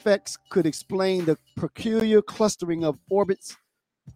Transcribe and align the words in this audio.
effects 0.00 0.38
could 0.48 0.66
explain 0.66 1.24
the 1.24 1.36
peculiar 1.56 2.22
clustering 2.22 2.84
of 2.84 2.98
orbits 3.10 3.56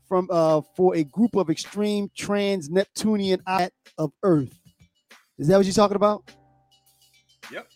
from 0.08 0.28
uh, 0.30 0.62
for 0.76 0.96
a 0.96 1.04
group 1.04 1.36
of 1.36 1.50
extreme 1.50 2.10
trans-Neptunian 2.16 3.40
at 3.46 3.72
of 3.98 4.12
Earth. 4.22 4.58
Is 5.38 5.48
that 5.48 5.56
what 5.56 5.66
you're 5.66 5.74
talking 5.74 5.96
about? 5.96 6.30
Yep. 7.52 7.68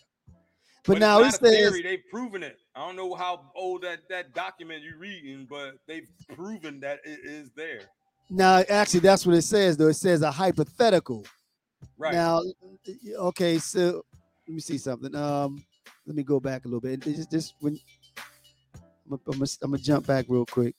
But, 0.85 0.93
it's 0.93 0.99
now 1.01 1.19
not 1.19 1.25
it 1.25 1.27
a 1.27 1.31
says 1.31 1.57
theory. 1.57 1.81
They've 1.83 2.03
proven 2.11 2.41
it. 2.41 2.57
I 2.75 2.85
don't 2.85 2.95
know 2.95 3.13
how 3.13 3.51
old 3.55 3.83
that 3.83 4.09
that 4.09 4.33
document 4.33 4.83
you're 4.83 4.97
reading, 4.97 5.45
but 5.49 5.75
they've 5.87 6.09
proven 6.35 6.79
that 6.79 6.99
it 7.03 7.19
is 7.23 7.51
there. 7.55 7.81
now 8.29 8.63
actually 8.69 9.01
that's 9.01 9.25
what 9.25 9.35
it 9.35 9.43
says 9.43 9.77
though. 9.77 9.89
It 9.89 9.95
says 9.95 10.21
a 10.23 10.31
hypothetical. 10.31 11.25
Right. 11.97 12.13
Now, 12.13 12.41
okay, 13.17 13.59
so 13.59 14.03
let 14.47 14.53
me 14.55 14.59
see 14.59 14.77
something. 14.77 15.15
Um, 15.15 15.63
let 16.05 16.15
me 16.15 16.23
go 16.23 16.39
back 16.39 16.65
a 16.65 16.67
little 16.67 16.81
bit. 16.81 17.05
It's 17.05 17.17
just, 17.17 17.31
just 17.31 17.55
when 17.59 17.79
I'm 19.11 19.19
gonna, 19.25 19.45
I'm 19.63 19.77
jump 19.77 20.07
back 20.07 20.25
real 20.27 20.45
quick. 20.45 20.75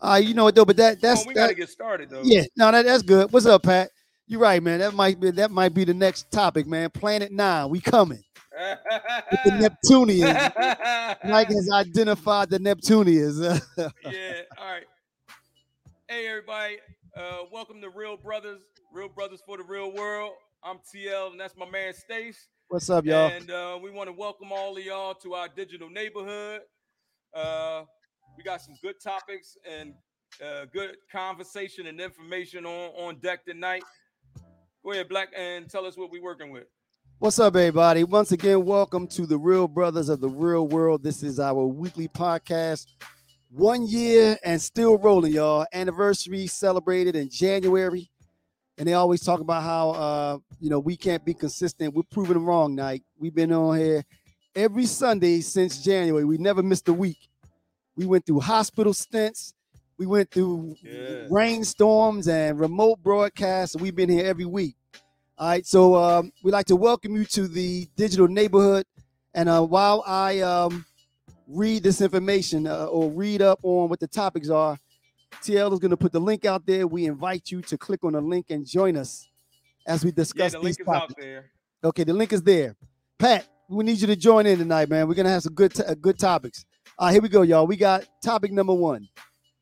Uh, 0.00 0.20
you 0.22 0.34
know 0.34 0.44
what 0.44 0.54
though, 0.54 0.64
but 0.64 0.76
that 0.76 1.00
Come 1.00 1.10
on, 1.10 1.14
that's 1.14 1.26
we 1.26 1.34
that, 1.34 1.40
got 1.40 1.48
to 1.48 1.54
get 1.54 1.68
started 1.68 2.10
though. 2.10 2.22
yeah, 2.24 2.44
no, 2.56 2.70
that, 2.70 2.84
that's 2.84 3.02
good. 3.02 3.32
What's 3.32 3.46
up, 3.46 3.62
Pat? 3.62 3.90
You're 4.26 4.40
right, 4.40 4.62
man. 4.62 4.80
That 4.80 4.94
might 4.94 5.18
be 5.20 5.30
that 5.30 5.50
might 5.50 5.72
be 5.74 5.84
the 5.84 5.94
next 5.94 6.30
topic, 6.30 6.66
man. 6.66 6.90
Planet 6.90 7.32
Nine, 7.32 7.68
we 7.68 7.80
coming. 7.80 8.22
The 9.44 9.50
Neptunians. 9.58 10.34
Mike 11.24 11.48
has 11.48 11.70
identified 11.72 12.50
the 12.50 12.58
Neptunians. 12.58 13.40
yeah. 13.78 14.42
All 14.58 14.70
right. 14.70 14.84
Hey, 16.06 16.28
everybody. 16.28 16.76
Uh, 17.16 17.44
welcome 17.50 17.80
to 17.80 17.88
Real 17.88 18.16
Brothers, 18.16 18.60
Real 18.92 19.08
Brothers 19.08 19.40
for 19.44 19.56
the 19.56 19.64
Real 19.64 19.92
World. 19.92 20.32
I'm 20.62 20.78
TL, 20.78 21.32
and 21.32 21.40
that's 21.40 21.56
my 21.56 21.68
man 21.68 21.94
Stace. 21.94 22.46
What's 22.68 22.90
up, 22.90 23.06
y'all? 23.06 23.30
And 23.30 23.50
uh, 23.50 23.78
we 23.82 23.90
want 23.90 24.08
to 24.08 24.12
welcome 24.12 24.52
all 24.52 24.76
of 24.76 24.84
y'all 24.84 25.14
to 25.14 25.34
our 25.34 25.48
digital 25.48 25.88
neighborhood. 25.88 26.60
Uh, 27.34 27.84
we 28.36 28.42
got 28.42 28.60
some 28.60 28.74
good 28.82 28.96
topics 29.02 29.56
and 29.70 29.94
uh, 30.44 30.66
good 30.72 30.96
conversation 31.10 31.86
and 31.86 32.00
information 32.00 32.66
on, 32.66 32.90
on 32.90 33.16
deck 33.20 33.44
tonight. 33.46 33.82
Go 34.84 34.92
ahead, 34.92 35.08
Black, 35.08 35.28
and 35.36 35.68
tell 35.68 35.86
us 35.86 35.96
what 35.96 36.10
we're 36.10 36.22
working 36.22 36.50
with. 36.50 36.64
What's 37.18 37.38
up, 37.38 37.56
everybody? 37.56 38.04
Once 38.04 38.32
again, 38.32 38.64
welcome 38.64 39.06
to 39.08 39.24
the 39.24 39.38
Real 39.38 39.66
Brothers 39.66 40.10
of 40.10 40.20
the 40.20 40.28
Real 40.28 40.66
World. 40.66 41.02
This 41.02 41.22
is 41.22 41.40
our 41.40 41.64
weekly 41.64 42.08
podcast. 42.08 42.86
One 43.50 43.86
year 43.86 44.36
and 44.44 44.60
still 44.60 44.98
rolling, 44.98 45.32
y'all. 45.32 45.64
Anniversary 45.72 46.46
celebrated 46.46 47.16
in 47.16 47.30
January. 47.30 48.10
And 48.76 48.88
they 48.88 48.94
always 48.94 49.22
talk 49.22 49.40
about 49.40 49.62
how 49.62 49.90
uh, 49.90 50.38
you 50.60 50.68
know, 50.68 50.80
we 50.80 50.96
can't 50.96 51.24
be 51.24 51.32
consistent. 51.32 51.94
We're 51.94 52.02
proving 52.10 52.34
them 52.34 52.44
wrong, 52.44 52.74
Nike. 52.74 53.04
We've 53.18 53.34
been 53.34 53.52
on 53.52 53.78
here 53.78 54.04
every 54.54 54.86
Sunday 54.86 55.40
since 55.40 55.82
January. 55.82 56.24
We 56.24 56.38
never 56.38 56.62
missed 56.62 56.88
a 56.88 56.92
week. 56.92 57.28
We 57.96 58.06
went 58.06 58.26
through 58.26 58.40
hospital 58.40 58.94
stints. 58.94 59.54
We 59.98 60.06
went 60.06 60.30
through 60.30 60.76
Yeah. 60.82 61.26
rainstorms 61.30 62.28
and 62.28 62.58
remote 62.58 63.02
broadcasts. 63.02 63.76
We've 63.76 63.94
been 63.94 64.08
here 64.08 64.24
every 64.26 64.46
week. 64.46 64.76
All 65.38 65.48
right, 65.48 65.66
so 65.66 65.94
um, 65.96 66.32
we'd 66.42 66.52
like 66.52 66.66
to 66.66 66.76
welcome 66.76 67.16
you 67.16 67.24
to 67.26 67.48
the 67.48 67.88
digital 67.96 68.28
neighborhood. 68.28 68.86
And 69.34 69.48
uh, 69.48 69.62
while 69.64 70.02
I 70.06 70.40
um, 70.40 70.84
read 71.48 71.82
this 71.82 72.00
information 72.00 72.66
uh, 72.66 72.86
or 72.86 73.10
read 73.10 73.42
up 73.42 73.58
on 73.62 73.88
what 73.88 74.00
the 74.00 74.06
topics 74.06 74.50
are, 74.50 74.78
TL 75.42 75.72
is 75.72 75.78
going 75.80 75.90
to 75.90 75.96
put 75.96 76.12
the 76.12 76.20
link 76.20 76.44
out 76.44 76.66
there. 76.66 76.86
We 76.86 77.06
invite 77.06 77.50
you 77.50 77.62
to 77.62 77.78
click 77.78 78.04
on 78.04 78.12
the 78.12 78.20
link 78.20 78.46
and 78.50 78.66
join 78.66 78.96
us 78.96 79.26
as 79.86 80.04
we 80.04 80.12
discuss 80.12 80.52
Yeah, 80.52 80.60
the 80.60 80.66
these 80.66 80.78
link 80.78 80.86
topics. 80.86 81.14
there. 81.18 81.50
Okay, 81.82 82.04
the 82.04 82.12
link 82.12 82.32
is 82.32 82.42
there. 82.42 82.76
Pat, 83.18 83.46
we 83.68 83.84
need 83.84 84.00
you 84.00 84.06
to 84.06 84.16
join 84.16 84.46
in 84.46 84.58
tonight, 84.58 84.88
man. 84.88 85.08
We're 85.08 85.14
gonna 85.14 85.30
have 85.30 85.42
some 85.42 85.54
good, 85.54 85.78
uh, 85.80 85.94
good 85.94 86.18
topics. 86.18 86.64
All 86.98 87.06
right, 87.06 87.12
here 87.12 87.22
we 87.22 87.28
go, 87.28 87.42
y'all. 87.42 87.66
We 87.66 87.76
got 87.76 88.06
topic 88.22 88.52
number 88.52 88.74
one: 88.74 89.08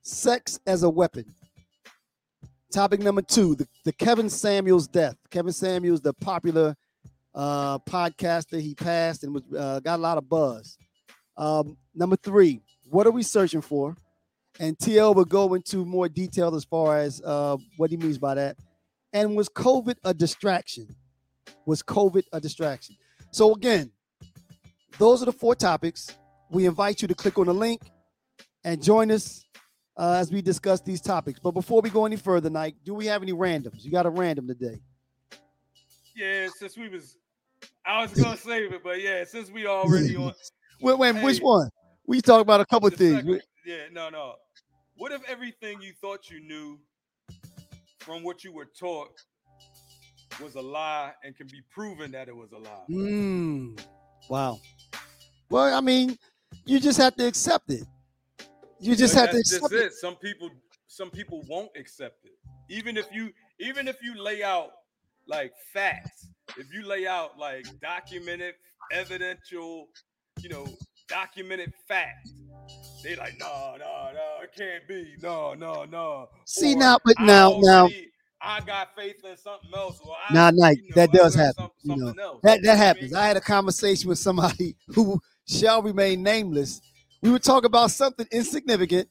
sex 0.03 0.59
as 0.67 0.83
a 0.83 0.91
weapon. 0.91 1.35
Topic 2.73 3.01
number 3.01 3.23
two: 3.23 3.55
the, 3.55 3.69
the 3.85 3.93
Kevin 3.93 4.29
Samuels 4.29 4.89
death. 4.89 5.17
Kevin 5.31 5.53
Samuels, 5.53 6.01
the 6.01 6.13
popular 6.15 6.77
uh, 7.35 7.79
podcaster, 7.81 8.61
he 8.61 8.75
passed 8.75 9.25
and 9.25 9.35
was 9.35 9.43
uh, 9.57 9.81
got 9.81 9.99
a 9.99 10.03
lot 10.03 10.19
of 10.19 10.29
buzz. 10.29 10.77
Um, 11.37 11.77
number 11.95 12.17
three: 12.17 12.61
what 12.89 13.07
are 13.07 13.13
we 13.13 13.23
searching 13.23 13.63
for? 13.63 13.97
And 14.59 14.77
TL 14.77 15.15
will 15.15 15.25
go 15.25 15.55
into 15.55 15.85
more 15.85 16.09
detail 16.09 16.55
as 16.55 16.65
far 16.65 16.99
as 16.99 17.23
uh, 17.25 17.57
what 17.77 17.91
he 17.91 17.97
means 17.97 18.19
by 18.19 18.35
that. 18.35 18.57
And 19.13 19.37
was 19.37 19.49
COVID 19.49 19.97
a 20.05 20.13
distraction? 20.13 20.95
Was 21.67 21.83
COVID 21.83 22.25
a 22.33 22.41
distraction? 22.41 22.97
So 23.33 23.55
again, 23.55 23.91
those 24.99 25.23
are 25.23 25.27
the 25.27 25.33
four 25.33 25.55
topics. 25.55 26.17
We 26.51 26.67
invite 26.67 27.03
you 27.03 27.09
to 27.09 27.15
click 27.15 27.39
on 27.39 27.47
the 27.47 27.55
link 27.55 27.81
and 28.65 28.83
join 28.83 29.11
us 29.11 29.45
uh, 29.97 30.15
as 30.15 30.33
we 30.33 30.43
discuss 30.43 30.81
these 30.81 31.01
topics. 31.01 31.39
But 31.39 31.53
before 31.53 31.81
we 31.81 31.91
go 31.91 32.07
any 32.07 32.17
further, 32.17 32.51
Nike, 32.51 32.77
do 32.85 32.95
we 32.95 33.07
have 33.07 33.23
any 33.23 33.33
randoms? 33.33 33.85
You 33.85 33.91
got 33.91 34.07
a 34.07 34.11
random 34.11 34.49
today. 34.49 34.81
Yeah, 36.17 36.49
since 36.59 36.77
we 36.77 36.89
was, 36.89 37.17
I 37.87 38.03
was 38.03 38.13
gonna 38.13 38.37
save 38.39 38.73
it, 38.73 38.83
but 38.83 39.01
yeah, 39.01 39.25
since 39.25 39.51
we 39.51 39.67
already 39.67 40.17
on 40.17 40.33
Wait, 40.83 40.99
wait, 40.99 41.23
which 41.23 41.39
one? 41.41 41.69
We 42.07 42.21
talk 42.23 42.41
about 42.41 42.61
a 42.61 42.67
couple 42.67 42.89
things. 42.91 43.17
second- 43.17 43.43
yeah, 43.67 43.85
no, 43.93 44.09
no. 44.09 44.35
What 44.97 45.13
if 45.13 45.23
everything 45.29 45.81
you 45.83 45.93
thought 46.01 46.31
you 46.31 46.41
knew 46.41 46.79
from 47.99 48.23
what 48.23 48.43
you 48.45 48.53
were 48.53 48.69
taught 48.79 49.11
was 50.43 50.55
a 50.55 50.61
lie 50.61 51.13
and 51.23 51.37
can 51.37 51.47
be 51.47 51.61
proven 51.71 52.11
that 52.13 52.29
it 52.29 52.37
was 52.37 52.53
a 52.53 52.59
lie? 52.59 52.85
Mm, 52.91 53.79
wow. 54.29 54.59
Well, 55.51 55.77
I 55.77 55.81
mean, 55.81 56.17
you 56.65 56.79
just 56.81 56.99
have 56.99 57.17
to 57.17 57.27
accept 57.27 57.71
it. 57.71 57.85
You 58.79 58.95
just 58.97 59.15
But 59.15 59.21
have 59.23 59.31
to 59.33 59.39
accept 59.39 59.73
it. 59.73 59.77
it. 59.87 59.93
Some 59.95 60.17
people, 60.17 60.51
some 60.87 61.11
people 61.11 61.43
won't 61.49 61.71
accept 61.77 62.25
it. 62.25 62.33
Even 62.69 62.97
if 62.97 63.07
you, 63.13 63.31
even 63.59 63.89
if 63.89 64.03
you 64.03 64.15
lay 64.21 64.43
out 64.43 64.71
like 65.27 65.53
facts, 65.73 66.29
if 66.57 66.73
you 66.73 66.87
lay 66.87 67.07
out 67.07 67.39
like 67.39 67.67
documented, 67.81 68.55
evidential, 68.93 69.89
you 70.41 70.49
know, 70.49 70.67
documented 71.09 71.73
facts, 71.89 72.33
they 73.03 73.17
like, 73.17 73.35
no, 73.39 73.77
no, 73.79 74.11
no, 74.15 74.43
it 74.43 74.53
can't 74.57 74.87
be, 74.87 75.15
no, 75.21 75.55
no, 75.55 75.85
no. 75.85 76.29
See 76.45 76.75
Or, 76.75 76.79
now, 76.79 76.99
but 77.05 77.17
now, 77.19 77.59
now, 77.61 77.89
I 78.43 78.61
got 78.61 78.95
faith 78.97 79.25
in 79.25 79.37
something 79.37 79.71
else. 79.75 80.01
Or 80.05 80.15
I, 80.29 80.33
Nah, 80.33 80.51
Nike, 80.51 80.83
you 80.83 80.89
know, 80.91 80.95
that 80.97 81.13
does 81.13 81.35
happen, 81.35 81.55
some- 81.57 81.71
you 81.83 81.97
know. 81.97 82.15
else. 82.23 82.41
that 82.43 82.63
that 82.63 82.63
know 82.63 82.69
what 82.71 82.73
I 82.73 82.85
happens. 82.85 83.15
I 83.15 83.27
had 83.27 83.37
a 83.37 83.41
conversation 83.41 84.09
with 84.09 84.19
somebody 84.19 84.77
who 84.89 85.21
shall 85.51 85.83
remain 85.83 86.23
nameless. 86.23 86.81
We 87.23 87.31
would 87.31 87.43
talk 87.43 87.65
about 87.65 87.91
something 87.91 88.27
insignificant. 88.31 89.09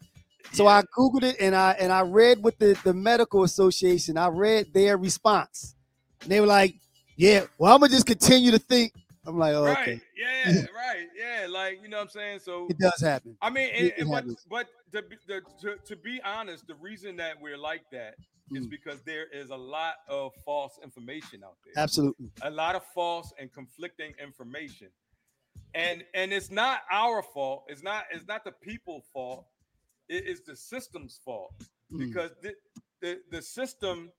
So 0.54 0.66
I 0.68 0.82
googled 0.98 1.24
it 1.24 1.36
and 1.40 1.56
I 1.56 1.72
and 1.74 1.92
I 1.92 2.02
read 2.02 2.44
with 2.44 2.58
the 2.58 2.80
the 2.84 2.94
medical 2.94 3.44
association. 3.44 4.18
I 4.18 4.30
read 4.30 4.74
their 4.74 4.98
response. 4.98 5.76
And 6.24 6.32
they 6.32 6.40
were 6.42 6.48
like, 6.48 6.76
"Yeah, 7.18 7.46
well, 7.58 7.74
I'm 7.74 7.80
gonna 7.82 7.92
just 7.92 8.06
continue 8.08 8.52
to 8.52 8.60
think." 8.60 8.94
I'm 9.28 9.38
like, 9.38 9.54
"Oh, 9.54 9.66
right, 9.66 9.78
okay, 9.80 10.02
yeah, 10.18 10.66
right, 10.76 11.08
yeah, 11.16 11.48
like 11.48 11.80
you 11.84 11.88
know 11.90 11.98
what 11.98 12.04
I'm 12.04 12.10
saying. 12.10 12.40
So 12.40 12.68
it 12.70 12.80
does 12.80 13.00
happen." 13.02 13.38
I 13.42 13.50
mean, 13.50 13.70
and, 13.74 13.94
it 13.98 14.08
but 14.10 14.26
but 14.50 14.68
to, 14.94 15.02
be- 15.04 15.18
the, 15.28 15.42
to 15.62 15.76
to 15.86 15.96
be 15.96 16.20
honest, 16.26 16.66
the 16.68 16.76
reason 16.76 17.16
that 17.18 17.40
we're 17.40 17.58
like 17.58 17.84
that 17.92 18.16
is 18.52 18.66
Mm. 18.66 18.72
because 18.72 19.04
there 19.04 19.28
is 19.32 19.52
a 19.52 19.56
lot 19.56 19.96
of 20.08 20.34
false 20.44 20.80
information 20.84 21.44
out 21.44 21.58
there, 21.64 21.74
Absolutely. 21.84 22.32
a 22.42 22.50
lot 22.50 22.74
of 22.76 22.84
false 22.96 23.32
and 23.40 23.54
conflicting 23.54 24.14
information, 24.20 24.88
and 25.76 26.04
and 26.14 26.32
it's 26.34 26.50
not 26.52 26.82
our 26.92 27.22
fault. 27.22 27.66
It's 27.68 27.84
not 27.84 28.04
it's 28.12 28.28
not 28.28 28.44
the 28.44 28.52
people's 28.52 29.06
fault. 29.14 29.46
It 30.08 30.26
is 30.26 30.42
the 30.42 30.56
system's 30.56 31.20
fault 31.24 31.54
Mm. 31.92 32.00
because 32.08 32.32
the, 32.44 32.54
the 33.02 33.20
the 33.32 33.42
system 33.42 34.12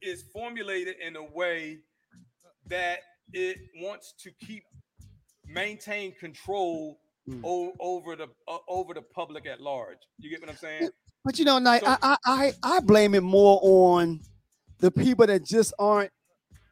is 0.00 0.22
formulated 0.32 0.94
in 1.04 1.16
a 1.16 1.24
way 1.24 1.78
that 2.66 2.98
it 3.32 3.56
wants 3.80 4.14
to 4.22 4.30
keep 4.44 4.64
maintain 5.46 6.12
control 6.14 6.98
Mm. 7.28 7.40
o- 7.44 7.72
over 7.78 8.16
the 8.16 8.26
uh, 8.48 8.58
over 8.68 8.94
the 8.94 9.02
public 9.02 9.46
at 9.46 9.60
large. 9.60 9.98
You 10.18 10.28
get 10.28 10.40
what 10.40 10.50
I'm 10.50 10.56
saying? 10.56 10.88
But 11.24 11.38
you 11.38 11.44
know, 11.44 11.60
Knight, 11.60 11.82
So- 11.82 11.86
I, 11.88 11.96
I 12.02 12.16
I 12.26 12.52
I 12.64 12.80
blame 12.80 13.14
it 13.14 13.22
more 13.22 13.60
on 13.62 14.18
the 14.78 14.90
people 14.90 15.28
that 15.28 15.44
just 15.44 15.72
aren't 15.78 16.10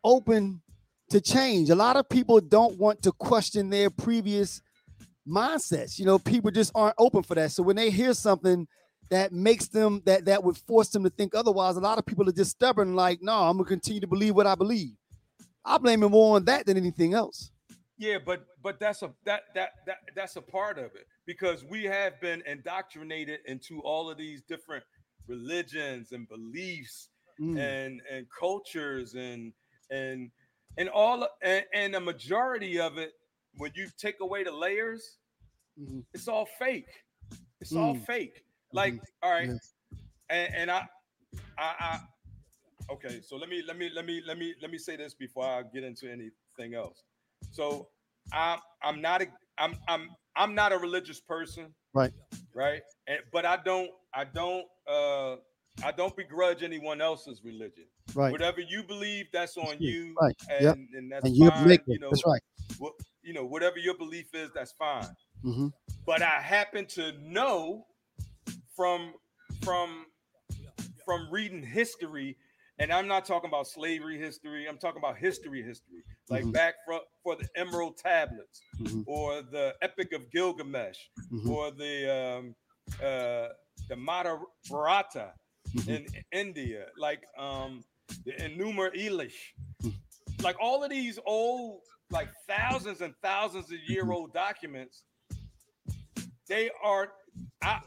open 0.03 0.61
to 1.11 1.21
change. 1.21 1.71
A 1.71 1.75
lot 1.75 1.97
of 1.97 2.09
people 2.09 2.41
don't 2.41 2.79
want 2.79 3.03
to 3.03 3.13
question 3.13 3.69
their 3.71 3.91
previous 3.91 4.63
mindsets. 5.29 5.99
You 5.99 6.07
know, 6.07 6.19
people 6.19 6.51
just 6.51 6.73
aren't 6.75 6.95
open 6.99 7.23
for 7.23 7.35
that. 7.35 7.53
So 7.53 7.63
when 7.63 7.77
they 7.77 7.91
hear 7.91 8.15
something 8.15 8.67
that 9.11 9.33
makes 9.33 9.69
them 9.69 10.03
that 10.07 10.25
that 10.27 10.43
would 10.43 10.57
force 10.57 10.89
them 10.91 11.03
to 11.05 11.11
think 11.11 11.35
otherwise, 11.35 11.77
a 11.77 11.81
lot 11.81 11.99
of 11.99 12.07
people 12.07 12.29
are 12.29 12.33
just 12.33 12.53
stubborn. 12.53 12.95
Like, 12.95 13.21
no, 13.23 13.35
I'm 13.35 13.57
gonna 13.57 13.69
continue 13.69 14.01
to 14.01 14.07
believe 14.07 14.35
what 14.35 14.47
I 14.47 14.55
believe. 14.55 14.95
I 15.65 15.79
blame 15.79 16.03
it 16.03 16.09
more 16.09 16.37
on 16.37 16.45
that 16.47 16.67
than 16.67 16.77
anything 16.77 17.13
else. 17.13 17.51
Yeah, 17.99 18.19
but 18.25 18.47
but 18.63 18.81
that's 18.81 19.03
a 19.03 19.13
that 19.27 19.43
that 19.55 19.71
that 19.87 19.99
that's 20.15 20.37
a 20.37 20.41
part 20.43 20.79
of 20.79 20.95
it 20.95 21.07
because 21.27 21.65
we 21.65 21.85
have 21.85 22.21
been 22.21 22.43
indoctrinated 22.47 23.41
into 23.47 23.81
all 23.81 24.09
of 24.11 24.17
these 24.17 24.43
different 24.49 24.85
religions 25.27 26.13
and 26.13 26.29
beliefs 26.29 27.09
Mm. 27.41 27.59
and 27.59 28.03
and 28.11 28.27
cultures 28.39 29.15
and 29.15 29.53
and 29.91 30.31
and 30.79 30.89
all 30.89 31.27
and, 31.43 31.65
and 31.75 31.95
a 31.95 32.01
majority 32.01 32.79
of 32.81 32.99
it 32.99 33.13
when 33.57 33.73
you 33.75 33.89
take 33.99 34.21
away 34.21 34.45
the 34.45 34.53
layers 34.53 35.17
Mhm. 35.79 36.05
it's 36.13 36.29
all 36.29 36.47
fake. 36.59 36.91
It's 37.61 37.73
all 37.75 37.95
Mm. 37.95 38.05
fake. 38.07 38.45
Like, 38.73 38.95
Mhm. 38.95 39.01
all 39.23 39.31
right, 39.31 39.49
Yes. 39.49 39.75
and, 40.29 40.55
and 40.55 40.71
I, 40.71 40.89
I, 41.59 41.75
I, 41.81 42.01
okay. 42.91 43.21
So 43.21 43.37
let 43.37 43.49
me 43.49 43.63
let 43.63 43.77
me 43.77 43.91
let 43.95 44.05
me 44.05 44.21
let 44.27 44.37
me 44.39 44.55
let 44.61 44.71
me 44.71 44.79
say 44.79 44.97
this 44.97 45.15
before 45.15 45.45
I 45.45 45.63
get 45.63 45.85
into 45.85 46.11
anything 46.11 46.75
else. 46.75 47.03
So 47.51 47.89
I'm 48.33 48.61
I'm 48.83 49.01
not 49.01 49.23
a 49.23 49.27
I'm 49.59 49.75
I'm 49.89 50.11
I'm 50.37 50.55
not 50.55 50.73
a 50.73 50.79
religious 50.79 51.21
person. 51.21 51.75
Right. 51.95 52.13
Right. 52.55 52.83
And 53.07 53.21
but 53.33 53.45
I 53.47 53.57
don't 53.65 53.91
I 54.15 54.25
don't 54.25 54.67
uh 54.87 55.37
I 55.83 55.93
don't 55.93 56.15
begrudge 56.17 56.63
anyone 56.63 57.01
else's 57.01 57.43
religion. 57.45 57.87
Right. 58.15 58.33
Whatever 58.33 58.61
you 58.61 58.83
believe, 58.83 59.27
that's 59.33 59.57
on 59.57 59.77
you. 59.81 59.91
you. 59.91 60.15
Right. 60.21 60.37
And, 60.49 60.63
Yep. 60.63 60.77
and 60.95 61.13
that's 61.13 61.27
And 61.27 61.37
you 61.37 61.49
fine. 61.49 61.65
make 61.67 61.83
you 61.87 61.95
it. 61.95 62.01
know, 62.01 62.11
That's 62.11 62.27
right. 62.27 62.43
what, 62.79 62.95
you 63.23 63.33
know, 63.33 63.45
whatever 63.45 63.79
your 63.79 63.95
belief 63.97 64.35
is, 64.35 64.51
that's 64.55 64.73
fine. 64.73 65.07
hmm 65.43 65.69
But 66.07 66.23
I 66.23 66.41
happen 66.41 66.87
to 66.87 67.13
know 67.21 67.87
from 68.75 69.15
from 69.63 70.07
from 71.05 71.29
reading 71.31 71.63
history, 71.63 72.37
and 72.79 72.93
I'm 72.93 73.07
not 73.09 73.25
talking 73.25 73.49
about 73.49 73.67
slavery 73.67 74.19
history. 74.19 74.67
I'm 74.69 74.79
talking 74.79 74.99
about 74.99 75.17
history 75.19 75.63
history, 75.63 76.05
like 76.29 76.45
Mhm. 76.45 76.53
back 76.53 76.75
for, 76.87 77.01
for 77.23 77.37
the 77.37 77.49
Emerald 77.57 77.97
Tablets 77.99 78.61
Mhm. 78.79 79.05
or 79.07 79.43
the 79.43 79.77
Epic 79.83 80.13
of 80.13 80.31
Gilgamesh 80.31 80.99
Mhm. 81.31 81.49
or 81.49 81.71
the 81.71 81.95
um, 82.39 82.55
uh, 83.03 83.49
the 83.89 83.97
Mahabharata 83.97 85.35
Mhm. 85.75 85.89
in 85.89 86.07
India, 86.33 86.87
like 86.97 87.23
um, 87.39 87.85
the 88.25 88.33
Enuma 88.33 88.95
Elish, 88.97 89.35
like 90.43 90.57
all 90.61 90.83
of 90.85 90.91
these 90.91 91.19
old, 91.27 91.81
like 92.11 92.29
thousands 92.49 93.01
and 93.01 93.15
thousands 93.23 93.67
of 93.73 93.79
Mm-hmm. 93.79 93.93
year 93.93 94.11
old 94.11 94.33
documents, 94.33 95.05
they 96.49 96.71
are, 96.83 97.13
I, 97.63 97.79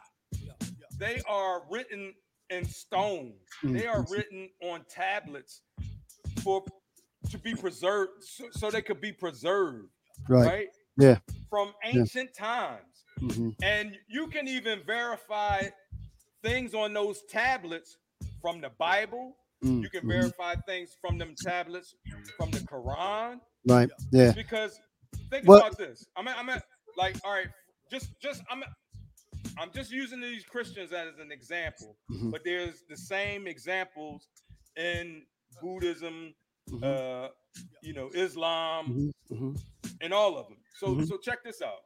they 1.00 1.22
are 1.28 1.64
written 1.70 2.14
in 2.50 2.66
stone. 2.66 3.34
They 3.64 3.88
are 3.88 4.06
written 4.10 4.50
on 4.62 4.86
tablets 4.90 5.62
for 6.44 6.64
to 7.30 7.38
be 7.38 7.56
preserved, 7.56 8.24
so, 8.24 8.46
so 8.52 8.70
they 8.72 8.82
could 8.82 9.02
be 9.02 9.12
preserved, 9.12 9.90
Right. 10.30 10.46
right? 10.46 10.68
Yeah. 10.98 11.18
From 11.50 11.74
ancient 11.84 12.34
times. 12.36 13.06
hmm 13.20 13.50
And 13.62 13.98
you 14.08 14.28
can 14.28 14.48
even 14.48 14.82
verify 14.86 15.64
things 16.44 16.74
on 16.74 16.94
those 16.94 17.22
tablets 17.30 17.98
from 18.42 18.62
the 18.62 18.70
Bible. 18.78 19.38
You 19.64 19.90
can 19.90 20.02
Mhm. 20.04 20.08
verify 20.10 20.56
things 20.68 20.96
from 21.00 21.18
them 21.18 21.34
tablets 21.42 21.96
from 22.38 22.52
the 22.52 22.60
Quran. 22.60 23.40
Right. 23.68 23.90
Yeah. 24.12 24.34
Because 24.34 24.80
think 25.30 25.48
Well- 25.48 25.60
about 25.60 25.78
this. 25.78 26.06
I'm 26.18 26.28
at, 26.28 26.38
I'm 26.38 26.50
at 26.50 26.64
like, 26.98 27.16
all 27.24 27.32
right, 27.32 27.48
just 27.90 28.20
just 28.20 28.44
I'm 28.50 28.64
I'm 29.58 29.72
just 29.72 29.92
using 29.92 30.20
these 30.20 30.44
Christians 30.46 30.92
as 30.94 31.20
an 31.20 31.32
example, 31.32 31.98
Mhm. 32.12 32.32
but 32.32 32.44
there's 32.44 32.84
the 32.90 32.98
same 32.98 33.46
examples 33.48 34.28
in 34.78 35.26
Buddhism, 35.62 36.34
Mhm. 36.70 36.84
uh, 36.84 37.30
you 37.84 37.94
know, 37.94 38.10
Islam, 38.16 39.14
Mhm. 39.30 39.38
Mhm. 39.38 39.64
and 40.02 40.12
all 40.14 40.38
of 40.38 40.48
them. 40.48 40.58
So 40.80 40.88
Mhm. 40.88 41.08
so 41.08 41.18
check 41.18 41.44
this 41.44 41.62
out. 41.62 41.84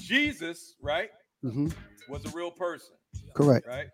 Jesus, 0.00 0.74
right, 0.80 1.10
was 2.08 2.24
a 2.24 2.30
real 2.36 2.50
person, 2.50 2.96
Correct. 3.34 3.66
right? 3.66 3.88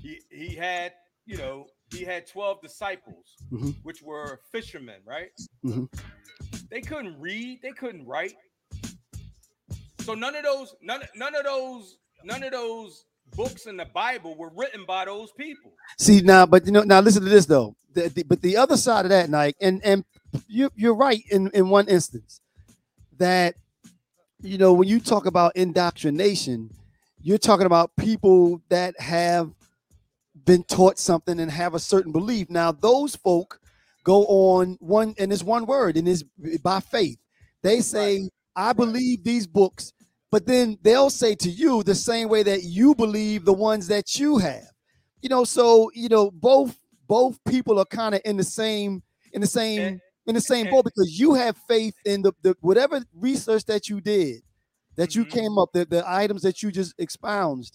He 0.00 0.20
he 0.30 0.54
had, 0.54 0.94
you 1.26 1.36
know, 1.36 1.66
he 1.92 2.04
had 2.04 2.26
12 2.26 2.60
disciples, 2.62 3.36
Mhm. 3.52 3.76
which 3.82 4.02
were 4.02 4.40
fishermen, 4.50 5.00
right? 5.04 5.30
Mhm. 5.64 5.88
They 6.70 6.80
couldn't 6.80 7.20
read, 7.20 7.60
they 7.62 7.72
couldn't 7.72 8.06
write. 8.06 8.34
So 10.00 10.14
none 10.14 10.34
of 10.34 10.42
those, 10.42 10.74
none, 10.82 11.02
none 11.14 11.34
of 11.34 11.44
those, 11.44 11.96
none 12.24 12.42
of 12.42 12.50
those 12.52 13.04
books 13.36 13.66
in 13.66 13.76
the 13.76 13.84
Bible 13.84 14.36
were 14.36 14.50
written 14.54 14.84
by 14.84 15.04
those 15.04 15.30
people. 15.32 15.72
See 15.98 16.20
now, 16.22 16.44
but 16.46 16.66
you 16.66 16.72
know, 16.72 16.82
now 16.82 17.00
listen 17.00 17.22
to 17.22 17.28
this 17.28 17.46
though. 17.46 17.76
The, 17.92 18.08
the- 18.08 18.22
but 18.24 18.40
the 18.42 18.56
other 18.56 18.76
side 18.76 19.04
of 19.04 19.10
that, 19.10 19.30
Nike, 19.30 19.56
and 19.60 19.84
and 19.84 20.04
you 20.48 20.70
you're 20.74 20.94
right 20.94 21.22
in 21.30 21.50
in 21.50 21.68
one 21.68 21.88
instance 21.88 22.40
that 23.18 23.54
you 24.40 24.58
know 24.58 24.72
when 24.72 24.88
you 24.88 24.98
talk 24.98 25.26
about 25.26 25.54
indoctrination, 25.56 26.70
you're 27.20 27.38
talking 27.38 27.66
about 27.66 27.94
people 27.96 28.60
that 28.70 28.98
have 28.98 29.52
been 30.44 30.64
taught 30.64 30.98
something 30.98 31.38
and 31.40 31.50
have 31.50 31.74
a 31.74 31.78
certain 31.78 32.12
belief. 32.12 32.50
Now 32.50 32.72
those 32.72 33.16
folk 33.16 33.60
go 34.04 34.24
on 34.26 34.76
one 34.80 35.14
and 35.18 35.32
it's 35.32 35.42
one 35.44 35.66
word 35.66 35.96
and 35.96 36.08
is 36.08 36.24
by 36.62 36.80
faith. 36.80 37.18
They 37.62 37.80
say, 37.80 38.28
"I 38.56 38.72
believe 38.72 39.22
these 39.24 39.46
books." 39.46 39.92
But 40.30 40.46
then 40.46 40.78
they'll 40.82 41.10
say 41.10 41.34
to 41.36 41.50
you 41.50 41.82
the 41.82 41.94
same 41.94 42.28
way 42.28 42.42
that 42.42 42.62
you 42.64 42.94
believe 42.94 43.44
the 43.44 43.52
ones 43.52 43.86
that 43.88 44.18
you 44.18 44.38
have 44.38 44.64
you 45.20 45.28
know 45.28 45.44
so 45.44 45.90
you 45.94 46.08
know 46.08 46.30
both 46.32 46.76
both 47.06 47.38
people 47.44 47.78
are 47.78 47.84
kind 47.84 48.14
of 48.14 48.20
in 48.24 48.36
the 48.38 48.42
same 48.42 49.02
in 49.34 49.40
the 49.42 49.46
same 49.46 49.80
And- 49.82 50.00
in 50.26 50.34
the 50.34 50.40
same 50.40 50.66
and- 50.66 50.70
boat 50.72 50.84
because 50.84 51.18
you 51.20 51.34
have 51.34 51.56
faith 51.68 51.94
in 52.06 52.22
the, 52.22 52.32
the 52.42 52.56
whatever 52.60 53.04
research 53.14 53.64
that 53.66 53.88
you 53.88 54.00
did 54.00 54.40
that 54.96 55.14
you 55.14 55.24
Mhm. 55.26 55.30
came 55.30 55.58
up 55.58 55.68
the, 55.72 55.84
the 55.84 56.02
items 56.06 56.42
that 56.42 56.60
you 56.62 56.72
just 56.72 56.94
expounded 56.98 57.70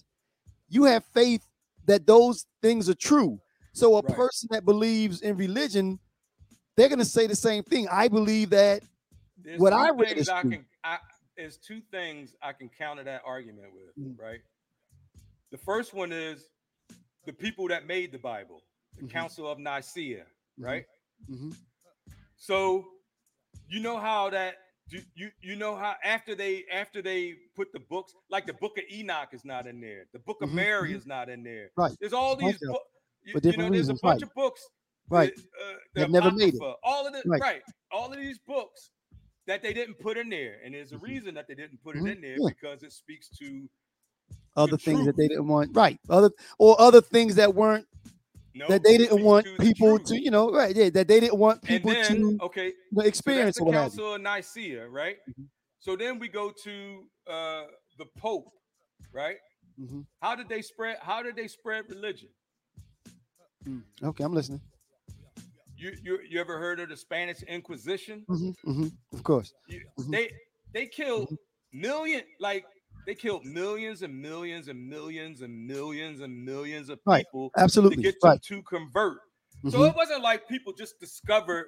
you 0.68 0.84
have 0.84 1.04
faith 1.14 1.46
that 1.88 2.06
those 2.06 2.46
things 2.62 2.88
are 2.88 2.94
true 2.94 3.40
so 3.72 3.96
a 3.96 4.02
Right. 4.02 4.14
person 4.16 4.48
that 4.52 4.64
believes 4.64 5.20
in 5.22 5.36
religion 5.36 5.98
they're 6.76 6.88
going 6.88 6.98
to 7.00 7.04
say 7.04 7.26
the 7.26 7.34
same 7.36 7.62
thing 7.64 7.88
i 7.90 8.06
believe 8.08 8.50
that 8.50 8.82
There's 9.44 9.60
What 9.60 9.72
I 9.72 9.90
read 9.90 10.16
is 10.18 10.28
I 10.28 10.42
true. 10.42 10.50
can 10.52 10.66
I 10.84 10.98
there's 11.36 11.56
two 11.58 11.80
things 11.92 12.34
I 12.42 12.52
can 12.52 12.68
counter 12.68 13.04
that 13.04 13.22
argument 13.24 13.68
with, 13.72 13.94
Mm. 13.96 14.18
right? 14.18 14.40
The 15.52 15.58
first 15.58 15.94
one 15.94 16.10
is 16.12 16.48
the 17.24 17.32
people 17.32 17.68
that 17.68 17.86
made 17.86 18.10
the 18.10 18.18
Bible, 18.18 18.64
the 18.96 19.04
Mhm. 19.04 19.10
Council 19.10 19.46
of 19.46 19.58
Nicaea, 19.60 20.26
right? 20.58 20.84
Mhm. 21.30 21.54
So 22.36 22.84
you 23.68 23.78
know 23.78 23.98
how 24.00 24.30
that 24.30 24.56
you, 24.90 25.02
you 25.14 25.30
you 25.42 25.56
know 25.56 25.76
how 25.76 25.94
after 26.04 26.34
they 26.34 26.64
after 26.72 27.02
they 27.02 27.34
put 27.54 27.72
the 27.72 27.80
books 27.80 28.12
like 28.30 28.46
the 28.46 28.54
book 28.54 28.78
of 28.78 28.84
Enoch 28.90 29.28
is 29.32 29.44
not 29.44 29.66
in 29.66 29.80
there, 29.80 30.06
the 30.12 30.18
book 30.20 30.42
of 30.42 30.50
Mhm, 30.50 30.54
Mary 30.54 30.92
mhm. 30.92 30.96
is 30.96 31.06
not 31.06 31.28
in 31.28 31.42
there. 31.42 31.70
Right. 31.76 31.96
There's 32.00 32.12
all 32.12 32.36
these 32.36 32.58
books. 32.58 32.84
You, 33.24 33.34
you 33.42 33.52
know, 33.56 33.62
there's 33.64 33.70
reasons, 33.70 34.00
a 34.00 34.02
bunch 34.06 34.22
right. 34.22 34.22
of 34.22 34.34
books 34.34 34.68
Right. 35.10 35.34
that, 35.34 35.44
uh, 35.44 35.78
That 35.94 36.10
never 36.10 36.30
made 36.30 36.54
it. 36.54 36.62
All 36.82 37.06
of 37.06 37.12
the 37.12 37.22
Right. 37.26 37.40
right. 37.40 37.62
all 37.90 38.12
of 38.12 38.18
these 38.18 38.38
books 38.38 38.90
that 39.46 39.62
they 39.62 39.72
didn't 39.72 39.98
put 39.98 40.16
in 40.18 40.28
there, 40.28 40.60
and 40.64 40.74
there's 40.74 40.92
a 40.92 40.96
Mhm. 40.98 41.02
reason 41.02 41.34
that 41.34 41.48
they 41.48 41.54
didn't 41.54 41.82
put 41.82 41.96
it 41.96 42.02
Mhm, 42.02 42.12
in 42.12 42.20
there 42.20 42.36
yeah. 42.38 42.48
because 42.48 42.82
it 42.82 42.92
speaks 42.92 43.28
to 43.38 43.68
other 44.56 44.72
the 44.72 44.78
things 44.78 45.06
that 45.06 45.16
they 45.16 45.28
didn't 45.28 45.46
want 45.46 45.74
right 45.76 46.00
other 46.08 46.30
or 46.58 46.78
other 46.80 47.00
things 47.00 47.34
that 47.36 47.54
weren't 47.54 47.86
no 48.58 48.68
that 48.68 48.82
they 48.82 48.98
didn't 48.98 49.22
want 49.22 49.46
people 49.58 49.98
to, 49.98 50.20
you 50.20 50.30
know, 50.30 50.50
right? 50.52 50.74
Yeah, 50.74 50.90
that 50.90 51.08
they 51.08 51.20
didn't 51.20 51.38
want 51.38 51.62
people 51.62 51.92
then, 51.92 52.06
to 52.38 52.38
okay, 52.42 52.72
so 52.94 53.02
experience 53.02 53.56
the 53.56 53.64
what 53.64 53.74
have 53.74 53.84
you. 53.84 53.90
Council 53.90 54.14
of 54.14 54.20
Nicaea, 54.20 54.88
right? 54.88 55.16
Mhm. 55.30 55.46
So 55.78 55.96
then 55.96 56.18
we 56.18 56.28
go 56.28 56.52
to 56.64 57.04
uh, 57.26 57.64
the 57.98 58.06
Pope, 58.18 58.50
right? 59.12 59.36
Mhm. 59.80 60.04
How 60.20 60.34
did 60.34 60.48
they 60.48 60.62
spread? 60.62 60.98
How 61.00 61.22
did 61.22 61.36
they 61.36 61.46
spread 61.48 61.84
religion? 61.88 62.28
Mm. 63.66 63.82
Okay, 64.02 64.24
I'm 64.24 64.34
listening. 64.34 64.60
You 65.76 65.92
you 66.02 66.18
you 66.28 66.40
ever 66.40 66.58
heard 66.58 66.80
of 66.80 66.88
the 66.88 66.96
Spanish 66.96 67.42
Inquisition? 67.44 68.24
hmm 68.28 68.50
hmm 68.64 68.88
Of 69.12 69.22
course. 69.22 69.54
You, 69.68 69.80
Mhm. 70.00 70.10
They 70.10 70.30
they 70.74 70.86
killed 70.86 71.28
million 71.72 72.22
like 72.40 72.64
they 73.06 73.14
killed 73.14 73.44
millions 73.44 74.02
and 74.02 74.14
millions 74.20 74.68
and 74.68 74.88
millions 74.88 75.40
and 75.42 75.66
millions 75.66 76.20
and 76.20 76.44
millions 76.44 76.88
of 76.88 77.00
Right. 77.06 77.24
people 77.26 77.50
to 77.56 77.60
Absolutely. 77.60 78.02
get 78.02 78.20
them 78.20 78.30
Right. 78.32 78.42
to 78.42 78.62
convert. 78.62 79.20
So 79.70 79.78
Mhm. 79.80 79.90
it 79.90 79.96
wasn't 79.96 80.22
like 80.22 80.46
people 80.48 80.72
just 80.72 81.00
discovered, 81.00 81.66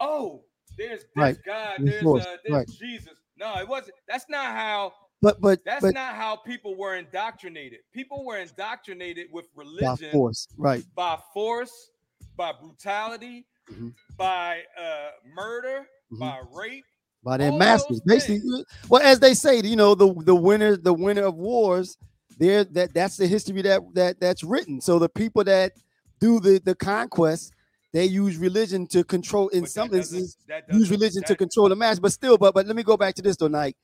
oh, 0.00 0.44
there's 0.76 1.00
this 1.02 1.10
Right. 1.16 1.36
God, 1.44 1.78
there's 1.80 2.04
uh, 2.04 2.36
there's 2.44 2.54
Right. 2.54 2.68
Jesus. 2.68 3.14
No, 3.36 3.58
it 3.58 3.68
wasn't. 3.68 3.96
That's 4.06 4.28
not 4.28 4.46
how. 4.54 4.92
But 5.20 5.40
but 5.40 5.64
That's 5.64 5.82
but 5.82 5.94
not 5.94 6.14
how 6.14 6.36
people 6.36 6.76
were 6.76 6.94
indoctrinated. 6.94 7.80
People 7.92 8.24
were 8.24 8.38
indoctrinated 8.38 9.32
with 9.32 9.48
religion 9.56 10.10
by 10.10 10.12
force. 10.12 10.46
Right. 10.56 10.84
by 10.94 11.18
force, 11.34 11.90
by 12.36 12.52
brutality, 12.52 13.44
Mhm. 13.68 13.94
by 14.16 14.64
uh, 14.76 15.10
murder, 15.24 15.88
Mhm. 16.12 16.18
by 16.20 16.40
rape. 16.52 16.84
By 17.24 17.36
their 17.36 17.50
all 17.50 17.58
masters. 17.58 18.00
Basically, 18.00 18.64
well, 18.88 19.02
as 19.02 19.20
they 19.20 19.34
say, 19.34 19.60
you 19.60 19.76
know, 19.76 19.94
the 19.94 20.12
the 20.24 20.34
winner, 20.34 20.76
the 20.76 20.94
winner 20.94 21.24
of 21.24 21.34
wars, 21.34 21.96
there 22.38 22.64
that 22.64 22.94
that's 22.94 23.16
the 23.16 23.26
history 23.26 23.62
that 23.62 23.82
that 23.94 24.20
that's 24.20 24.44
written. 24.44 24.80
So 24.80 24.98
the 24.98 25.08
people 25.08 25.44
that 25.44 25.72
do 26.20 26.40
the 26.40 26.60
the 26.64 26.74
conquest, 26.74 27.52
they 27.92 28.04
use 28.04 28.36
religion 28.36 28.86
to 28.88 29.04
control 29.04 29.48
in 29.48 29.62
but 29.62 29.70
some 29.70 29.92
instances 29.92 30.36
use 30.70 30.90
religion 30.90 31.22
to 31.24 31.34
control 31.34 31.68
the 31.68 31.76
mass. 31.76 31.98
But 31.98 32.12
still, 32.12 32.38
but 32.38 32.54
but 32.54 32.66
let 32.66 32.76
me 32.76 32.82
go 32.82 32.96
back 32.96 33.14
to 33.16 33.22
this 33.22 33.36
though, 33.36 33.48
Nike. 33.48 33.76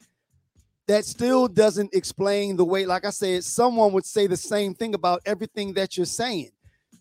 That 0.86 1.04
still 1.04 1.48
doesn't 1.48 1.94
explain 1.94 2.56
the 2.56 2.64
way, 2.64 2.84
like 2.84 3.06
I 3.06 3.10
said, 3.10 3.42
someone 3.42 3.92
would 3.92 4.04
say 4.04 4.26
the 4.26 4.36
same 4.36 4.74
thing 4.74 4.94
about 4.94 5.22
everything 5.24 5.72
that 5.74 5.96
you're 5.96 6.04
saying. 6.04 6.50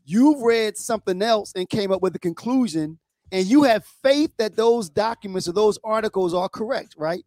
You've 0.06 0.42
read 0.42 0.78
something 0.78 1.22
else 1.22 1.52
and 1.56 1.70
came 1.70 1.92
up 1.92 2.02
with 2.02 2.16
a 2.16 2.20
conclusion, 2.20 2.98
and 3.34 3.48
you 3.48 3.63
have 3.63 3.84
faith 4.04 4.32
that 4.38 4.56
those 4.56 4.90
documents 4.90 5.48
or 5.48 5.54
those 5.54 5.80
articles 5.84 6.36
are 6.36 6.48
correct, 6.48 6.94
right? 7.00 7.24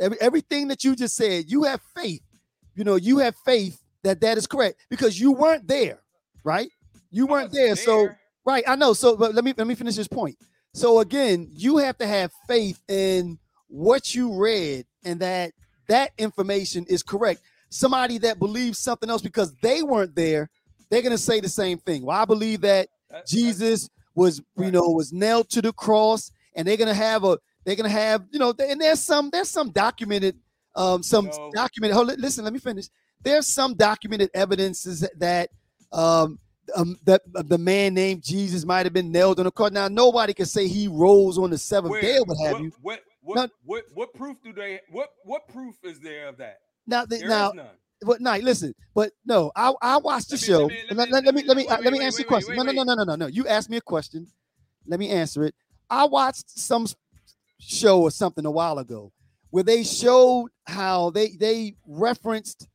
Every, 0.00 0.16
everything 0.18 0.68
that 0.68 0.82
you 0.82 0.96
just 0.96 1.14
said, 1.14 1.50
you 1.50 1.64
have 1.64 1.82
faith. 1.94 2.22
You 2.74 2.84
know, 2.84 2.96
you 2.96 3.18
have 3.18 3.36
faith 3.44 3.82
that 4.02 4.22
that 4.22 4.38
is 4.38 4.46
correct 4.46 4.80
because 4.88 5.20
you 5.20 5.32
weren't 5.32 5.68
there, 5.68 6.00
right? 6.42 6.70
You 7.10 7.26
weren't 7.26 7.50
wasn't 7.50 7.66
there. 7.66 7.76
So, 7.76 8.08
right, 8.46 8.64
I 8.66 8.76
know. 8.76 8.94
So, 8.94 9.14
but 9.14 9.34
let 9.34 9.44
me 9.44 9.52
let 9.56 9.66
me 9.66 9.74
finish 9.74 9.96
this 9.96 10.08
point. 10.08 10.36
So 10.72 11.00
again, 11.00 11.50
you 11.52 11.76
have 11.78 11.98
to 11.98 12.06
have 12.06 12.32
faith 12.48 12.82
in 12.88 13.38
what 13.68 14.14
you 14.14 14.34
read 14.34 14.86
and 15.04 15.20
that 15.20 15.52
that 15.88 16.12
information 16.16 16.86
is 16.88 17.02
correct. 17.02 17.42
Somebody 17.68 18.16
that 18.18 18.38
believes 18.38 18.78
something 18.78 19.10
else 19.10 19.20
because 19.20 19.54
they 19.60 19.82
weren't 19.82 20.14
there, 20.14 20.48
they're 20.88 21.02
gonna 21.02 21.18
say 21.18 21.40
the 21.40 21.48
same 21.50 21.76
thing. 21.76 22.06
Well, 22.06 22.16
I 22.16 22.24
believe 22.24 22.62
that 22.62 22.88
Jesus 23.26 23.90
was, 24.16 24.42
you 24.56 24.72
know, 24.72 24.82
was 24.90 25.12
nailed 25.12 25.48
to 25.50 25.62
the 25.62 25.72
cross, 25.72 26.32
and 26.56 26.66
they're 26.66 26.76
gonna 26.76 26.94
have 26.94 27.22
a, 27.22 27.38
they're 27.64 27.76
gonna 27.76 27.88
have, 27.88 28.24
you 28.30 28.40
know, 28.40 28.52
and 28.58 28.80
there's 28.80 29.00
some, 29.00 29.30
there's 29.30 29.50
some 29.50 29.70
documented, 29.70 30.36
um, 30.74 31.02
some 31.02 31.26
No. 31.26 31.50
documented. 31.54 31.94
Hold, 31.94 32.18
listen, 32.18 32.42
let 32.42 32.52
me 32.52 32.58
finish. 32.58 32.88
There's 33.22 33.46
some 33.46 33.74
documented 33.74 34.30
evidences 34.34 35.06
that, 35.18 35.50
um, 35.92 36.38
um, 36.74 36.96
that 37.04 37.22
uh, 37.34 37.42
the 37.46 37.58
man 37.58 37.94
named 37.94 38.24
Jesus 38.24 38.64
might 38.64 38.86
have 38.86 38.92
been 38.92 39.12
nailed 39.12 39.38
on 39.38 39.46
a 39.46 39.50
cross. 39.50 39.70
Now, 39.70 39.86
nobody 39.86 40.34
can 40.34 40.46
say 40.46 40.66
he 40.66 40.88
rose 40.88 41.38
on 41.38 41.50
the 41.50 41.58
seventh 41.58 41.92
Where? 41.92 42.02
day, 42.02 42.18
or 42.18 42.24
what 42.24 42.38
have 42.38 42.52
what, 42.54 42.62
you. 42.62 42.72
What 42.80 43.00
what, 43.22 43.50
what 43.64 43.84
what 43.94 44.14
proof 44.14 44.36
do 44.42 44.52
they 44.52 44.80
what 44.90 45.10
what 45.24 45.48
proof 45.48 45.76
is 45.84 46.00
there 46.00 46.28
of 46.28 46.38
that? 46.38 46.58
Now, 46.86 47.04
the, 47.04 47.18
now, 47.18 47.52
none. 47.54 47.66
But 48.02 48.20
night, 48.20 48.42
listen, 48.44 48.74
but 48.94 49.12
no, 49.24 49.50
I 49.56 49.72
I 49.80 49.96
watched 49.98 50.30
the 50.30 50.36
show. 50.36 50.66
let 50.66 50.70
me- 50.70 50.96
Let, 50.96 50.96
me- 50.96 51.12
let, 51.12 51.34
me 51.34 51.42
let 51.44 51.56
me 51.56 51.66
wait, 51.66 51.68
let 51.82 51.92
me 51.92 51.98
wait, 51.98 52.04
answer 52.04 52.20
your 52.22 52.28
question. 52.28 52.56
no, 52.56 52.62
no, 52.62 52.72
no, 52.72 52.82
no, 52.84 52.94
no, 52.94 53.04
no, 53.04 53.16
no. 53.16 53.26
You 53.26 53.46
asked 53.48 53.70
me 53.70 53.76
a 53.78 53.80
question. 53.80 54.26
Let 54.86 55.00
me 55.00 55.08
answer 55.10 55.44
it. 55.44 55.54
I 55.90 56.04
watched 56.04 56.50
some 56.50 56.86
show 57.58 58.02
or 58.02 58.10
something 58.10 58.44
a 58.44 58.50
while 58.50 58.78
ago 58.78 59.12
where 59.50 59.64
they 59.64 59.82
showed 59.82 60.48
how 60.66 61.10
they 61.10 61.30
they 61.38 61.74
referenced 61.86 62.68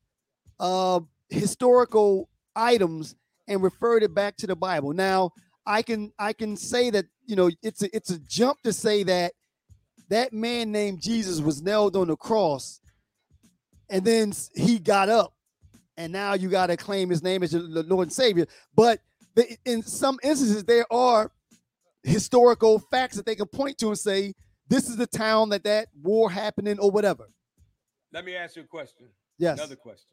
uh 0.59 0.99
historical 1.29 2.27
items 2.55 3.15
and 3.47 3.61
referred 3.63 4.03
it 4.03 4.13
back 4.13 4.35
to 4.37 4.47
the 4.47 4.55
Bible. 4.55 4.93
Now, 4.93 5.31
I 5.65 5.81
can 5.81 6.11
I 6.19 6.33
can 6.33 6.57
say 6.57 6.89
that, 6.89 7.05
you 7.25 7.35
know, 7.35 7.49
it's 7.61 7.81
a 7.83 7.95
it's 7.95 8.09
a 8.09 8.19
jump 8.19 8.61
to 8.63 8.73
say 8.73 9.03
that 9.03 9.33
that 10.09 10.33
man 10.33 10.71
named 10.71 11.01
Jesus 11.01 11.39
was 11.39 11.61
nailed 11.61 11.95
on 11.95 12.07
the 12.07 12.17
cross 12.17 12.80
and 13.91 14.03
then 14.03 14.33
he 14.55 14.79
got 14.79 15.09
up 15.09 15.33
and 15.97 16.11
now 16.11 16.33
you 16.33 16.49
got 16.49 16.67
to 16.67 16.77
claim 16.77 17.09
his 17.09 17.21
name 17.21 17.43
as 17.43 17.53
your 17.53 17.61
L- 17.61 17.83
Lord 17.87 18.07
and 18.07 18.13
Savior. 18.13 18.47
But 18.75 19.01
the, 19.35 19.57
in 19.65 19.83
some 19.83 20.17
instances, 20.23 20.63
there 20.63 20.91
are 20.91 21.31
historical 22.03 22.79
facts 22.79 23.17
that 23.17 23.25
they 23.25 23.35
can 23.35 23.45
point 23.45 23.77
to 23.79 23.89
and 23.89 23.99
say, 23.99 24.33
this 24.67 24.89
is 24.89 24.95
the 24.95 25.05
town 25.05 25.49
that 25.49 25.65
that 25.65 25.89
war 26.01 26.31
happened 26.31 26.67
in 26.67 26.79
or 26.79 26.89
whatever. 26.89 27.27
Let 28.13 28.25
me 28.25 28.35
ask 28.35 28.55
you 28.55 28.63
a 28.63 28.65
question. 28.65 29.07
Yes. 29.37 29.59
Another 29.59 29.75
question. 29.75 30.07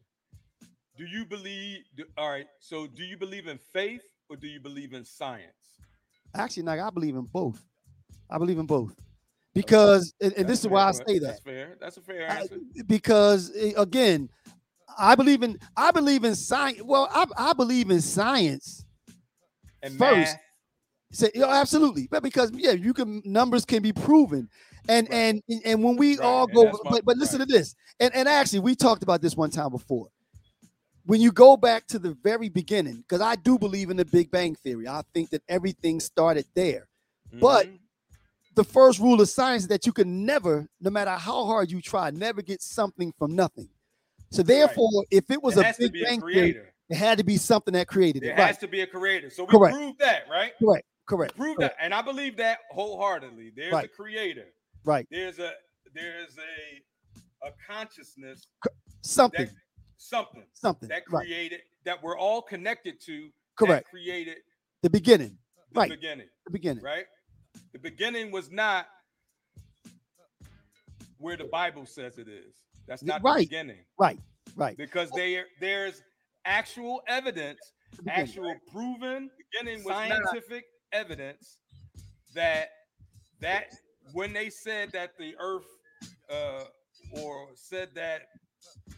Do 0.96 1.04
you 1.04 1.24
believe 1.24 1.84
do, 1.96 2.04
all 2.16 2.30
right, 2.30 2.46
so 2.58 2.88
do 2.88 3.04
you 3.04 3.16
believe 3.16 3.46
in 3.46 3.58
faith 3.72 4.02
or 4.28 4.36
do 4.36 4.48
you 4.48 4.58
believe 4.58 4.92
in 4.92 5.04
science? 5.04 5.78
Actually, 6.34 6.64
like 6.64 6.80
I 6.80 6.90
believe 6.90 7.14
in 7.14 7.22
both. 7.22 7.64
I 8.28 8.36
believe 8.38 8.58
in 8.58 8.66
both. 8.66 8.94
Because, 9.62 10.14
and, 10.20 10.32
and 10.34 10.48
this 10.48 10.60
is 10.60 10.68
why 10.68 10.84
I 10.88 10.92
say 10.92 11.18
That's 11.18 11.40
fair. 11.40 11.76
That's 11.80 11.96
a 11.96 12.00
fair 12.00 12.30
I- 12.30 12.40
answer. 12.40 12.58
because 12.86 13.52
eh, 13.56 13.72
again, 13.76 14.28
I 14.98 15.14
believe 15.14 15.42
in 15.42 15.58
I 15.76 15.90
believe 15.90 16.24
in 16.24 16.34
science. 16.34 16.82
Well, 16.82 17.08
I, 17.12 17.26
I 17.36 17.52
believe 17.52 17.90
in 17.90 18.00
science 18.00 18.84
and 19.82 19.96
first, 19.98 20.36
Say, 21.10 21.30
you 21.34 21.40
know, 21.40 21.48
absolutely, 21.50 22.06
but 22.10 22.22
because 22.22 22.50
yeah, 22.52 22.72
you 22.72 22.92
can 22.92 23.22
numbers 23.24 23.64
can 23.64 23.82
be 23.82 23.92
proven, 23.94 24.48
and 24.88 25.08
Right. 25.08 25.16
and 25.16 25.42
and- 25.64 25.82
when 25.82 25.96
we 25.96 26.18
Right, 26.18 26.24
all 26.26 26.46
go, 26.46 26.64
my- 26.64 26.90
but 26.90 27.04
but 27.06 27.16
listen 27.16 27.38
right. 27.38 27.48
to 27.48 27.54
this, 27.54 27.74
and 27.98 28.14
and 28.14 28.28
actually 28.28 28.58
we 28.60 28.74
talked 28.74 29.02
about 29.02 29.22
this 29.22 29.34
one 29.36 29.50
time 29.50 29.70
before. 29.70 30.08
When 31.06 31.22
you 31.22 31.32
go 31.32 31.56
back 31.56 31.86
to 31.86 31.98
the 31.98 32.12
very 32.22 32.50
beginning, 32.50 32.96
because 32.96 33.22
I 33.22 33.36
do 33.36 33.58
believe 33.58 33.88
in 33.88 33.96
the 33.96 34.04
Big 34.04 34.30
Bang 34.30 34.54
theory, 34.56 34.86
I 34.86 35.00
think 35.14 35.30
that 35.30 35.42
everything 35.48 36.00
started 36.00 36.44
there. 36.54 36.86
but- 37.40 37.66
Mhm. 37.66 37.78
The 38.58 38.64
first 38.64 38.98
rule 38.98 39.20
of 39.20 39.28
science 39.28 39.62
is 39.62 39.68
that 39.68 39.86
you 39.86 39.92
can 39.92 40.26
never, 40.26 40.66
no 40.80 40.90
matter 40.90 41.12
how 41.12 41.44
hard 41.44 41.70
you 41.70 41.80
try, 41.80 42.10
never 42.10 42.42
get 42.42 42.60
something 42.60 43.12
from 43.16 43.36
nothing. 43.36 43.68
So 44.32 44.42
therefore, 44.42 45.04
if 45.12 45.30
it 45.30 45.40
was 45.40 45.54
There 45.54 45.64
a 45.64 45.74
Big 45.78 45.92
Bang 46.02 46.20
creator. 46.20 46.74
it 46.90 46.96
had 46.96 47.18
to 47.18 47.24
be 47.24 47.36
something 47.36 47.72
that 47.74 47.86
created 47.86 48.24
There 48.24 48.32
it. 48.32 48.36
has 48.36 48.54
Right? 48.54 48.60
to 48.62 48.66
be 48.66 48.80
a 48.80 48.86
creator. 48.88 49.30
So 49.30 49.44
we 49.44 49.50
Correct. 49.50 49.76
proved 49.76 50.00
that, 50.00 50.28
right? 50.28 50.54
Correct. 50.58 50.84
Correct. 51.06 51.36
Prove 51.36 51.56
correct, 51.56 51.76
that, 51.78 51.84
and 51.84 51.94
I 51.94 52.02
believe 52.02 52.36
that 52.38 52.58
wholeheartedly. 52.72 53.50
There's 53.54 53.72
Right. 53.72 53.84
a 53.84 53.88
creator. 53.88 54.48
Right. 54.84 55.06
There's 55.08 55.38
a 55.38 55.52
there's 55.94 56.36
a 56.36 57.46
a 57.46 57.52
consciousness 57.64 58.48
Something. 59.02 59.46
that 59.46 59.54
something 59.98 60.44
something. 60.52 60.88
that 60.88 61.04
right. 61.12 61.24
created 61.24 61.62
that 61.84 62.02
we're 62.02 62.18
all 62.18 62.42
connected 62.42 63.00
to. 63.02 63.30
Correct. 63.54 63.84
That 63.86 63.90
created 63.90 64.38
The 64.82 64.90
beginning. 64.90 65.38
the 65.72 65.78
Right. 65.80 65.90
beginning. 65.90 66.28
The 66.44 66.50
beginning. 66.50 66.82
Right. 66.82 67.06
The 67.72 67.78
beginning 67.78 68.30
was 68.30 68.50
not 68.50 68.86
where 71.18 71.36
the 71.36 71.44
Bible 71.44 71.86
says 71.86 72.18
it 72.18 72.28
is. 72.28 72.54
That's 72.86 73.02
not 73.02 73.22
right. 73.22 73.38
the 73.40 73.44
beginning 73.46 73.84
Right. 73.98 74.18
Right. 74.56 74.76
because 74.76 75.10
they 75.10 75.42
there's 75.60 76.02
actual 76.44 77.02
evidence 77.08 77.60
actual 78.08 78.54
proven 78.72 79.28
Beginning 79.52 79.84
was 79.84 79.94
not 80.08 80.08
scientific 80.08 80.64
evidence 80.92 81.58
that 82.34 82.68
that 83.40 83.64
when 84.12 84.32
they 84.32 84.48
said 84.48 84.90
that 84.92 85.10
the 85.18 85.34
earth 85.40 85.66
uh 86.30 86.64
or 87.20 87.48
said 87.54 87.88
that 87.94 88.22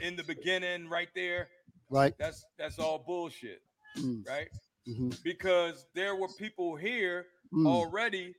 in 0.01 0.15
the 0.17 0.23
beginning 0.25 0.89
right 0.89 1.09
there 1.15 1.49
Right. 1.89 2.15
that's 2.19 2.45
that's 2.59 2.79
all 2.79 2.99
bullshit 3.05 3.63
Mm, 3.99 4.25
right 4.29 4.49
mhm, 4.89 5.21
because 5.25 5.87
there 5.97 6.15
were 6.15 6.29
people 6.39 6.77
here 6.77 7.27
mm, 7.53 7.67
already 7.67 8.35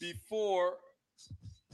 before 0.00 0.74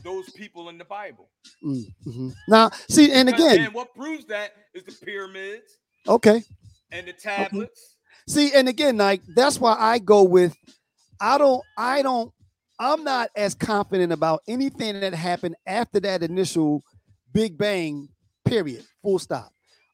those 0.04 0.30
people 0.30 0.68
in 0.68 0.78
the 0.78 0.84
bible 0.84 1.28
mm, 1.64 1.84
mhm. 2.06 2.32
Now, 2.46 2.70
see, 2.88 3.12
and 3.12 3.28
again, 3.28 3.60
and 3.60 3.74
what 3.74 3.94
proves 3.94 4.24
that 4.26 4.52
is 4.74 4.84
the 4.84 5.04
pyramids 5.04 5.78
okay. 6.06 6.42
and 6.92 7.06
the 7.06 7.12
tablets 7.12 7.96
See, 8.28 8.52
and 8.52 8.68
again, 8.68 8.98
like 8.98 9.22
that's 9.34 9.58
why 9.58 9.74
I 9.78 9.98
go 9.98 10.22
with 10.22 10.54
I 11.20 11.38
don't, 11.38 11.62
I 11.76 12.02
don't, 12.02 12.32
I'm 12.78 13.02
not 13.02 13.30
as 13.34 13.54
confident 13.54 14.12
about 14.12 14.42
anything 14.46 15.00
that 15.00 15.14
happened 15.14 15.56
after 15.66 15.98
that 16.00 16.22
initial 16.22 16.84
Big 17.32 17.58
Bang 17.58 18.08
period. 18.44 18.84
Full 19.02 19.18
stop. 19.18 19.50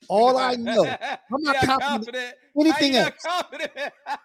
All 0.08 0.36
I 0.38 0.54
know, 0.58 0.84
I'm 0.84 1.42
not 1.42 1.62
You're 1.62 1.78
confident 1.78 2.34
anything 2.58 2.96
else. 2.96 3.14
confident? 3.24 3.70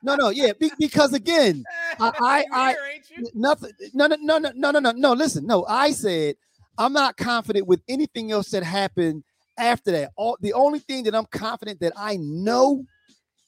No, 0.03 0.15
no, 0.15 0.29
yeah, 0.29 0.53
be, 0.59 0.71
because 0.79 1.13
again, 1.13 1.63
I- 1.99 2.11
I- 2.19 2.45
I- 2.51 2.71
here, 2.71 2.79
ain't 2.93 3.09
you? 3.09 3.29
nothing. 3.33 3.71
No, 3.93 4.07
no, 4.07 4.15
no, 4.19 4.37
no, 4.37 4.51
no, 4.55 4.71
no, 4.71 4.79
no, 4.79 4.91
no. 4.91 5.13
Listen, 5.13 5.45
no. 5.45 5.65
I 5.67 5.91
said 5.91 6.35
I'm 6.77 6.93
not 6.93 7.17
confident 7.17 7.67
with 7.67 7.81
anything 7.87 8.31
else 8.31 8.49
that 8.51 8.63
happened 8.63 9.23
after 9.57 9.91
that. 9.91 10.11
All 10.15 10.37
the 10.41 10.53
only 10.53 10.79
thing 10.79 11.03
that 11.05 11.15
I'm 11.15 11.25
confident 11.25 11.79
that 11.81 11.93
I 11.97 12.17
know 12.19 12.85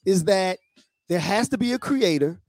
is 0.05 0.25
that 0.25 0.57
there 1.07 1.19
has 1.19 1.49
to 1.49 1.57
be 1.57 1.73
a 1.73 1.79
creator, 1.79 2.39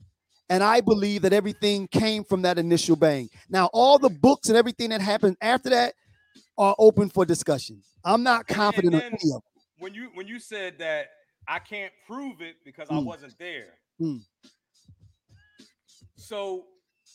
and 0.48 0.62
I 0.62 0.80
believe 0.80 1.22
that 1.22 1.32
everything 1.32 1.86
came 1.88 2.24
from 2.24 2.42
that 2.42 2.58
initial 2.58 2.96
bang. 2.96 3.28
Now, 3.48 3.68
all 3.72 3.98
the 3.98 4.08
books 4.10 4.48
and 4.48 4.56
everything 4.56 4.90
that 4.90 5.00
happened 5.00 5.36
after 5.40 5.70
that 5.70 5.94
are 6.58 6.74
open 6.78 7.08
for 7.08 7.24
discussion. 7.24 7.82
I'm 8.04 8.22
not 8.22 8.46
confident 8.46 8.94
of 8.94 9.00
any 9.02 9.14
of 9.14 9.20
them. 9.20 9.40
When 9.82 9.92
you 9.94 10.10
when 10.14 10.26
you 10.28 10.38
said 10.38 10.78
that 10.78 11.08
I 11.48 11.58
can't 11.58 11.92
prove 12.06 12.40
it 12.40 12.54
because 12.64 12.88
I 12.88 12.94
Mm. 12.94 13.04
wasn't 13.04 13.36
there. 13.38 13.74
Mm. 14.00 14.20
So 16.16 16.66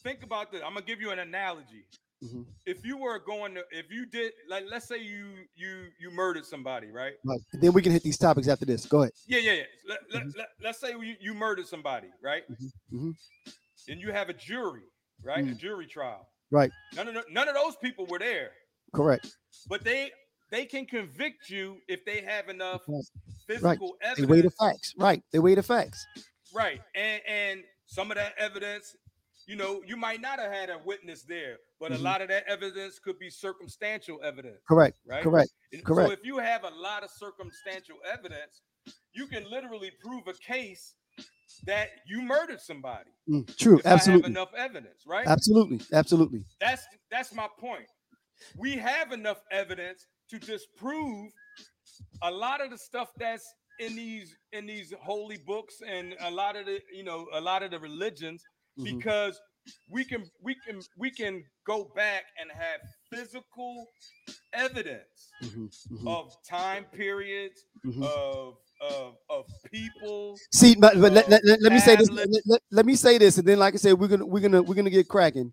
think 0.04 0.24
about 0.24 0.52
this. 0.52 0.62
I'm 0.64 0.74
gonna 0.74 0.86
give 0.86 1.00
you 1.02 1.12
an 1.12 1.20
analogy. 1.20 1.86
Mhm. 2.24 2.46
If 2.66 2.84
you 2.84 2.98
were 2.98 3.20
going 3.20 3.54
to, 3.54 3.64
if 3.72 3.92
you 3.92 4.06
did, 4.08 4.34
like, 4.50 4.66
let's 4.70 4.88
say 4.88 4.98
you 4.98 5.46
you 5.56 5.88
you 6.00 6.10
murdered 6.12 6.46
somebody, 6.46 6.88
right? 6.88 7.14
Right. 7.24 7.40
Then 7.54 7.74
we 7.74 7.82
can 7.82 7.92
hit 7.92 8.04
these 8.04 8.18
topics 8.18 8.48
after 8.48 8.66
this. 8.66 8.86
Go 8.86 9.04
ahead. 9.04 9.14
Yeah, 9.28 9.38
yeah, 9.40 9.52
yeah. 9.54 9.64
Let, 9.88 10.00
let, 10.12 10.24
Mhm. 10.24 10.38
let, 10.38 10.48
let's 10.62 10.80
say 10.80 10.92
you, 10.92 11.16
you 11.22 11.34
murdered 11.36 11.68
somebody, 11.68 12.10
right? 12.22 12.44
mhm. 12.92 13.16
And 13.88 14.02
you 14.02 14.12
have 14.12 14.30
a 14.30 14.34
jury, 14.34 14.84
right? 15.22 15.46
A 15.46 15.52
Mm. 15.52 15.58
jury 15.58 15.86
trial. 15.88 16.28
Right. 16.50 16.72
None 16.96 17.08
of 17.08 17.14
the, 17.14 17.24
none 17.30 17.48
of 17.48 17.56
those 17.56 17.76
people 17.78 18.06
were 18.08 18.20
there, 18.20 18.52
Correct. 18.94 19.38
but 19.68 19.84
they 19.84 20.12
they 20.50 20.66
can 20.66 20.86
convict 20.86 21.50
you 21.50 21.78
if 21.88 22.06
they 22.06 22.22
have 22.22 22.50
enough 22.50 22.82
Right. 22.88 23.04
physical 23.48 23.98
They 24.16 24.26
weigh 24.26 24.42
the 24.42 24.52
evidence 24.52 24.56
facts. 24.60 24.94
Right. 24.98 25.24
They 25.32 25.40
weigh 25.40 25.56
the 25.56 25.64
facts. 25.64 26.06
Right. 26.54 26.82
And 26.96 27.22
and 27.28 27.64
some 27.86 28.12
of 28.12 28.16
that 28.16 28.34
evidence, 28.38 28.96
you 29.46 29.56
know, 29.56 29.82
you 29.86 29.96
might 29.98 30.22
not 30.22 30.40
have 30.40 30.52
had 30.52 30.70
a 30.70 30.78
witness 30.86 31.24
there, 31.24 31.58
but 31.80 31.92
Mhm. 31.92 31.96
a 31.96 31.98
lot 32.00 32.22
of 32.22 32.28
that 32.30 32.46
evidence 32.48 33.00
could 33.00 33.18
be 33.20 33.30
circumstantial 33.30 34.22
evidence, 34.24 34.62
Correct. 34.68 34.98
right? 35.06 35.24
Correct. 35.24 35.52
And 35.74 35.84
correct. 35.86 36.08
So 36.10 36.14
if 36.14 36.24
you 36.26 36.38
have 36.38 36.64
a 36.64 36.70
lot 36.70 37.04
of 37.04 37.12
circumstantial 37.12 37.98
evidence, 38.06 38.62
you 39.14 39.28
can 39.28 39.50
literally 39.50 39.92
prove 40.02 40.28
a 40.28 40.34
case 40.34 40.96
that 41.64 41.90
you 42.06 42.22
murdered 42.22 42.62
somebody. 42.62 43.12
Mm, 43.28 43.56
true. 43.58 43.80
If 43.80 43.86
I 43.86 43.90
have 43.90 43.98
Absolutely. 44.00 44.30
enough 44.32 44.54
evidence, 44.54 45.06
right? 45.06 45.28
Absolutely. 45.28 45.82
Absolutely. 45.94 46.46
That's 46.60 46.86
that's 47.10 47.34
my 47.34 47.48
point. 47.60 47.88
we 48.56 48.76
have 48.78 49.12
enough 49.12 49.42
evidence 49.52 50.06
to 50.30 50.40
disprove 50.40 51.32
a 52.24 52.32
lot 52.32 52.62
of 52.64 52.72
the 52.72 52.78
stuff 52.78 53.10
that's 53.18 53.46
in 53.80 53.96
these 53.96 54.36
in 54.54 54.66
these 54.66 54.94
holy 55.02 55.38
books 55.46 55.76
and 55.88 56.16
a 56.22 56.32
lot 56.32 56.56
of 56.56 56.66
the 56.66 56.80
you 56.94 57.04
know 57.04 57.28
a 57.34 57.42
lot 57.42 57.64
of 57.64 57.72
the 57.72 57.80
religions 57.80 58.44
Mhm. 58.78 58.84
because 58.98 59.40
we 59.90 60.04
can 60.04 60.24
we 60.42 60.56
can 60.66 60.82
we 60.98 61.12
can 61.12 61.44
go 61.66 61.92
back 61.96 62.24
and 62.40 62.50
have 62.52 62.80
physical 63.12 63.88
evidence 64.54 65.34
Mhm, 65.44 65.70
mhm, 65.92 66.08
of 66.08 66.36
time 66.50 66.86
periods 66.86 67.66
mhm. 67.86 68.02
of 68.04 68.56
of 68.82 69.16
of 69.30 69.46
people 69.72 70.38
See, 70.52 70.76
but, 70.76 70.94
but 71.00 71.12
let, 71.14 71.30
let, 71.30 71.44
let- 71.44 71.62
let 71.62 71.74
me 71.74 71.80
say 71.80 71.96
this. 71.96 72.10
Let, 72.10 72.28
let- 72.46 72.62
let 72.72 72.86
me 72.86 72.96
say 72.96 73.18
this, 73.18 73.38
and 73.38 73.48
then, 73.48 73.58
like 73.60 73.74
I 73.74 73.78
said, 73.78 73.94
we're 74.00 74.08
gonna 74.08 74.26
we're 74.26 74.40
gonna 74.40 74.62
we're 74.62 74.76
gonna 74.76 74.90
get 74.92 75.08
cracking. 75.08 75.52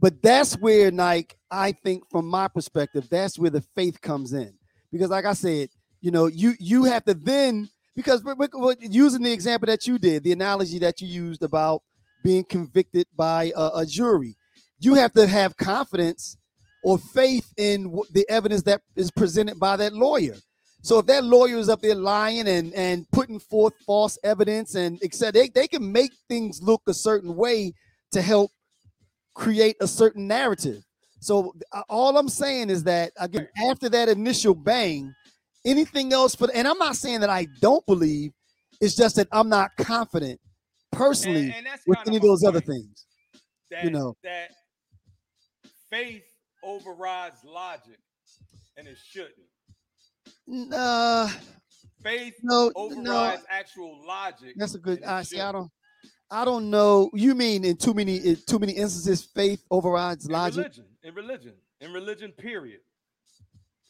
But 0.00 0.22
that's 0.22 0.54
where, 0.54 0.90
like, 0.90 1.36
I 1.50 1.72
think 1.72 2.04
from 2.10 2.26
my 2.26 2.48
perspective, 2.48 3.08
that's 3.10 3.38
where 3.38 3.50
the 3.50 3.60
faith 3.76 4.00
comes 4.00 4.32
in, 4.32 4.54
because, 4.90 5.10
like 5.10 5.24
I 5.26 5.34
said, 5.34 5.68
you 6.00 6.10
know, 6.10 6.26
you 6.26 6.54
you 6.58 6.84
have 6.84 7.04
to 7.04 7.14
then 7.14 7.68
because 7.94 8.24
we're, 8.24 8.34
we're- 8.36 8.76
using 8.80 9.22
the 9.22 9.32
example 9.32 9.66
that 9.66 9.86
you 9.86 9.98
did, 9.98 10.24
the 10.24 10.32
analogy 10.32 10.78
that 10.78 11.00
you 11.00 11.08
used 11.08 11.42
about 11.42 11.82
being 12.24 12.44
convicted 12.44 13.06
by 13.16 13.52
a, 13.56 13.70
a 13.76 13.86
jury, 13.86 14.36
you 14.78 14.94
have 14.94 15.12
to 15.12 15.26
have 15.26 15.56
confidence 15.56 16.36
or 16.82 16.96
faith 16.98 17.52
in 17.58 17.92
wh- 17.92 18.10
the 18.12 18.24
evidence 18.30 18.62
that 18.62 18.80
is 18.96 19.10
presented 19.10 19.58
by 19.58 19.76
that 19.76 19.92
lawyer. 19.92 20.36
So 20.82 20.98
if 21.00 21.06
that 21.06 21.24
lawyer 21.24 21.58
is 21.58 21.68
up 21.68 21.82
there 21.82 21.94
lying 21.94 22.48
and 22.48 22.72
and 22.72 23.06
putting 23.10 23.38
forth 23.38 23.74
false 23.86 24.18
evidence 24.24 24.74
and 24.74 24.98
etc., 25.02 25.32
they, 25.32 25.48
they 25.48 25.68
can 25.68 25.92
make 25.92 26.12
things 26.28 26.62
look 26.62 26.80
a 26.86 26.94
certain 26.94 27.36
way 27.36 27.74
to 28.12 28.22
help 28.22 28.50
create 29.40 29.76
a 29.80 29.86
certain 29.86 30.28
narrative. 30.28 30.84
So 31.20 31.54
uh, 31.72 31.82
all 31.88 32.18
I'm 32.18 32.28
saying 32.28 32.68
is 32.68 32.84
that 32.84 33.12
again, 33.18 33.48
after 33.70 33.88
that 33.88 34.08
initial 34.08 34.54
bang, 34.54 35.14
anything 35.64 36.12
else 36.12 36.34
for 36.34 36.48
and 36.54 36.68
I'm 36.68 36.78
not 36.78 36.96
saying 36.96 37.20
that 37.20 37.30
I 37.30 37.46
don't 37.60 37.84
believe, 37.86 38.32
it's 38.80 38.94
just 38.94 39.16
that 39.16 39.28
I'm 39.32 39.48
not 39.48 39.70
confident 39.78 40.38
personally 40.92 41.54
and, 41.56 41.66
and 41.66 41.80
with 41.86 41.98
any 42.06 42.16
of 42.16 42.22
those 42.22 42.44
other 42.44 42.60
things. 42.60 43.06
that, 43.70 43.90
know. 43.90 44.14
that 44.22 44.50
faith 45.90 46.24
overrides 46.62 47.42
logic 47.42 47.98
and 48.76 48.86
it 48.86 48.98
shouldn't 49.10 49.34
N- 50.48 50.70
Uh, 50.72 51.28
faith 52.02 52.34
no, 52.42 52.70
no, 52.76 52.82
overrides 52.90 53.44
actual 53.48 54.06
logic 54.06 54.54
that's 54.56 54.74
a 54.74 54.78
good. 54.78 55.02
I 55.02 55.22
see. 55.22 55.40
I 55.40 55.52
don't. 55.52 55.70
I 56.30 56.44
don't 56.44 56.70
know. 56.70 57.10
You 57.12 57.34
mean 57.34 57.64
in 57.64 57.76
too 57.76 57.92
many 57.94 58.16
in 58.18 58.36
too 58.46 58.58
many 58.58 58.72
instances, 58.72 59.24
faith 59.24 59.64
overrides 59.70 60.26
in 60.26 60.32
logic? 60.32 60.58
religion 60.58 60.84
in 61.02 61.14
religion 61.14 61.52
in 61.80 61.92
religion 61.92 62.32
period 62.32 62.80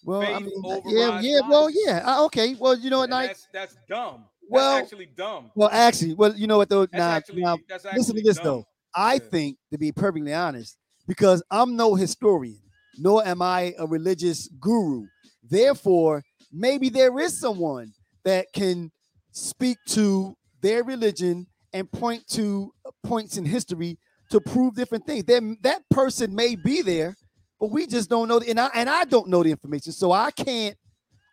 Well, 0.04 0.22
I 0.22 0.38
mean, 0.38 0.52
yeah, 0.86 1.20
yeah. 1.20 1.40
Well, 1.48 1.68
yeah. 1.70 2.02
uh, 2.04 2.24
okay. 2.26 2.54
Well, 2.54 2.76
you 2.78 2.88
know 2.88 2.98
what, 3.00 3.10
Nike? 3.10 3.28
that's 3.28 3.48
that's 3.52 3.76
dumb 3.88 4.24
Well- 4.48 4.74
that's 4.76 4.84
actually 4.92 5.06
dumb 5.06 5.50
Well, 5.54 5.68
actually, 5.70 6.14
well, 6.14 6.34
you 6.34 6.46
know 6.46 6.56
what 6.58 6.68
though? 6.68 6.86
that's 6.86 6.92
Now, 6.94 7.10
actually 7.10 7.42
now, 7.42 7.58
listen 7.94 8.16
to 8.16 8.22
this 8.22 8.36
dumb. 8.36 8.44
though. 8.44 8.64
I 8.94 9.14
Yeah. 9.14 9.18
think, 9.30 9.58
to 9.72 9.78
be 9.78 9.92
perfectly 9.92 10.32
honest, 10.34 10.76
because 11.06 11.42
I'm 11.50 11.76
no 11.76 11.94
historian, 11.94 12.60
nor 12.98 13.26
am 13.26 13.42
I 13.42 13.74
a 13.78 13.86
religious 13.86 14.48
guru. 14.60 15.06
Therefore, 15.42 16.22
maybe 16.52 16.88
there 16.88 17.18
is 17.20 17.38
someone 17.38 17.92
that 18.24 18.46
can 18.52 18.90
speak 19.32 19.78
to 19.88 20.36
their 20.60 20.82
religion 20.84 21.46
and 21.72 21.90
point 21.90 22.26
to 22.28 22.72
points 23.04 23.36
in 23.36 23.44
history 23.44 23.98
to 24.30 24.40
prove 24.40 24.74
different 24.74 25.06
things. 25.06 25.24
Then 25.24 25.56
that 25.62 25.82
person 25.90 26.34
may 26.34 26.56
be 26.56 26.82
there, 26.82 27.16
but 27.58 27.70
we 27.70 27.86
just 27.86 28.08
don't 28.10 28.28
know. 28.28 28.38
The, 28.38 28.50
and 28.50 28.60
I 28.60 28.70
and 28.74 28.88
I 28.90 29.04
don't 29.04 29.28
know 29.28 29.42
the 29.42 29.50
information, 29.50 29.92
so 29.92 30.12
I 30.12 30.30
can't 30.30 30.76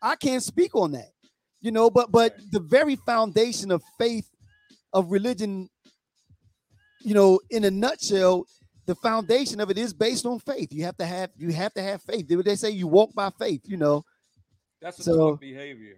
I 0.01 0.15
can't 0.15 0.43
speak 0.43 0.75
on 0.75 0.91
that. 0.91 1.09
You 1.61 1.71
know, 1.71 1.89
but 1.89 2.11
but 2.11 2.35
the 2.51 2.59
very 2.59 2.95
foundation 2.95 3.71
of 3.71 3.81
faith 3.97 4.29
of 4.93 5.11
religion 5.11 5.69
you 7.01 7.13
know, 7.13 7.39
in 7.51 7.63
a 7.63 7.71
nutshell, 7.71 8.45
the 8.85 8.95
foundation 8.95 9.59
of 9.59 9.69
it 9.69 9.77
is 9.77 9.93
based 9.93 10.25
on 10.25 10.39
faith. 10.39 10.69
You 10.71 10.83
have 10.85 10.97
to 10.97 11.05
have 11.05 11.29
you 11.37 11.51
have 11.53 11.73
to 11.75 11.81
have 11.81 12.01
faith. 12.01 12.27
They 12.27 12.55
say 12.55 12.71
you 12.71 12.87
walk 12.87 13.13
by 13.13 13.29
faith, 13.37 13.61
you 13.65 13.77
know. 13.77 14.03
that's 14.81 14.99
a 14.99 15.03
So- 15.03 15.35
behavior 15.35 15.97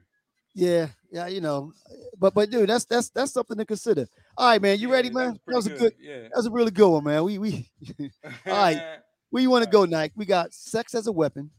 Yeah, 0.54 0.88
yeah, 1.12 1.28
you 1.28 1.42
know. 1.42 1.72
But 2.18 2.34
but 2.34 2.50
dude, 2.50 2.70
that's 2.70 2.86
that's 2.86 3.10
that's 3.10 3.32
something 3.32 3.58
to 3.58 3.66
consider. 3.66 4.08
All 4.40 4.48
right, 4.48 4.62
man. 4.62 4.80
You 4.80 4.88
Yeah, 4.88 4.94
ready, 4.94 5.10
that 5.10 5.16
man? 5.16 5.40
That 5.48 5.56
was 5.56 5.68
a 5.68 5.72
good 5.72 5.94
yeah 6.00 6.22
that 6.22 6.32
was 6.38 6.46
a 6.46 6.52
really 6.52 6.72
good 6.72 6.88
one, 6.90 7.04
man. 7.04 7.24
We 7.26 7.38
we 7.38 7.70
right. 8.46 8.98
where 9.32 9.44
you 9.44 9.50
want 9.50 9.66
to 9.66 9.70
go, 9.70 9.84
Nike? 9.84 10.14
We 10.16 10.26
got 10.26 10.54
sex 10.54 10.96
as 10.96 11.08
a 11.08 11.12
weapon, 11.12 11.52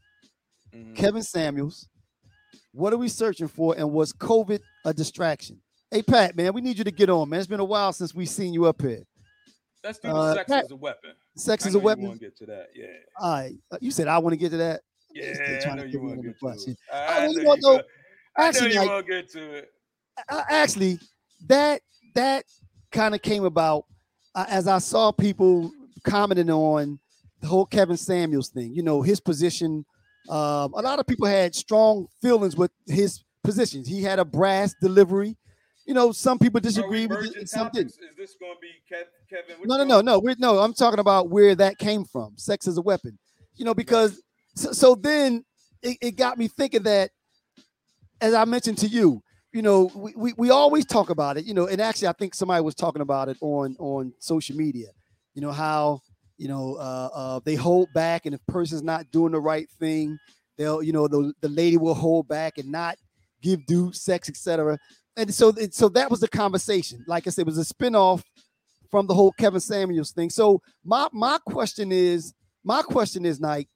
Mhm. 0.74 0.96
Kevin 0.96 1.22
Samuels. 1.22 1.88
What 2.72 2.92
are 2.94 2.96
we 2.96 3.08
searching 3.08 3.48
for? 3.48 3.74
And 3.76 3.90
was 3.92 4.14
COVID 4.14 4.60
a 4.86 4.94
distraction? 4.94 5.60
Hey 5.90 6.02
Pat, 6.02 6.34
man, 6.36 6.54
we 6.54 6.62
need 6.62 6.78
you 6.78 6.84
to 6.84 6.90
get 6.90 7.10
on, 7.10 7.28
man. 7.28 7.38
It's 7.40 7.46
been 7.48 7.60
a 7.60 7.64
while 7.64 7.92
since 7.92 8.14
we've 8.14 8.28
seen 8.30 8.54
you 8.54 8.64
up 8.64 8.80
here. 8.80 9.02
let's 9.84 9.98
do 9.98 10.08
Uh, 10.08 10.34
sex 10.34 10.48
Pat- 10.50 10.64
as 10.64 10.70
a 10.70 10.76
weapon 10.76 11.10
Sex 11.36 11.66
I 11.66 11.68
is 11.68 11.74
a 11.74 11.78
weapon. 11.78 12.06
wanna 12.06 12.18
get 12.18 12.34
to 12.38 12.46
that 12.46 12.68
yeah 12.74 12.86
All 13.18 13.32
right. 13.32 13.56
Uh, 13.70 13.76
You 13.82 13.90
said 13.90 14.08
I 14.08 14.16
want 14.18 14.32
to 14.32 14.36
get 14.38 14.50
to 14.52 14.56
that. 14.56 14.80
yeah 15.12 15.32
I 15.70 15.74
know 15.74 15.82
to 15.82 15.88
you 15.90 16.00
want 16.00 16.22
to 16.22 16.28
get 16.28 16.38
to 16.40 16.70
it. 16.70 16.78
I 16.92 17.26
know 17.26 17.32
you 17.32 17.38
you 17.40 17.44
know, 17.44 17.56
go- 17.56 17.72
I 17.74 17.76
know 17.76 17.82
Actually, 18.48 18.72
you 18.72 18.78
like, 18.80 18.88
want 18.88 19.06
to 19.06 19.12
get 19.12 19.30
to 19.32 19.52
it 19.58 19.70
actually 20.48 20.98
that 21.48 21.82
that 22.14 22.44
kind 22.90 23.14
of 23.14 23.22
came 23.22 23.44
about 23.44 23.84
uh, 24.34 24.46
as 24.48 24.68
I 24.68 24.78
saw 24.78 25.12
people 25.12 25.72
commenting 26.04 26.50
on 26.50 26.98
the 27.40 27.46
whole 27.46 27.66
Kevin 27.66 27.96
Samuels 27.96 28.48
thing. 28.48 28.74
You 28.74 28.82
know, 28.82 29.02
his 29.02 29.20
position. 29.20 29.84
Um, 30.28 30.74
a 30.74 30.82
lot 30.82 30.98
of 30.98 31.06
people 31.06 31.26
had 31.26 31.54
strong 31.54 32.06
feelings 32.20 32.56
with 32.56 32.70
his 32.86 33.24
positions. 33.42 33.88
He 33.88 34.02
had 34.02 34.18
a 34.18 34.24
brass 34.24 34.74
delivery. 34.80 35.36
You 35.86 35.94
know, 35.94 36.12
some 36.12 36.38
people 36.38 36.60
disagree 36.60 37.06
with 37.06 37.18
it, 37.18 37.22
merging 37.22 37.38
and 37.38 37.48
some 37.48 37.70
didn't. 37.72 37.88
Is 37.88 37.98
this 38.16 38.36
going 38.38 38.54
to 38.54 38.60
be 38.60 38.68
Kevin? 39.28 39.56
No, 39.64 39.78
no, 39.78 39.84
no, 39.84 40.00
no. 40.00 40.18
We're, 40.18 40.36
no, 40.38 40.58
I'm 40.58 40.74
talking 40.74 41.00
about 41.00 41.30
where 41.30 41.54
that 41.56 41.78
came 41.78 42.04
from. 42.04 42.34
Sex 42.36 42.68
as 42.68 42.76
a 42.76 42.82
weapon. 42.82 43.18
You 43.56 43.64
know, 43.64 43.74
because 43.74 44.22
so, 44.54 44.72
so 44.72 44.94
then 44.94 45.44
it, 45.82 45.96
it 46.00 46.10
got 46.12 46.38
me 46.38 46.48
thinking 46.48 46.82
that, 46.84 47.10
as 48.20 48.34
I 48.34 48.44
mentioned 48.44 48.78
to 48.78 48.86
you, 48.86 49.22
you 49.52 49.62
know, 49.62 49.90
we, 49.94 50.12
we, 50.16 50.32
we 50.36 50.50
always 50.50 50.84
talk 50.84 51.10
about 51.10 51.36
it, 51.36 51.44
you 51.44 51.54
know, 51.54 51.66
and 51.66 51.80
actually 51.80 52.08
I 52.08 52.12
think 52.12 52.34
somebody 52.34 52.62
was 52.62 52.74
talking 52.74 53.02
about 53.02 53.28
it 53.28 53.36
on 53.40 53.76
on 53.78 54.12
social 54.18 54.56
media, 54.56 54.88
you 55.34 55.42
know, 55.42 55.52
how, 55.52 56.00
you 56.38 56.48
know, 56.48 56.76
uh, 56.76 57.08
uh, 57.12 57.40
they 57.44 57.56
hold 57.56 57.92
back 57.92 58.26
and 58.26 58.34
if 58.34 58.40
person's 58.46 58.82
not 58.82 59.10
doing 59.10 59.32
the 59.32 59.40
right 59.40 59.68
thing, 59.78 60.18
they'll, 60.56 60.82
you 60.82 60.92
know, 60.92 61.08
the, 61.08 61.32
the 61.40 61.48
lady 61.48 61.76
will 61.76 61.94
hold 61.94 62.28
back 62.28 62.58
and 62.58 62.70
not 62.70 62.96
give 63.42 63.66
due 63.66 63.92
sex, 63.92 64.28
etc. 64.28 64.78
And 65.16 65.34
so, 65.34 65.48
it, 65.48 65.74
so 65.74 65.88
that 65.90 66.10
was 66.10 66.20
the 66.20 66.28
conversation. 66.28 67.04
Like 67.08 67.26
I 67.26 67.30
said, 67.30 67.42
it 67.42 67.46
was 67.46 67.58
a 67.58 67.74
spinoff 67.74 68.22
from 68.90 69.06
the 69.06 69.14
whole 69.14 69.32
Kevin 69.32 69.60
Samuels 69.60 70.12
thing. 70.12 70.30
So 70.30 70.62
my 70.84 71.08
my 71.12 71.38
question 71.46 71.92
is, 71.92 72.34
my 72.64 72.82
question 72.82 73.24
is, 73.24 73.40
like, 73.40 73.68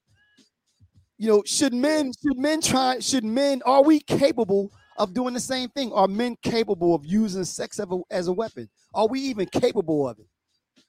you 1.19 1.29
know, 1.29 1.43
should 1.47 1.73
men 1.73 2.13
should 2.13 2.39
men 2.39 2.61
try 2.61 2.99
should 2.99 3.25
men 3.25 3.63
are 3.65 3.83
we 3.83 4.01
capable 4.01 4.73
of 4.97 5.15
doing 5.15 5.35
the 5.35 5.41
same 5.41 5.69
thing? 5.71 5.93
Are 5.93 6.09
men 6.09 6.37
capable 6.43 6.95
of 6.95 7.05
using 7.07 7.45
sex 7.45 7.79
as 7.81 7.87
a, 7.91 8.01
as 8.11 8.29
a 8.29 8.33
weapon? 8.33 8.69
Are 8.95 9.07
we 9.09 9.21
even 9.21 9.47
capable 9.47 10.09
of 10.09 10.19
it? 10.19 10.27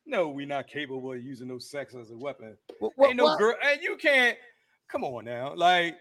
No, 0.05 0.29
we're 0.29 0.45
not 0.47 0.67
capable 0.67 1.13
of 1.13 1.23
using 1.23 1.47
no 1.47 1.57
sex 1.57 1.95
as 1.95 2.11
a 2.11 2.17
weapon. 2.17 2.55
What, 2.79 3.07
Ain't 3.07 3.17
no 3.17 3.25
why- 3.25 3.37
girl, 3.37 3.55
and 3.63 3.81
you 3.81 3.95
can't. 3.97 4.37
Come 4.87 5.03
on 5.03 5.25
now, 5.25 5.53
like 5.55 5.95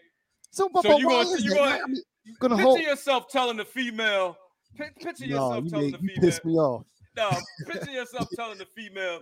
So, 0.51 0.69
but, 0.69 0.83
so 0.83 0.91
but 0.91 0.99
you 1.01 1.07
why 1.09 1.25
gonna- 1.25 1.41
you 1.41 1.55
gonna- 1.55 1.71
I 1.83 1.87
mean, 1.87 2.03
gonna 2.39 2.57
picture 2.57 2.67
hold. 2.69 2.81
yourself 2.81 3.29
telling 3.31 3.57
the 3.57 3.65
female. 3.65 4.37
Picture 4.77 5.27
No, 5.27 5.55
yourself 5.55 5.65
you, 5.65 5.71
telling 5.71 5.85
made, 5.87 5.95
the 5.95 5.99
you 6.03 6.09
female. 6.09 6.21
pissed 6.31 6.45
me 6.45 6.53
off. 6.55 6.85
No, 7.17 7.31
picture 7.67 7.91
yourself 7.93 8.29
telling 8.35 8.59
the 8.59 8.67
female. 8.77 9.21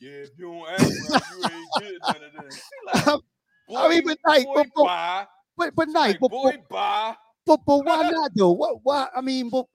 Yeah, 0.00 0.10
if 0.12 0.30
you 0.38 0.44
don't 0.46 0.68
act 0.70 0.82
right, 0.82 1.22
you 1.36 1.44
ain't 1.52 1.68
getting 1.80 1.98
none 2.00 2.38
of 2.38 2.44
this. 2.48 2.62
Like, 2.94 3.04
boy, 3.68 3.76
I 3.76 3.88
mean, 3.88 4.02
but 4.06 4.18
like, 4.24 4.44
boy, 4.46 4.54
but- 4.54 4.68
but- 4.74 4.84
bye. 4.84 5.26
But 5.56 5.74
but 5.74 5.88
Nike, 5.88 6.12
like, 6.12 6.20
but, 6.20 6.30
boy, 6.30 6.50
but, 6.52 6.68
bye. 6.68 7.14
But 7.46 7.60
but 7.66 7.84
why 7.84 8.02
not 8.10 8.30
though? 8.34 8.52
What 8.52 8.78
why? 8.82 9.08
I 9.14 9.20
mean, 9.20 9.50
but 9.50 9.66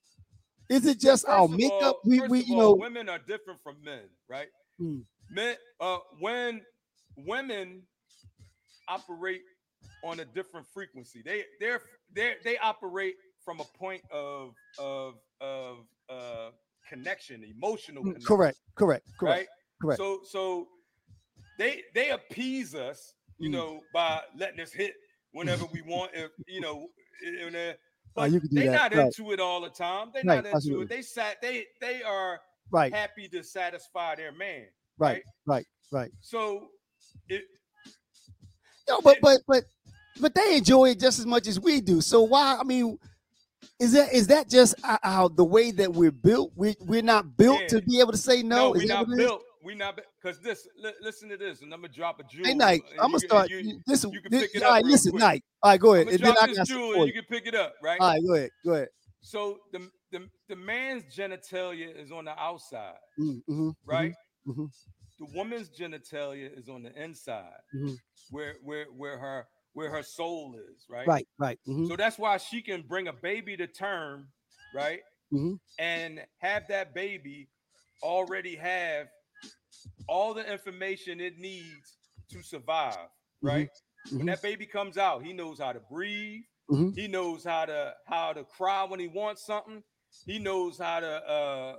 is 0.69 0.85
it 0.85 0.99
just 0.99 1.25
our 1.27 1.47
First 1.47 1.53
of 1.53 1.59
makeup? 1.59 1.95
all- 1.95 2.01
we 2.05 2.19
we 2.21 2.39
you 2.41 2.55
all, 2.55 2.57
know 2.57 2.73
women 2.73 3.09
are 3.09 3.19
different 3.19 3.61
from 3.61 3.77
men, 3.83 4.03
right? 4.27 4.49
Hmm. 4.77 4.99
Men, 5.31 5.55
uh, 5.79 5.97
when 6.19 6.61
women 7.17 7.83
operate 8.87 9.41
on 10.03 10.19
a 10.19 10.25
different 10.25 10.65
frequency, 10.73 11.21
they 11.23 11.43
they're 11.59 11.81
they 12.13 12.35
they 12.43 12.57
operate 12.57 13.15
from 13.43 13.59
a 13.59 13.65
point 13.77 14.01
of 14.11 14.55
of 14.77 15.15
of 15.41 15.77
uh 16.09 16.51
connection, 16.87 17.43
emotional 17.43 18.03
mm, 18.03 18.07
connection, 18.13 18.25
correct, 18.25 18.57
correct, 18.75 19.05
correct. 19.19 19.39
right? 19.39 19.47
correct. 19.81 19.97
So 19.97 20.21
so 20.23 20.67
they 21.57 21.83
they 21.93 22.09
appease 22.11 22.73
us, 22.75 23.13
you 23.39 23.49
Mm. 23.49 23.53
know, 23.53 23.81
by 23.93 24.21
letting 24.37 24.59
us 24.59 24.71
hit 24.71 24.93
whenever 25.33 25.65
we 25.65 25.81
want, 25.81 26.11
if 26.15 26.31
you 26.47 26.61
know, 26.61 26.87
Oh, 27.25 27.75
but 28.15 28.31
you 28.31 28.39
can 28.39 28.49
do 28.49 28.55
they 28.55 28.65
that, 28.67 28.91
not 28.91 28.95
right. 28.95 29.05
into 29.05 29.31
it 29.31 29.39
all 29.39 29.61
the 29.61 29.69
time. 29.69 30.09
They're 30.13 30.23
Right, 30.25 30.35
not 30.37 30.45
into 30.45 30.55
absolutely. 30.55 30.85
it. 30.85 30.89
They 30.89 31.01
sat. 31.01 31.41
They 31.41 31.65
they 31.79 32.03
are 32.03 32.39
Right, 32.71 32.93
happy 32.93 33.27
to 33.29 33.43
satisfy 33.43 34.15
their 34.15 34.31
man. 34.31 34.65
right, 34.97 35.23
right, 35.47 35.65
right. 35.91 36.11
So 36.21 36.67
it 37.29 37.43
No, 38.87 39.01
but 39.01 39.17
but 39.21 39.41
but 39.47 39.63
but 40.19 40.35
they 40.35 40.57
enjoy 40.57 40.89
it 40.91 40.99
just 40.99 41.19
as 41.19 41.25
much 41.25 41.47
as 41.47 41.59
we 41.59 41.81
do. 41.81 42.01
So 42.01 42.21
why? 42.23 42.57
I 42.59 42.63
mean, 42.63 42.99
is 43.79 43.93
that 43.93 44.13
is 44.13 44.27
that 44.27 44.49
just 44.49 44.75
how 44.83 45.29
the 45.29 45.43
way 45.45 45.71
that 45.71 45.93
we're 45.93 46.11
built? 46.11 46.51
We 46.55 46.75
we're 46.81 47.01
not 47.01 47.37
built 47.37 47.61
Yeah. 47.61 47.67
to 47.67 47.81
be 47.81 47.99
able 47.99 48.11
to 48.11 48.17
say 48.17 48.43
no. 48.43 48.55
No, 48.69 48.73
Is 48.73 48.81
we 48.81 48.87
that 48.87 49.07
not 49.07 49.09
it 49.13 49.17
built. 49.17 49.43
We 49.63 49.75
not 49.75 49.99
because 50.21 50.39
this. 50.41 50.67
Li- 50.77 50.93
listen 51.01 51.29
to 51.29 51.37
this, 51.37 51.61
and 51.61 51.73
I'm 51.73 51.81
gonna 51.81 51.93
drop 51.93 52.19
a 52.19 52.23
jewel. 52.23 52.45
Hey, 52.45 52.53
Nike, 52.53 52.83
I'm 52.99 53.07
gonna 53.11 53.19
start. 53.19 53.49
You, 53.49 53.57
you- 53.57 53.81
this, 53.85 54.03
you 54.03 54.21
can 54.21 54.31
this, 54.31 54.43
it 54.53 54.63
up 54.63 54.71
right, 54.71 54.83
real 54.83 54.91
listen, 54.91 55.11
quick. 55.11 55.21
Nike. 55.21 55.43
All 55.61 55.71
right, 55.71 55.79
go 55.79 55.93
ahead. 55.93 56.07
I'm 56.07 56.13
And 56.13 56.21
drop 56.21 56.37
I 56.41 56.47
this 56.47 56.57
some 56.57 56.65
jewel, 56.65 56.93
and 56.95 57.07
you. 57.07 57.13
can 57.13 57.23
pick 57.25 57.47
it 57.47 57.55
up, 57.55 57.73
right? 57.83 57.99
All 57.99 58.09
right, 58.13 58.21
go 58.25 58.33
ahead. 58.33 58.49
Go 58.65 58.73
ahead. 58.73 58.87
So 59.21 59.57
the, 59.71 59.89
the 60.11 60.27
the 60.47 60.55
man's 60.55 61.03
genitalia 61.15 61.95
is 61.95 62.11
on 62.11 62.25
the 62.25 62.39
outside, 62.39 62.95
Mm, 63.19 63.41
mhm, 63.49 63.73
right? 63.85 64.13
mhm. 64.47 64.69
The 65.19 65.25
woman's 65.35 65.69
genitalia 65.69 66.57
is 66.57 66.69
on 66.69 66.83
the 66.83 66.93
inside, 67.01 67.59
Mhm. 67.75 67.97
where 68.31 68.55
where 68.63 68.85
where 68.85 69.17
her 69.19 69.47
where 69.73 69.89
her 69.91 70.03
soul 70.03 70.55
is, 70.55 70.85
right? 70.89 71.05
Right, 71.07 71.27
right. 71.37 71.59
mhm, 71.67 71.87
So 71.87 71.95
that's 71.95 72.17
why 72.17 72.37
she 72.37 72.61
can 72.61 72.81
bring 72.81 73.07
a 73.09 73.13
baby 73.13 73.55
to 73.57 73.67
term, 73.67 74.29
right? 74.73 75.01
mhm. 75.33 75.59
And 75.77 76.25
have 76.39 76.63
that 76.69 76.93
baby 76.93 77.49
already 78.01 78.55
have 78.55 79.07
all 80.07 80.33
the 80.33 80.51
information 80.51 81.19
it 81.19 81.37
needs 81.37 81.97
to 82.31 82.41
survive, 82.41 83.07
right? 83.41 83.69
When 84.11 84.21
mhm. 84.23 84.25
that 84.27 84.41
baby 84.41 84.65
comes 84.65 84.97
out, 84.97 85.23
he 85.23 85.33
knows 85.33 85.59
how 85.59 85.73
to 85.73 85.79
breathe. 85.91 86.43
Mhm. 86.71 86.95
He 86.95 87.07
knows 87.07 87.43
how 87.43 87.65
to 87.65 87.93
how 88.05 88.33
to 88.33 88.43
cry 88.43 88.83
when 88.83 88.99
he 88.99 89.07
wants 89.07 89.45
something. 89.45 89.83
He 90.25 90.39
knows 90.39 90.77
how 90.77 90.99
to 90.99 91.07
uh 91.27 91.75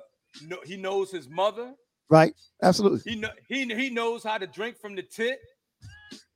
know, 0.46 0.58
he 0.64 0.76
knows 0.76 1.10
his 1.10 1.28
mother. 1.28 1.74
Right, 2.08 2.34
absolutely. 2.62 3.00
He 3.10 3.18
know 3.18 3.30
he 3.48 3.64
he 3.74 3.90
knows 3.90 4.24
how 4.24 4.38
to 4.38 4.46
drink 4.46 4.78
from 4.78 4.94
the 4.96 5.02
tit. 5.02 5.38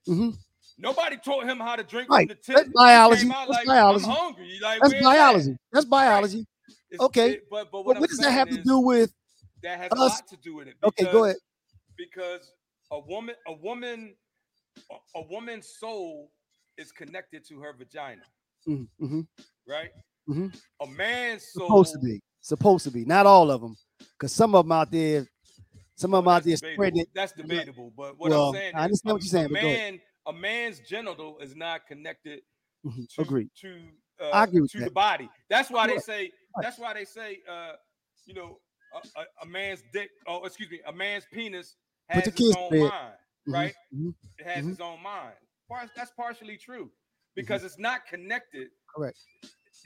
Mhm. 0.09 0.37
Nobody 0.79 1.17
taught 1.17 1.45
him 1.45 1.59
how 1.59 1.77
to 1.77 1.85
drink 1.85 2.09
Right, 2.11 2.29
from 2.29 2.37
the 2.37 2.43
tit. 2.43 2.57
that's 2.57 2.69
biology, 2.75 3.29
that's 3.29 3.49
like, 3.49 3.67
biology. 3.67 4.07
Like, 4.07 4.81
That's 4.81 4.93
where's 4.93 4.93
that? 4.93 5.03
biology. 5.03 5.57
That's 5.73 5.87
biology. 5.87 6.47
Okay, 7.01 7.31
it- 7.35 7.51
but 7.51 7.71
but 7.71 7.85
what, 7.85 7.99
what 8.01 8.09
does 8.09 8.19
that 8.19 8.33
have 8.33 8.49
to 8.51 8.63
do 8.63 8.79
with? 8.81 9.13
that 9.63 9.79
has 9.79 9.91
us? 9.93 9.99
a 9.99 10.01
lot 10.03 10.29
to 10.29 10.37
do 10.37 10.57
with 10.57 10.69
it. 10.69 10.75
Okay, 10.85 11.11
go 11.11 11.25
ahead. 11.25 11.37
Because 11.97 12.53
a 12.91 12.99
woman, 12.99 13.35
a 13.47 13.53
woman, 13.53 14.15
a, 15.17 15.23
woman's 15.23 15.69
soul 15.79 16.31
is 16.77 16.93
connected 16.93 17.45
to 17.49 17.61
her 17.61 17.73
vagina, 17.73 18.23
Mm, 18.67 18.89
mhm. 19.01 19.27
right? 19.69 19.91
Mhm. 20.29 20.55
A 20.81 20.87
man's 20.87 21.53
soul 21.53 21.67
Supposed 21.69 21.93
to 21.95 21.99
be. 22.01 22.21
Supposed 22.41 22.85
to 22.85 22.91
be. 22.91 23.05
Not 23.05 23.27
all 23.27 23.51
of 23.51 23.61
them, 23.61 23.77
because 23.99 24.33
some 24.33 24.55
of 24.55 24.65
them 24.65 24.73
out 24.73 24.91
there, 24.91 25.27
some 25.97 26.13
of 26.15 26.19
them 26.19 26.27
Well, 26.27 26.37
out 26.37 26.43
there 26.45 26.53
that's 26.53 26.61
debatable. 26.61 26.75
spreading 26.85 27.01
it. 27.01 27.09
That's 27.15 27.33
debatable. 27.33 27.93
But 27.97 28.19
what 28.19 28.31
Well, 28.31 28.49
I'm 28.49 28.55
saying, 28.55 28.75
I 28.75 28.85
understand 28.85 29.11
a, 29.11 29.15
what 29.15 29.23
you're 29.23 29.31
saying, 29.31 29.47
A 29.47 29.49
man, 29.51 30.01
a 30.27 30.33
man's 30.33 30.81
genital 30.81 31.39
is 31.39 31.55
not 31.55 31.87
connected 31.87 32.43
Mhm, 32.85 33.09
to 33.15 33.23
Agreed. 33.23 33.51
to 33.61 33.91
uh, 34.21 34.31
I 34.31 34.45
agree 34.45 34.61
with 34.61 34.71
to 34.73 34.79
that. 34.79 34.85
the 34.87 34.91
body. 34.91 35.29
That's 35.49 35.71
why 35.71 35.87
they 35.87 35.99
say. 35.99 36.31
That's 36.61 36.79
why 36.79 36.93
they 36.95 37.05
say. 37.05 37.41
Uh, 37.49 37.73
you 38.27 38.35
know, 38.35 38.61
a, 38.95 39.21
a, 39.21 39.25
a 39.43 39.47
man's 39.47 39.83
dick. 39.93 40.11
Oh, 40.27 40.45
excuse 40.45 40.71
me, 40.71 40.81
a 40.87 40.93
man's 40.93 41.27
penis 41.33 41.77
has 42.09 42.27
its 42.29 42.41
own 42.57 42.71
bed. 42.71 42.81
mind, 42.81 43.15
Mhm, 43.47 43.53
right? 43.53 43.75
mhm. 43.95 44.15
It 44.39 44.47
has 44.47 44.65
Mhm. 44.65 44.73
its 44.73 44.81
own 44.81 45.03
mind. 45.03 45.35
That's 45.97 46.11
partially 46.13 46.57
true 46.57 46.91
because 47.35 47.65
it's 47.65 47.79
not 47.79 48.07
connected. 48.07 48.69
Mm-hmm. 48.69 48.95
Correct. 48.95 49.19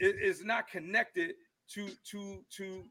It 0.01 0.17
is 0.17 0.45
not 0.45 0.69
connected 0.69 1.35
to 1.75 1.89
to 2.11 2.45
to. 2.57 2.91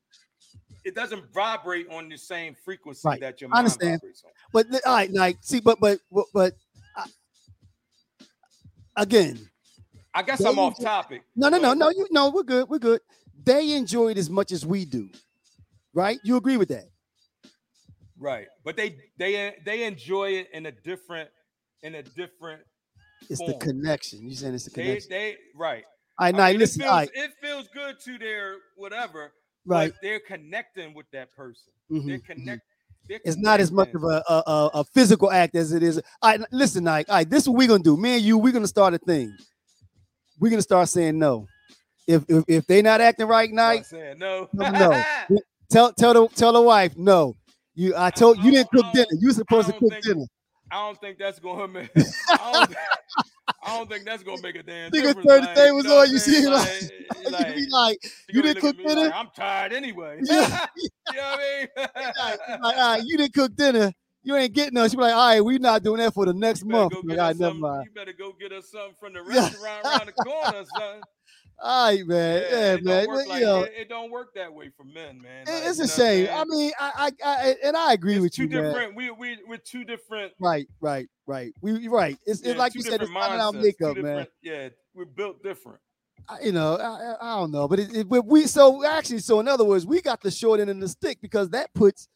It 0.84 0.96
doesn't 0.96 1.32
vibrate 1.34 1.88
on 1.90 2.10
the 2.10 2.18
same 2.18 2.56
frequency 2.56 3.08
Right. 3.08 3.20
that 3.22 3.42
your 3.42 3.50
I 3.50 3.62
mind 3.62 3.66
understand. 3.66 4.02
vibrates 4.02 4.24
on. 4.24 4.32
But 4.54 4.68
all 4.86 4.94
right, 4.96 5.12
like, 5.12 5.38
see, 5.42 5.60
but 5.60 5.80
but 5.80 6.00
but, 6.12 6.26
but 6.34 6.54
I, 6.96 7.06
again, 8.96 9.50
I 10.14 10.24
guess 10.24 10.44
I'm 10.44 10.58
off 10.60 10.80
topic. 10.80 11.24
no, 11.36 11.50
no, 11.50 11.58
no, 11.58 11.74
no, 11.74 11.90
you 11.90 12.08
no, 12.12 12.30
we're 12.30 12.44
good, 12.44 12.70
we're 12.70 12.80
good. 12.80 13.02
They 13.44 13.74
enjoy 13.74 14.10
it 14.12 14.18
as 14.18 14.30
much 14.30 14.52
as 14.52 14.66
we 14.66 14.86
do, 14.86 15.10
right? 15.94 16.20
You 16.24 16.38
agree 16.38 16.58
with 16.58 16.70
that? 16.70 16.86
Right, 18.20 18.48
but 18.64 18.76
they 18.76 18.98
they 19.18 19.56
they 19.64 19.84
enjoy 19.86 20.32
it 20.32 20.48
in 20.54 20.66
a 20.66 20.72
different 20.72 21.30
in 21.84 21.96
a 21.96 22.04
different. 22.04 22.62
It's 23.30 23.40
the 23.40 23.58
connection. 23.60 24.28
You 24.28 24.36
saying 24.36 24.56
it's 24.56 24.66
the 24.66 24.72
connection? 24.72 25.10
they 25.10 25.36
right. 25.56 25.84
all 26.20 26.26
right, 26.26 26.36
I 26.36 26.38
now 26.38 26.48
mean, 26.48 26.60
listen, 26.60 26.82
it 26.82 26.86
feels 26.86 26.94
right, 26.96 27.10
it 27.14 27.32
feels 27.42 27.68
good 27.74 28.00
to 28.06 28.18
their 28.18 28.56
whatever. 28.76 29.34
right. 29.66 29.94
They're 30.02 30.20
connecting 30.20 30.94
with 30.94 31.06
that 31.14 31.32
person. 31.34 31.72
mhm, 31.92 32.08
They're 32.08 32.18
mhm. 32.20 32.26
connect. 32.26 32.62
they're 33.08 33.20
It's 33.24 33.38
not 33.38 33.60
as 33.60 33.72
much 33.72 33.94
of 33.94 34.04
a, 34.04 34.24
a, 34.28 34.70
a, 34.76 34.84
physical 34.84 35.32
act 35.32 35.56
as 35.56 35.72
it 35.72 35.84
is. 35.84 36.02
All 36.22 36.32
right, 36.32 36.42
listen, 36.52 36.84
Nike. 36.84 37.10
All 37.10 37.18
right, 37.18 37.30
this 37.30 37.44
is 37.44 37.50
what 37.50 37.58
we're 37.58 37.68
gonna 37.68 37.84
do. 37.84 37.98
Me 37.98 38.16
and 38.16 38.24
you, 38.24 38.38
we're 38.38 38.54
gonna 38.54 38.68
start 38.68 38.94
a 38.94 38.98
thing. 38.98 39.36
We're 40.40 40.50
gonna 40.50 40.62
start 40.62 40.90
saying 40.90 41.18
no. 41.20 41.48
If 42.08 42.24
if, 42.28 42.44
if 42.48 42.68
they 42.68 42.82
not 42.82 43.02
acting 43.02 43.28
right, 43.28 43.52
Nike, 43.52 43.84
saying 43.84 44.18
no. 44.20 44.50
No, 44.54 44.70
no. 44.72 45.04
tell 45.72 45.92
tell 45.94 46.14
the 46.14 46.28
tell 46.36 46.54
the 46.54 46.62
wife 46.62 46.98
no. 46.98 47.36
You 47.78 47.94
I 47.96 48.10
told 48.10 48.40
you 48.44 48.50
didn't 48.50 48.72
cook 48.72 48.92
dinner. 48.92 49.08
You 49.20 49.32
supposed 49.32 49.68
to 49.68 49.74
cook 49.74 49.92
think- 49.92 50.04
dinner. 50.04 50.26
I 50.72 50.86
don't 50.86 51.00
think 51.00 51.18
that's 51.18 51.40
gonna 51.40 51.68
make. 51.68 51.90
I 52.30 52.52
don't, 52.68 52.76
I 53.64 53.78
don't 53.78 53.90
think 53.90 54.04
that's 54.04 54.24
gonna 54.24 54.42
make 54.42 54.56
a 54.56 54.64
damn 54.64 54.92
Nigga 54.92 55.14
difference. 55.14 55.28
turn 55.28 55.42
the 55.42 55.48
like, 55.48 55.56
tables 55.56 55.84
know 55.86 56.00
on, 56.00 56.10
you 56.10 56.18
see, 56.18 56.46
like, 56.46 56.82
You 57.24 57.30
like, 57.30 57.56
be 57.56 57.68
like, 57.70 57.98
you 58.30 58.42
didn't 58.42 58.62
cook 58.62 58.76
dinner. 58.76 59.02
like, 59.04 59.14
I'm 59.14 59.30
tired 59.34 59.72
anyway. 59.74 60.20
Yeah. 60.24 60.66
you 60.76 60.90
know 61.16 61.22
what 61.24 61.40
I 61.40 61.60
mean? 61.62 61.68
like, 61.78 62.16
like, 62.50 62.62
all 62.64 62.74
right, 62.74 63.04
you 63.06 63.16
didn't 63.16 63.34
cook 63.34 63.56
dinner. 63.56 63.94
You 64.24 64.36
ain't 64.36 64.54
getting 64.54 64.78
us. 64.78 64.92
You 64.92 64.98
be 64.98 65.04
like, 65.04 65.14
all 65.14 65.28
right, 65.28 65.42
we 65.46 65.58
not 65.58 65.84
doing 65.84 66.00
that 66.00 66.14
for 66.14 66.26
the 66.26 66.34
next 66.34 66.64
You 66.64 66.70
month. 66.70 66.94
Like, 67.04 67.18
right, 67.18 67.40
never 67.40 67.54
mind. 67.56 67.86
You 67.86 67.92
better 67.92 68.12
go 68.12 68.34
get 68.38 68.52
us 68.52 68.70
something 68.70 68.96
from 69.00 69.14
the 69.14 69.22
restaurant 69.22 69.86
around 69.86 70.08
the 70.08 70.12
corner, 70.12 70.66
son. 70.78 71.02
All 71.60 71.90
right, 71.92 72.06
man. 72.06 72.44
Yeah, 72.52 72.74
it 72.74 72.84
man. 72.84 73.06
Don't 73.06 73.16
work 73.16 73.28
You 73.28 73.40
know, 73.42 73.64
it, 73.64 73.74
it 73.76 73.90
don't 73.90 74.12
work 74.12 74.34
that 74.36 74.54
way 74.54 74.70
for 74.78 74.84
men, 74.84 75.20
man. 75.22 75.46
Like, 75.48 75.64
it's 75.66 75.80
a 75.80 75.88
shame. 75.88 76.28
I 76.32 76.46
mean, 76.46 76.72
I, 76.80 77.12
I, 77.24 77.26
I, 77.26 77.56
and 77.64 77.76
I 77.76 77.94
agree 77.94 78.14
it's 78.16 78.22
with 78.22 78.34
two 78.34 78.44
you, 78.44 78.50
man. 78.50 78.64
different. 78.64 78.96
We 78.96 79.10
we 79.12 79.40
we're 79.48 79.58
two 79.58 79.84
different. 79.84 80.34
Right, 80.40 80.68
right, 80.82 81.08
right. 81.26 81.54
We 81.62 81.88
right. 81.88 82.18
It's, 82.26 82.44
yeah, 82.44 82.52
it's 82.52 82.60
like 82.60 82.76
you 82.76 82.82
said. 82.84 83.02
It's 83.02 83.12
not 83.12 83.34
in 83.34 83.40
our 83.40 83.52
makeup, 83.54 83.98
man. 83.98 84.28
Yeah, 84.44 84.70
we're 84.94 85.06
built 85.06 85.42
different. 85.42 85.80
I- 86.30 86.42
you 86.42 86.52
know, 86.52 86.76
I, 86.76 87.16
I- 87.22 87.40
don't 87.40 87.52
know, 87.52 87.68
but 87.68 87.80
it, 87.80 87.96
it, 87.96 88.08
we 88.08 88.46
so 88.48 88.86
actually, 88.86 89.20
so 89.20 89.40
in 89.40 89.48
other 89.48 89.64
words, 89.64 89.86
we 89.86 90.02
got 90.02 90.22
the 90.22 90.30
short 90.30 90.60
end 90.60 90.70
of 90.70 90.80
the 90.80 90.88
stick 90.88 91.20
because 91.22 91.50
that 91.52 91.74
puts 91.74 92.08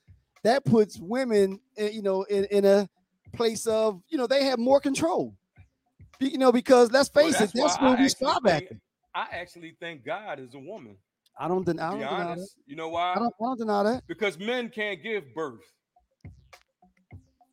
that 0.43 0.65
puts 0.65 0.99
women, 0.99 1.59
eh, 1.77 1.89
you 1.89 2.01
know, 2.01 2.23
in, 2.23 2.43
in 2.45 2.65
a 2.65 2.87
place 3.33 3.65
of 3.65 4.01
you 4.09 4.17
know 4.19 4.27
they 4.27 4.43
have 4.43 4.59
more 4.59 4.79
control. 4.79 5.33
You 6.19 6.37
know, 6.37 6.51
because 6.51 6.91
let's 6.91 7.09
face 7.09 7.39
that's 7.39 7.55
it, 7.55 7.57
that's 7.57 7.77
I 7.77 7.83
where 7.89 7.97
we 7.97 8.07
think- 8.09 8.45
at. 8.45 8.77
I 9.13 9.27
actually 9.31 9.75
think 9.79 10.05
God 10.05 10.39
is 10.39 10.53
a 10.53 10.59
woman. 10.59 10.95
I 11.39 11.47
don't, 11.47 11.65
den- 11.65 11.79
I 11.79 11.91
don't 11.91 11.99
deny 11.99 12.35
that. 12.35 12.47
you 12.65 12.75
know 12.75 12.89
why? 12.89 13.13
I 13.13 13.19
don't, 13.19 13.33
I 13.41 13.43
don't 13.43 13.57
deny 13.59 13.83
that. 13.83 14.03
because 14.07 14.37
men 14.37 14.69
can't 14.69 15.01
give 15.01 15.33
birth. 15.33 15.61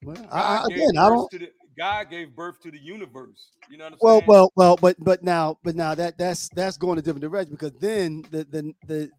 Well, 0.02 0.16
God 0.16 0.30
I, 0.32 0.66
again, 0.66 0.96
I 0.98 1.08
don't. 1.08 1.30
The, 1.30 1.50
God 1.76 2.10
gave 2.10 2.34
birth 2.34 2.60
to 2.62 2.70
the 2.70 2.78
universe. 2.78 3.50
You 3.70 3.78
know 3.78 3.84
what 3.84 3.92
I'm 3.94 3.98
Well, 4.00 4.18
saying? 4.18 4.24
well, 4.28 4.52
well, 4.56 4.68
well, 4.68 4.76
but 4.76 4.96
but 5.04 5.22
now, 5.22 5.58
but 5.64 5.74
now 5.74 5.94
that 5.94 6.16
that's 6.18 6.48
that's 6.50 6.76
going 6.76 6.98
a 6.98 7.02
different 7.02 7.22
direction 7.22 7.54
because 7.54 7.72
then 7.80 8.24
the 8.30 8.44
the 8.44 8.74
the 8.86 9.10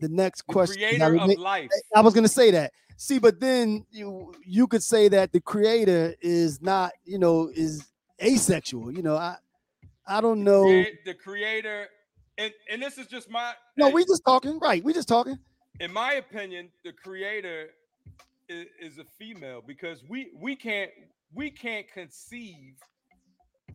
the 0.00 0.08
next 0.08 0.42
the 0.42 0.52
question. 0.52 0.76
creator 0.76 1.16
now, 1.16 1.24
of 1.24 1.38
life. 1.38 1.70
I 1.94 2.00
was 2.00 2.14
going 2.14 2.24
to 2.24 2.28
say 2.28 2.50
that. 2.52 2.72
See, 2.96 3.18
but 3.18 3.40
then 3.40 3.86
you 3.90 4.34
you 4.44 4.66
could 4.66 4.82
say 4.82 5.08
that 5.08 5.32
the 5.32 5.40
creator 5.40 6.14
is 6.20 6.62
not, 6.62 6.92
you 7.04 7.18
know, 7.18 7.50
is 7.54 7.84
asexual. 8.22 8.92
You 8.92 9.02
know, 9.02 9.16
I 9.16 9.36
I 10.10 10.20
don't 10.20 10.42
know. 10.42 10.64
The 11.04 11.14
creator, 11.14 11.86
and 12.36 12.52
and 12.70 12.82
this 12.82 12.98
is 12.98 13.06
just 13.06 13.30
my. 13.30 13.52
No, 13.76 13.88
we 13.88 14.04
just 14.04 14.22
talking, 14.26 14.58
right? 14.58 14.82
We 14.82 14.92
just 14.92 15.08
talking. 15.08 15.38
in 15.78 15.92
my 15.92 16.14
opinion, 16.14 16.68
the 16.84 16.92
creator 16.92 17.68
is, 18.48 18.66
is 18.80 18.98
a 18.98 19.04
female 19.18 19.62
because 19.64 20.02
we 20.08 20.32
we 20.36 20.56
can't 20.56 20.90
we 21.32 21.50
can't 21.50 21.86
conceive. 21.92 22.74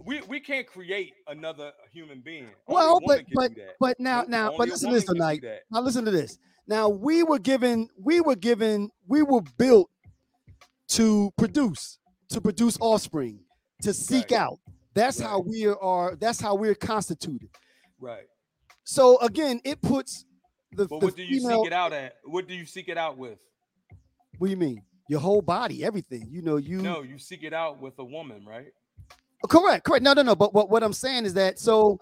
We, 0.04 0.22
we 0.28 0.42
can't 0.42 0.68
create 0.68 1.14
another 1.28 1.72
human 1.94 2.20
being. 2.20 2.50
Well, 2.68 3.00
but 3.08 3.24
but 3.34 3.52
but 3.80 3.98
now 3.98 4.26
now, 4.28 4.52
only 4.52 4.58
but 4.58 4.68
listen 4.68 4.90
to 4.90 4.96
this 4.96 5.06
tonight. 5.06 5.42
Now 5.72 5.80
listen 5.80 6.04
to 6.04 6.12
this. 6.12 6.38
Now 6.68 6.90
we 6.90 7.24
were 7.24 7.40
given, 7.40 7.88
we 7.98 8.20
were 8.20 8.36
given, 8.36 8.90
we 9.08 9.22
were 9.22 9.42
built 9.58 9.90
to 10.90 11.32
produce, 11.38 11.98
to 12.30 12.42
produce 12.42 12.78
offspring, 12.82 13.40
to 13.84 13.94
seek 13.94 14.32
Right. 14.32 14.42
out. 14.42 14.60
That's 14.96 15.20
how 15.20 15.40
we 15.42 15.68
are. 15.68 16.16
That's 16.16 16.40
how 16.40 16.56
we're 16.56 16.74
constituted. 16.76 17.50
Right. 18.00 18.28
So 18.86 19.20
again, 19.20 19.60
it 19.64 19.82
puts 19.82 20.26
the, 20.72 20.88
But 20.88 21.00
the 21.02 21.06
what 21.08 21.16
do 21.16 21.24
you 21.24 21.42
female. 21.42 21.64
seek 21.64 21.68
it 21.68 21.74
out 21.74 21.94
at? 21.94 22.16
What 22.24 22.48
do 22.48 22.54
you 22.54 22.66
seek 22.66 22.88
it 22.88 22.98
out 22.98 23.18
with? 23.18 23.38
What 24.38 24.48
do 24.48 24.52
you 24.52 24.58
mean? 24.58 24.82
Your 25.10 25.20
whole 25.20 25.42
body, 25.42 25.84
everything. 25.84 26.28
You 26.30 26.42
know, 26.42 26.58
you 26.58 26.82
No, 26.82 27.04
you 27.04 27.18
seek 27.20 27.44
it 27.44 27.54
out 27.54 27.80
with 27.82 27.94
a 28.00 28.04
woman, 28.06 28.46
right? 28.46 28.72
correct, 29.50 29.86
correct. 29.86 30.04
No, 30.04 30.14
no, 30.14 30.24
no. 30.24 30.36
But 30.36 30.54
what, 30.56 30.70
what 30.72 30.82
I'm 30.82 30.94
saying 30.94 31.26
is 31.26 31.36
that 31.36 31.60
so 31.60 32.00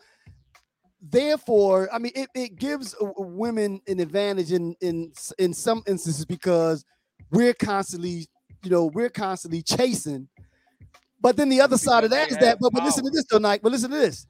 therefore, 1.02 1.90
I 1.94 2.00
mean, 2.00 2.14
it, 2.16 2.30
it 2.34 2.56
gives 2.56 2.96
uh, 2.96 3.08
women 3.18 3.82
an 3.88 4.00
advantage 4.00 4.52
in 4.52 4.76
in 4.82 5.12
in 5.38 5.54
some 5.54 5.84
instances 5.88 6.26
because 6.26 6.86
we're 7.32 7.54
constantly, 7.54 8.28
you 8.64 8.70
know, 8.70 8.86
we're 8.86 9.10
constantly 9.10 9.62
chasing. 9.62 10.28
But 11.24 11.38
then 11.38 11.48
the 11.48 11.62
other 11.62 11.78
side 11.78 12.04
of 12.04 12.10
that 12.10 12.30
is 12.30 12.38
that. 12.40 12.58
But, 12.60 12.74
but 12.74 12.84
listen 12.84 13.06
to 13.06 13.10
this 13.10 13.24
though, 13.32 13.38
Nike. 13.38 13.62
But 13.64 13.72
listen 13.72 13.90
to 13.90 13.98
this. 13.98 14.28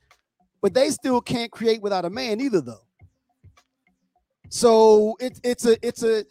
But 0.62 0.75
they 0.75 0.91
still 0.91 1.19
can't 1.19 1.51
create 1.51 1.82
without 1.82 2.06
a 2.06 2.10
man 2.10 2.39
either, 2.39 2.62
though. 2.62 2.86
So 4.49 5.17
it's 5.19 5.41
it's 5.43 5.65
a 5.65 5.75
it's 5.86 6.03
a 6.03 6.23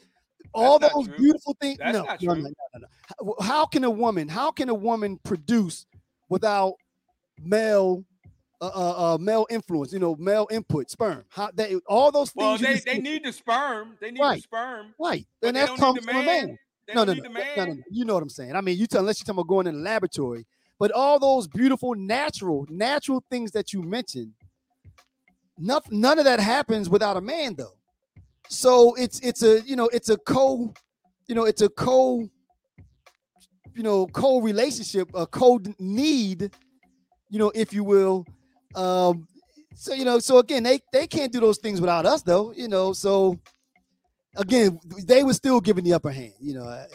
all 0.55 0.79
That's 0.79 0.95
those 0.95 1.09
beautiful 1.09 1.57
things. 1.61 1.79
That's 1.79 1.93
no, 1.93 2.05
no, 2.05 2.35
no, 2.35 2.43
no, 2.43 2.81
no. 3.25 3.35
How- 3.41 3.67
can 3.67 3.83
a 3.83 3.91
woman? 3.91 4.29
How 4.29 4.53
can 4.53 4.69
a 4.69 4.75
woman 4.75 5.19
produce 5.25 5.85
without 6.29 6.75
male? 7.43 8.05
Uh, 8.61 8.67
uh, 8.67 9.15
uh, 9.15 9.19
male 9.19 9.45
influence, 9.51 9.93
you 9.93 9.99
know, 9.99 10.15
male 10.21 10.47
input, 10.53 10.89
sperm. 10.89 11.25
How 11.31 11.51
they 11.53 11.75
all 11.89 12.13
those 12.13 12.31
things. 12.31 12.63
Well, 12.63 12.75
they, 12.75 12.79
they 12.79 13.01
need 13.01 13.25
the 13.25 13.33
sperm. 13.33 13.97
They 14.01 14.13
need 14.13 14.21
Right. 14.21 14.37
the 14.37 14.43
sperm. 14.43 14.95
right, 15.01 15.27
and 15.43 15.57
that 15.57 15.71
comes 15.71 15.97
need 15.97 16.05
the 16.05 16.13
from 16.13 16.17
a 16.19 16.23
man. 16.23 16.59
Man. 16.95 17.07
They 17.07 17.15
no, 17.15 17.15
no, 17.15 17.29
no, 17.29 17.29
no, 17.29 17.43
no, 17.57 17.65
no, 17.67 17.73
no. 17.75 17.83
You 17.91 18.05
know 18.05 18.15
what 18.15 18.23
I'm 18.23 18.29
saying. 18.29 18.55
I 18.55 18.61
mean, 18.61 18.79
you 18.79 18.87
tell 18.87 19.01
unless 19.01 19.21
you're 19.21 19.25
talking 19.25 19.41
about 19.41 19.49
going 19.49 19.67
in 19.67 19.75
the 19.75 19.81
laboratory, 19.81 20.47
but 20.79 20.91
all 20.93 21.19
those 21.19 21.47
beautiful 21.49 21.95
natural, 21.95 22.67
natural 22.69 23.23
things 23.31 23.53
that 23.53 23.73
you 23.73 23.83
mentioned, 23.83 24.33
none, 25.59 25.81
none 25.91 26.19
of 26.19 26.25
that 26.25 26.41
happens 26.41 26.89
without 26.89 27.17
a 27.17 27.21
man, 27.21 27.55
though. 27.55 27.77
So 28.49 28.95
it's 28.95 29.19
it's 29.21 29.43
a 29.43 29.63
you 29.63 29.77
know 29.77 29.89
it's 29.89 30.11
a 30.11 30.17
co, 30.19 30.75
you 31.27 31.35
know 31.35 31.45
it's 31.45 31.63
a 31.63 31.69
co, 31.69 32.29
you 33.75 33.83
know 33.83 34.07
co 34.09 34.41
relationship, 34.41 35.11
a 35.15 35.27
co 35.27 35.61
need, 35.79 36.51
you 37.31 37.39
know 37.39 37.51
if 37.55 37.73
you 37.73 37.85
will. 37.85 38.27
Um, 38.75 39.27
so 39.75 39.95
you 39.95 40.05
know 40.05 40.19
so 40.19 40.39
again 40.39 40.63
they 40.63 40.81
they 40.93 41.07
can't 41.07 41.33
do 41.33 41.41
those 41.41 41.59
things 41.59 41.81
without 41.81 42.05
us 42.05 42.23
though, 42.23 42.53
you 42.53 42.69
know. 42.69 42.93
So 42.93 43.39
again 44.37 44.79
they 45.07 45.23
were 45.23 45.35
still 45.35 45.61
giving 45.61 45.85
the 45.85 45.93
upper 45.93 46.11
hand, 46.11 46.33
you 46.41 46.55
know. 46.55 46.65
uh, 46.65 46.87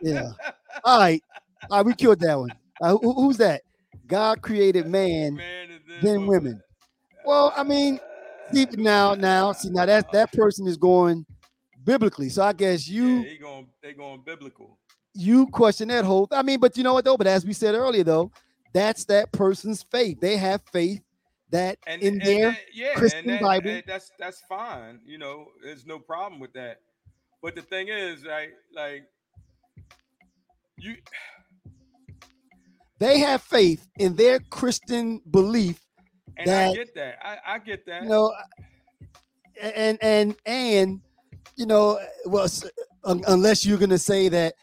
Yeah. 0.00 0.30
All 0.84 0.98
right. 0.98 1.22
All 1.70 1.78
right, 1.78 1.86
we 1.86 1.94
killed 1.94 2.20
that 2.20 2.34
one. 2.38 2.50
Uh, 2.80 2.96
who- 2.96 3.14
who's 3.14 3.36
that? 3.38 3.62
God 4.06 4.42
created 4.42 4.86
man. 4.86 5.36
Man 5.36 5.68
then 6.02 6.26
women. 6.26 6.60
Well, 7.24 7.52
I 7.56 7.62
mean, 7.62 8.00
See, 8.52 8.66
now, 8.72 9.14
now, 9.14 9.52
see, 9.52 9.70
now 9.70 9.86
that 9.86 10.12
that 10.12 10.30
person 10.32 10.66
is 10.66 10.76
going 10.76 11.24
biblically. 11.84 12.28
So 12.28 12.42
I 12.42 12.52
guess 12.52 12.86
yeah, 12.86 13.00
you 13.02 13.22
they 13.22 13.36
going 13.38 13.66
they 13.82 13.92
going 13.94 14.20
biblical. 14.26 14.78
you 15.14 15.46
question 15.46 15.88
that 15.88 16.04
whole. 16.04 16.28
I 16.30 16.42
mean, 16.42 16.60
but 16.60 16.76
you 16.76 16.82
know 16.82 16.92
what 16.92 17.04
though? 17.04 17.16
But 17.16 17.28
as 17.28 17.46
we 17.46 17.54
said 17.54 17.74
earlier, 17.74 18.04
though, 18.04 18.30
that's 18.74 19.04
that 19.06 19.32
person's 19.32 19.82
faith. 19.84 20.20
They 20.20 20.36
have 20.36 20.60
faith 20.72 21.00
that 21.52 21.78
And 21.86 22.02
in 22.02 22.14
and 22.14 22.22
their 22.22 22.50
that- 22.50 22.60
yeah, 22.74 22.94
Christian 22.94 23.26
that- 23.28 23.40
Bible. 23.42 23.80
that's 23.86 24.10
that's 24.18 24.40
fine. 24.48 25.00
You 25.04 25.18
know, 25.18 25.46
there's 25.62 25.86
no 25.86 25.98
problem 25.98 26.40
with 26.40 26.52
that. 26.54 26.80
But 27.42 27.54
the 27.54 27.62
thing 27.62 27.88
is, 27.88 28.24
right? 28.26 28.50
Like 28.74 29.04
you, 30.78 30.96
they 32.98 33.18
have 33.18 33.42
faith 33.42 33.88
in 33.98 34.16
their 34.16 34.38
Christian 34.50 35.20
belief. 35.30 35.80
and 36.36 36.50
I 36.50 36.72
get 36.74 36.94
that. 36.94 37.18
I, 37.22 37.38
I 37.54 37.58
get 37.58 37.84
that. 37.86 38.02
You 38.04 38.08
know, 38.08 38.34
and 39.60 39.98
and 40.02 40.36
and 40.46 41.00
you 41.56 41.66
know, 41.66 41.98
well, 42.24 42.48
unless 43.04 43.66
you're 43.66 43.78
gonna 43.78 43.98
say 43.98 44.28
that 44.28 44.54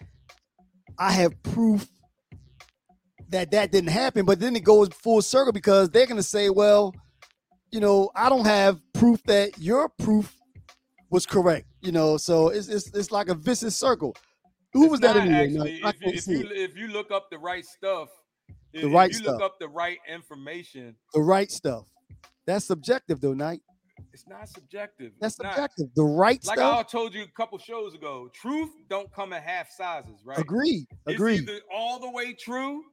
I 0.98 1.12
have 1.12 1.42
proof 1.44 1.88
that 3.30 3.52
that 3.52 3.72
didn't 3.72 3.90
happen, 3.92 4.26
but 4.26 4.40
then 4.40 4.56
it 4.56 4.64
goes 4.64 4.90
full 4.90 5.22
circle 5.22 5.52
because 5.54 5.90
they're 5.90 6.08
gonna 6.08 6.24
say, 6.24 6.50
well, 6.50 6.94
you 7.72 7.80
know, 7.80 8.10
I 8.16 8.30
don't 8.30 8.46
have 8.46 8.80
proof 8.94 9.22
that 9.24 9.58
your 9.60 9.90
proof 9.90 10.36
was 11.10 11.26
correct. 11.26 11.68
You 11.82 11.92
know, 11.92 12.18
so 12.18 12.50
it's 12.50 12.68
it's, 12.68 12.88
it's 12.94 13.12
like 13.12 13.30
a 13.30 13.36
vicious 13.36 13.76
circle. 13.76 14.16
Who 14.74 14.84
It's 14.84 14.92
was 14.92 15.00
that 15.02 15.16
not 15.16 15.28
anyway? 15.28 15.80
Actually, 15.84 16.04
No, 16.04 16.10
if 16.12 16.28
you, 16.28 16.34
if 16.44 16.48
you 16.50 16.50
if 16.64 16.78
you 16.78 16.88
look 16.90 17.12
up 17.12 17.30
the 17.32 17.40
right 17.40 17.66
stuff, 17.66 18.10
the 18.74 18.88
if 18.88 18.94
right 18.94 19.10
you 19.10 19.16
stuff. 19.18 19.34
look 19.34 19.42
up 19.42 19.60
the 19.60 19.68
right 19.70 19.98
information, 20.12 20.96
the 21.14 21.22
right 21.22 21.50
stuff. 21.52 21.86
That's 22.46 22.66
subjective, 22.66 23.22
though, 23.22 23.34
Knight. 23.34 23.62
it's 24.12 24.28
not 24.28 24.50
subjective. 24.50 25.12
That's 25.22 25.36
It's 25.36 25.44
not. 25.44 25.54
subjective. 25.54 25.88
The 25.96 26.04
right 26.04 26.44
Like 26.46 26.58
stuff. 26.58 26.80
I 26.80 26.84
told 26.84 27.14
you 27.14 27.24
a 27.24 27.28
couple 27.28 27.58
shows 27.60 27.94
ago, 27.94 28.30
truth 28.34 28.70
don't 28.90 29.12
come 29.14 29.34
in 29.34 29.42
half 29.42 29.70
sizes, 29.72 30.22
right? 30.26 30.38
Agreed. 30.40 30.86
It's 31.06 31.16
Agreed. 31.16 31.42
either 31.50 31.60
all 31.74 32.00
the 32.00 32.10
way 32.10 32.34
true 32.34 32.84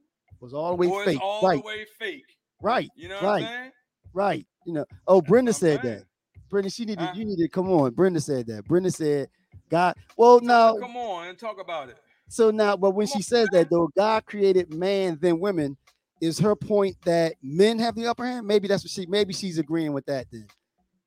Was 0.40 0.52
always 0.54 0.90
fake. 1.04 1.20
all 1.20 1.42
Right. 1.46 1.60
the 1.62 1.66
way 1.66 1.86
fake. 1.98 2.24
Right. 2.62 2.90
You 2.96 3.08
know 3.08 3.14
what 3.16 3.24
Right. 3.24 3.42
I'm 3.44 3.48
saying? 3.48 3.72
Right. 4.12 4.46
You 4.64 4.72
know. 4.74 4.84
Oh, 5.06 5.20
Brenda 5.20 5.50
That's 5.50 5.58
said 5.58 5.82
that. 5.82 6.04
Brenda, 6.48 6.70
she 6.70 6.84
needed 6.84 7.00
Huh? 7.04 7.12
you 7.14 7.24
needed. 7.24 7.50
come 7.52 7.70
on. 7.70 7.92
Brenda 7.92 8.20
said 8.20 8.46
that. 8.46 8.64
Brenda 8.66 8.90
said, 8.90 9.28
God. 9.68 9.96
Well, 10.16 10.40
now, 10.40 10.76
Come 10.78 10.96
on 10.96 11.28
and 11.28 11.38
talk 11.38 11.60
about 11.60 11.88
it. 11.88 11.96
so 12.28 12.50
now, 12.50 12.76
but 12.76 12.92
when 12.92 13.06
come 13.06 13.12
she 13.14 13.18
on, 13.18 13.22
says 13.22 13.48
that 13.52 13.68
though, 13.70 13.88
God 13.96 14.24
created 14.26 14.72
man 14.72 15.18
then 15.20 15.40
women, 15.40 15.76
is 16.20 16.38
her 16.38 16.54
point 16.56 16.96
that 17.04 17.34
men 17.42 17.78
have 17.78 17.94
the 17.94 18.06
upper 18.06 18.24
hand? 18.24 18.46
Maybe 18.46 18.68
that's 18.68 18.84
what 18.84 18.90
she. 18.90 19.06
Maybe 19.06 19.32
she's 19.34 19.58
agreeing 19.58 19.92
with 19.92 20.06
that 20.06 20.26
then. 20.30 20.46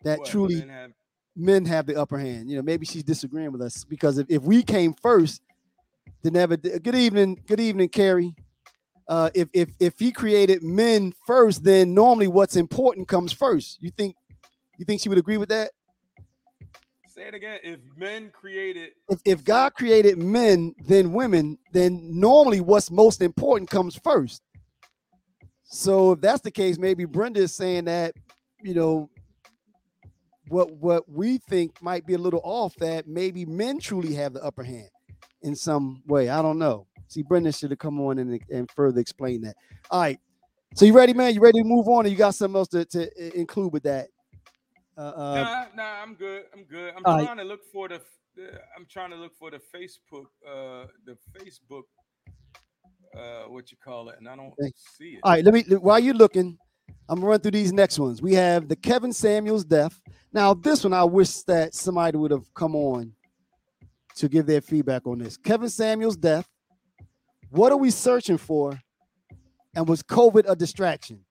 That 0.04 0.20
What, 0.20 0.28
truly 0.28 0.56
men 0.60 0.70
have- 0.70 0.92
men 1.36 1.66
have 1.66 1.86
the 1.86 1.96
upper 1.96 2.18
hand. 2.20 2.50
You 2.50 2.58
know, 2.58 2.62
maybe 2.62 2.86
she's 2.86 3.04
disagreeing 3.04 3.52
with 3.52 3.62
us 3.62 3.84
because 3.86 4.18
if, 4.18 4.28
if 4.30 4.44
we 4.44 4.62
came 4.62 4.94
first, 4.94 5.42
then 6.22 6.34
never. 6.34 6.58
Good 6.58 6.96
evening, 6.96 7.42
good 7.48 7.60
evening, 7.62 7.90
Carrie. 7.90 8.36
Uh, 9.10 9.32
if 9.34 9.50
if 9.54 9.70
if 9.80 9.98
he 9.98 10.12
created 10.12 10.62
men 10.62 11.12
first, 11.26 11.64
then 11.64 11.96
normally 11.96 12.28
what's 12.28 12.56
important 12.56 13.08
comes 13.08 13.34
first. 13.34 13.82
You 13.82 13.90
think 13.90 14.16
you 14.78 14.86
think 14.86 15.02
she 15.02 15.10
would 15.10 15.18
agree 15.18 15.38
with 15.38 15.50
that? 15.50 15.72
Say 17.08 17.24
it 17.24 17.34
again. 17.34 17.58
If 17.64 17.80
men 17.98 18.30
created, 18.30 18.92
If 19.10 19.20
if 19.26 19.44
God 19.44 19.74
created 19.74 20.20
men, 20.20 20.76
then 20.86 21.12
women, 21.12 21.58
then 21.74 22.20
normally 22.20 22.62
what's 22.62 22.92
most 22.92 23.24
important 23.24 23.68
comes 23.72 23.96
first. 23.96 24.44
So 25.64 26.12
if 26.12 26.22
that's 26.22 26.42
the 26.42 26.52
case, 26.52 26.78
maybe 26.78 27.06
Brenda 27.06 27.40
is 27.40 27.56
saying 27.56 27.86
that, 27.86 28.14
you 28.62 28.76
know, 28.76 29.10
what 30.50 30.72
what 30.72 31.10
we 31.10 31.40
think 31.40 31.82
might 31.82 32.06
be 32.06 32.14
a 32.14 32.20
little 32.20 32.42
off 32.44 32.76
that 32.76 33.08
maybe 33.08 33.44
men 33.44 33.80
truly 33.80 34.14
have 34.14 34.34
the 34.34 34.44
upper 34.44 34.64
hand 34.64 34.90
in 35.42 35.56
some 35.56 36.04
way. 36.06 36.30
I 36.30 36.44
don't 36.44 36.60
know. 36.60 36.86
See, 37.10 37.24
Brenda 37.24 37.52
should 37.52 37.72
have 37.72 37.80
come 37.80 38.00
on 38.00 38.20
and, 38.20 38.40
and 38.52 38.70
further 38.72 39.02
explain 39.02 39.42
that. 39.42 39.56
All 39.90 40.00
right. 40.00 40.20
So 40.76 40.86
you 40.86 40.94
ready, 40.94 41.14
man? 41.14 41.34
You 41.34 41.42
ready 41.42 41.60
to 41.60 41.66
move 41.66 41.88
on, 41.88 42.06
or 42.06 42.10
you 42.10 42.16
got 42.16 42.36
something 42.36 42.56
else 42.56 42.68
to, 42.70 42.86
to 42.86 43.38
include 43.38 43.74
with 43.74 43.84
that? 43.84 44.10
Uh, 44.96 45.02
uh, 45.02 45.34
nah, 45.36 45.66
nah, 45.76 46.04
I'm 46.04 46.14
good. 46.14 46.44
I'm 46.54 46.64
good. 46.66 46.94
I'm 46.96 47.04
all 47.04 47.18
right. 47.18 47.26
trying 47.26 47.38
to 47.38 47.44
look 47.44 47.62
for 47.74 47.88
the. 47.90 48.00
the- 48.36 48.62
I'm 48.78 48.86
trying 48.88 49.10
to 49.10 49.16
look 49.16 49.34
for 49.38 49.50
the 49.50 49.60
Facebook, 49.76 50.26
uh, 50.48 50.86
the 51.06 51.18
Facebook, 51.36 51.84
uh, 53.18 53.50
what 53.50 53.72
you 53.72 53.78
call 53.84 54.10
it, 54.10 54.20
and 54.20 54.30
I 54.30 54.36
don't 54.36 54.54
Okay. 54.60 54.72
see 54.76 55.16
it. 55.16 55.20
All 55.24 55.32
right, 55.32 55.44
let 55.44 55.54
me 55.54 55.64
while 55.78 56.00
you're 56.00 56.14
looking, 56.14 56.58
I'm 57.10 57.18
gonna 57.20 57.28
run 57.28 57.40
through 57.40 57.52
these 57.52 57.74
next 57.74 57.98
ones. 57.98 58.22
We 58.22 58.36
have 58.36 58.68
the 58.68 58.76
Kevin 58.76 59.12
Samuels 59.12 59.66
death. 59.66 60.00
Now, 60.32 60.54
this 60.54 60.84
one 60.84 60.94
I 60.94 61.04
wish 61.04 61.42
that 61.44 61.74
somebody 61.74 62.18
would 62.18 62.32
have 62.32 62.54
come 62.54 62.76
on 62.76 63.14
to 64.18 64.30
give 64.30 64.46
their 64.46 64.62
feedback 64.62 65.08
on 65.08 65.18
this. 65.20 65.38
Kevin 65.38 65.70
Samuels 65.70 66.16
death. 66.16 66.48
What 67.52 67.72
are 67.72 67.78
we 67.78 67.90
searching 67.92 68.38
for? 68.38 68.80
And 69.76 69.88
was 69.88 70.04
COVID 70.04 70.46
a 70.48 70.56
distraction? 70.56 71.22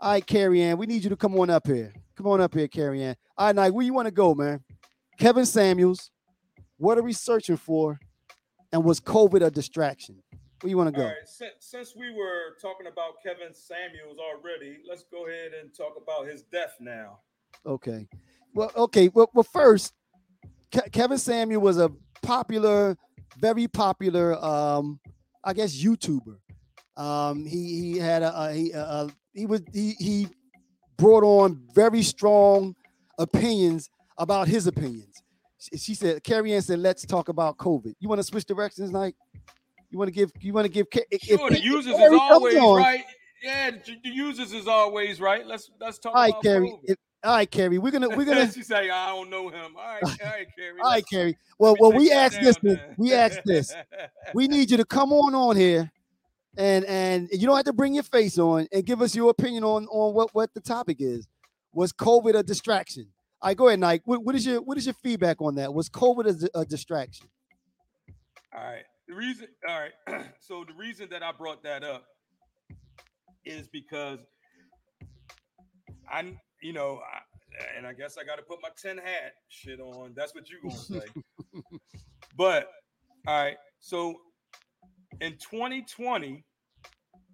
All 0.00 0.12
right, 0.12 0.26
Carrie 0.26 0.62
Ann, 0.62 0.78
we 0.78 0.86
need 0.86 1.04
you 1.04 1.10
to 1.10 1.16
come 1.16 1.38
on 1.38 1.50
up 1.50 1.66
here. 1.66 1.92
Come 2.16 2.26
on 2.26 2.40
up 2.40 2.54
here, 2.54 2.68
Carrie 2.68 3.02
Ann. 3.02 3.16
All 3.36 3.46
right, 3.46 3.54
now 3.54 3.68
where 3.70 3.84
you 3.84 3.94
want 3.94 4.06
to 4.06 4.12
go, 4.12 4.34
man? 4.34 4.62
Kevin 5.18 5.46
Samuels. 5.46 6.10
What 6.76 6.98
are 6.98 7.02
we 7.02 7.12
searching 7.12 7.56
for? 7.56 7.98
And 8.72 8.84
was 8.84 9.00
COVID 9.00 9.44
a 9.44 9.50
distraction? 9.50 10.22
Where 10.60 10.70
you 10.70 10.76
want 10.76 10.94
to 10.94 10.98
go? 10.98 11.06
right, 11.06 11.14
since, 11.24 11.52
since 11.60 11.96
we 11.96 12.12
were 12.12 12.56
talking 12.60 12.86
about 12.86 13.22
Kevin 13.22 13.52
Samuels 13.52 14.18
already, 14.18 14.78
let's 14.88 15.04
go 15.04 15.26
ahead 15.26 15.52
and 15.60 15.74
talk 15.74 15.94
about 16.00 16.26
his 16.26 16.42
death 16.42 16.76
now. 16.80 17.18
Okay. 17.66 18.08
Well, 18.54 18.72
okay. 18.76 19.08
Well, 19.08 19.30
well 19.34 19.44
first, 19.44 19.92
Ke- 20.72 20.90
Kevin 20.90 21.18
Samuel 21.18 21.60
was 21.60 21.78
a 21.78 21.90
popular, 22.22 22.96
very 23.38 23.68
popular, 23.68 24.42
um, 24.44 24.98
I 25.44 25.52
guess, 25.52 25.76
YouTuber. 25.76 26.36
Um, 26.96 27.44
he 27.44 27.92
he 27.92 27.98
had 27.98 28.22
a, 28.22 28.38
a 28.38 28.52
he 28.52 28.70
a, 28.72 29.08
he 29.32 29.46
was 29.46 29.62
he 29.72 29.92
he 29.98 30.28
brought 30.96 31.24
on 31.24 31.62
very 31.74 32.02
strong 32.02 32.74
opinions 33.18 33.88
about 34.18 34.46
his 34.48 34.66
opinions. 34.66 35.22
She, 35.58 35.78
she 35.78 35.94
said, 35.94 36.22
Carrie 36.22 36.52
Ann 36.54 36.62
said, 36.62 36.78
"Let's 36.80 37.04
talk 37.06 37.28
about 37.28 37.56
COVID." 37.56 37.94
You 37.98 38.08
want 38.08 38.18
to 38.18 38.24
switch 38.24 38.44
directions, 38.44 38.92
like 38.92 39.14
You 39.90 39.98
want 39.98 40.08
to 40.08 40.12
give? 40.12 40.30
You 40.40 40.52
want 40.52 40.66
to 40.66 40.72
give? 40.72 40.86
If- 41.10 41.22
Sure, 41.22 41.48
if 41.50 41.54
the 41.54 41.62
users 41.62 41.94
is 41.94 42.18
always 42.20 42.56
on- 42.56 42.78
right. 42.78 43.04
Yeah, 43.42 43.70
the, 43.72 43.96
users 44.10 44.52
is 44.52 44.68
always 44.68 45.20
right. 45.20 45.44
Let's 45.46 45.70
let's 45.80 45.98
talk 45.98 46.14
All 46.14 46.20
right, 46.22 46.30
about 46.30 46.42
Carrie. 46.44 46.68
COVID. 46.70 46.80
if- 46.84 46.96
all 47.24 47.36
right, 47.36 47.50
Carrie. 47.50 47.78
We're 47.78 47.92
gonna 47.92 48.08
we're 48.08 48.24
gonna 48.24 48.50
she 48.52 48.62
say 48.62 48.90
I 48.90 49.08
don't 49.08 49.30
know 49.30 49.48
him. 49.48 49.76
All 49.76 49.84
right, 49.84 50.02
all 50.02 50.30
right, 50.30 50.46
Carrie. 50.56 50.80
All 50.82 50.90
right, 50.90 51.04
Carrie. 51.08 51.38
Well, 51.58 51.76
well, 51.78 51.92
we 51.92 52.10
asked 52.10 52.40
this. 52.40 52.56
then. 52.62 52.80
We 52.96 53.12
asked 53.12 53.42
this. 53.44 53.74
We 54.34 54.48
need 54.48 54.70
you 54.70 54.76
to 54.78 54.84
come 54.84 55.12
on 55.12 55.34
on 55.34 55.56
here, 55.56 55.90
and 56.56 56.84
and 56.86 57.28
you 57.32 57.46
don't 57.46 57.56
have 57.56 57.66
to 57.66 57.72
bring 57.72 57.94
your 57.94 58.04
face 58.04 58.38
on 58.38 58.66
and 58.72 58.84
give 58.86 59.02
us 59.02 59.14
your 59.14 59.30
opinion 59.30 59.62
on 59.64 59.86
on 59.86 60.14
what 60.14 60.34
what 60.34 60.54
the 60.54 60.60
topic 60.60 60.98
is. 61.00 61.28
Was 61.72 61.92
COVID 61.92 62.34
a 62.34 62.42
distraction? 62.42 63.08
All 63.40 63.50
right, 63.50 63.56
go 63.56 63.68
ahead, 63.68 63.80
Nike. 63.80 64.02
What, 64.06 64.24
what 64.24 64.34
is 64.34 64.46
your 64.46 64.62
what 64.62 64.78
is 64.78 64.86
your 64.86 64.94
feedback 64.94 65.42
on 65.42 65.56
that? 65.56 65.74
Was 65.74 65.90
COVID 65.90 66.48
a, 66.54 66.60
a 66.60 66.64
distraction? 66.64 67.28
All 68.54 68.62
right. 68.62 68.84
the 69.08 69.14
reason, 69.14 69.48
all 69.68 69.80
right. 69.80 70.26
so 70.40 70.64
the 70.66 70.74
reason 70.74 71.08
that 71.10 71.22
I 71.22 71.32
brought 71.32 71.62
that 71.62 71.82
up 71.82 72.04
is 73.44 73.66
because 73.68 74.18
I, 76.10 76.36
you 76.62 76.72
know, 76.72 77.00
I, 77.12 77.76
and 77.76 77.86
I 77.86 77.92
guess 77.92 78.16
I 78.16 78.24
got 78.24 78.36
to 78.36 78.42
put 78.42 78.60
my 78.62 78.70
tin 78.80 78.96
hat 78.98 79.34
shit 79.48 79.80
on. 79.80 80.12
That's 80.14 80.34
what 80.34 80.48
you 80.48 80.58
gonna 80.62 80.74
say. 80.74 81.06
but 82.36 82.68
all 83.26 83.42
right, 83.42 83.56
so 83.80 84.20
in 85.20 85.32
2020, 85.32 86.44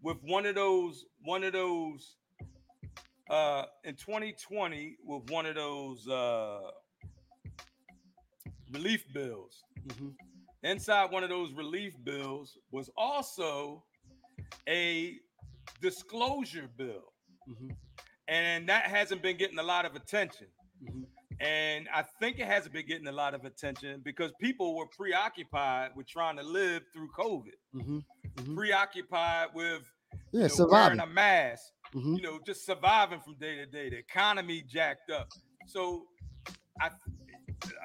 with 0.03 0.17
one 0.23 0.47
of 0.47 0.55
those, 0.55 1.05
one 1.23 1.45
of 1.45 1.53
those, 1.53 2.17
uh, 3.31 3.65
in 3.85 3.95
2020, 3.95 4.97
with 5.05 5.31
one 5.31 5.47
of 5.47 5.55
those 5.55 6.09
uh 6.09 6.61
relief 8.73 9.05
bills. 9.13 9.65
Mhm. 9.87 10.15
Inside 10.65 11.11
one 11.13 11.23
of 11.23 11.31
those 11.31 11.53
relief 11.53 11.95
bills 12.05 12.59
was 12.71 12.91
also 12.97 13.85
a 14.69 15.19
disclosure 15.81 16.69
bill. 16.77 17.13
Mhm. 17.49 17.77
And 18.29 18.69
that 18.69 18.85
hasn't 18.85 19.23
been 19.23 19.37
getting 19.37 19.59
a 19.59 19.63
lot 19.63 19.85
of 19.87 19.95
attention. 19.97 20.47
Mhm. 20.83 21.07
And 21.41 21.89
I 21.89 22.03
think 22.21 22.39
it 22.39 22.47
hasn't 22.47 22.75
been 22.75 22.87
getting 22.87 23.07
a 23.07 23.13
lot 23.13 23.35
of 23.35 23.45
attention 23.45 24.01
because 24.03 24.33
people 24.41 24.77
were 24.77 24.89
preoccupied 24.89 25.93
with 25.97 26.07
trying 26.09 26.37
to 26.37 26.43
live 26.43 26.83
through 26.93 27.11
COVID, 27.13 27.55
Mhm. 27.75 28.05
Mhm. 28.35 28.55
preoccupied 28.57 29.55
with 29.55 29.83
Yeah, 30.13 30.19
you 30.33 30.41
know, 30.41 30.49
surviving. 30.49 30.99
wearing 30.99 31.01
a 31.01 31.07
mask, 31.15 31.73
Mhm. 31.95 32.17
you 32.17 32.23
know, 32.23 32.39
just 32.41 32.67
surviving 32.67 33.21
from 33.21 33.37
day 33.39 33.57
to 33.57 33.67
day. 33.67 33.89
The 33.89 33.99
economy 33.99 34.63
jacked 34.63 35.11
up. 35.11 35.29
So 35.67 36.09
I 36.81 36.91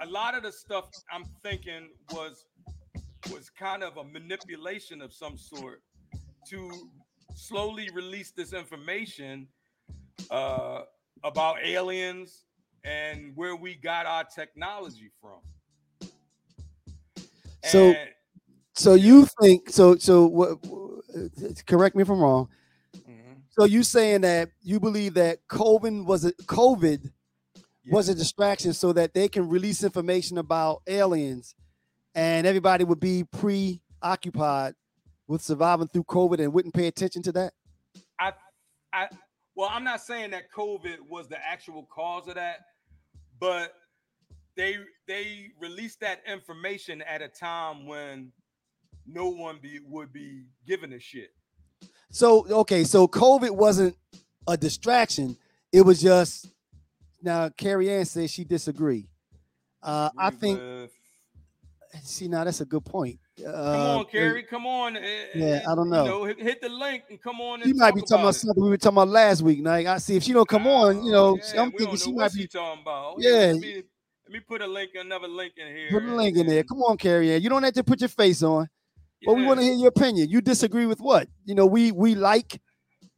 a 0.01 0.06
lot 0.06 0.36
of 0.36 0.43
the 0.43 0.51
stuff 0.51 0.89
I'm 1.12 1.25
thinking 1.41 1.95
was 2.12 2.45
was 3.32 3.49
kind 3.49 3.84
of 3.84 3.97
a 3.97 4.03
manipulation 4.03 5.01
of 5.01 5.13
some 5.13 5.38
sort 5.38 5.82
to 6.49 6.91
slowly 7.36 7.89
release 7.91 8.32
this 8.32 8.53
information 8.53 9.47
uh, 10.30 10.82
about 11.23 11.58
aliens 11.63 12.45
and 12.84 13.32
where 13.36 13.56
we 13.56 13.76
got 13.76 14.06
our 14.06 14.23
technology 14.23 15.12
from. 15.21 15.39
So- 17.65 17.91
And- 17.91 18.10
So 18.76 18.95
you 18.95 19.28
think 19.39 19.69
so? 19.69 19.97
So 19.97 20.26
what? 20.26 20.58
Correct 21.67 21.95
me 21.95 22.02
if 22.02 22.10
I'm 22.10 22.19
wrong. 22.19 22.49
Mhm. 22.95 23.43
So 23.52 23.65
you 23.65 23.84
saying 23.84 24.21
that 24.21 24.49
you 24.63 24.80
believe 24.80 25.13
that 25.13 25.47
COVID 25.47 26.06
was 26.06 26.26
a 26.26 26.34
COVID 26.34 27.12
was 27.91 28.10
a 28.10 28.15
distraction 28.15 28.73
so 28.73 28.91
that 28.93 29.13
they 29.13 29.28
can 29.30 29.47
release 29.47 29.84
information 29.84 30.39
about 30.39 30.82
aliens, 30.88 31.54
and 32.15 32.47
everybody 32.47 32.84
would 32.84 32.99
be 32.99 33.26
preoccupied 33.26 34.73
with 35.28 35.43
surviving 35.43 35.88
through 35.89 36.06
COVID 36.06 36.39
and 36.39 36.52
wouldn't 36.52 36.73
pay 36.73 36.88
attention 36.88 37.21
to 37.21 37.32
that. 37.34 37.54
I, 38.17 38.34
I, 38.91 39.08
well, 39.55 39.69
I'm 39.71 39.83
not 39.83 40.01
saying 40.01 40.31
that 40.31 40.51
COVID 40.51 40.97
was 41.07 41.27
the 41.27 41.37
actual 41.45 41.87
cause 41.93 42.27
of 42.27 42.35
that, 42.35 42.57
but 43.39 43.73
they 44.55 44.77
they 45.07 45.49
released 45.59 45.99
that 46.01 46.21
information 46.27 47.01
at 47.01 47.21
a 47.21 47.27
time 47.27 47.85
when 47.85 48.31
no 49.05 49.29
one 49.29 49.59
be 49.61 49.79
would 49.87 50.11
be 50.13 50.45
giving 50.67 50.93
a 50.93 50.99
shit. 50.99 51.31
So 52.11 52.47
okay, 52.49 52.83
so 52.83 53.07
COVID 53.07 53.51
wasn't 53.51 53.95
a 54.47 54.57
distraction. 54.57 55.37
It 55.71 55.81
was 55.81 56.01
just 56.01 56.47
now. 57.21 57.49
Carrie 57.49 57.89
Ann 57.89 58.05
says 58.05 58.31
she 58.31 58.43
disagree. 58.43 59.07
Uh, 59.81 60.09
I 60.17 60.29
think. 60.29 60.59
with- 60.59 60.91
See, 62.01 62.27
now 62.27 62.43
that's 62.43 62.62
a 62.62 62.65
good 62.65 62.84
point. 62.86 63.19
Come 63.38 63.53
Uh, 63.53 63.97
on, 63.99 64.06
Carrie. 64.06 64.43
Come 64.43 64.65
on. 64.65 64.95
yeah, 65.36 65.62
I 65.67 65.75
don't 65.75 65.89
know. 65.89 66.03
You 66.03 66.10
know, 66.10 66.25
hit, 66.25 66.41
hit 66.41 66.62
the 66.62 66.69
link 66.69 67.03
and 67.10 67.21
come 67.21 67.39
on. 67.39 67.62
And 67.62 67.69
She 67.69 67.73
might 67.73 67.93
be 67.93 68.01
talking 68.01 68.21
about 68.21 68.29
it. 68.29 68.34
something 68.39 68.63
we 68.63 68.69
were 68.69 68.77
talking 68.77 68.97
about 68.97 69.10
last 69.10 69.41
week. 69.41 69.62
Now 69.62 69.73
I 69.73 69.97
see 69.99 70.15
if 70.15 70.23
she 70.23 70.34
don't 70.34 70.47
come 70.47 70.67
on, 70.67 71.03
you 71.06 71.12
know, 71.12 71.38
Oh, 71.38 71.39
yeah, 71.53 71.62
I'm 71.62 71.71
thinking 71.71 71.97
she 71.97 72.12
know 72.12 72.17
might 72.17 72.34
be 72.34 72.47
talking 72.47 72.82
about. 72.82 73.15
Yeah. 73.19 73.32
let 73.53 73.60
me, 73.60 73.75
let 74.25 74.32
me 74.34 74.39
put 74.39 74.62
a 74.62 74.67
link, 74.67 74.91
another 74.95 75.27
link 75.27 75.53
in 75.58 75.67
here. 75.67 75.89
put 75.91 76.03
a 76.03 76.15
link 76.15 76.38
in 76.38 76.47
there. 76.47 76.63
Come 76.63 76.79
on, 76.82 76.97
Carrie 76.97 77.36
You 77.38 77.49
don't 77.49 77.63
have 77.63 77.73
to 77.73 77.84
put 77.84 78.01
your 78.01 78.10
face 78.10 78.41
on. 78.41 78.67
But 79.25 79.36
we 79.36 79.45
want 79.45 79.60
to 79.62 79.65
hear 79.65 79.73
your 79.75 79.88
opinion. 79.88 80.29
You 80.29 80.41
disagree 80.41 80.86
with 80.86 80.99
what? 80.99 81.29
You 81.45 81.56
know, 81.56 81.65
we 81.65 81.91
we 81.91 82.13
like 82.15 82.60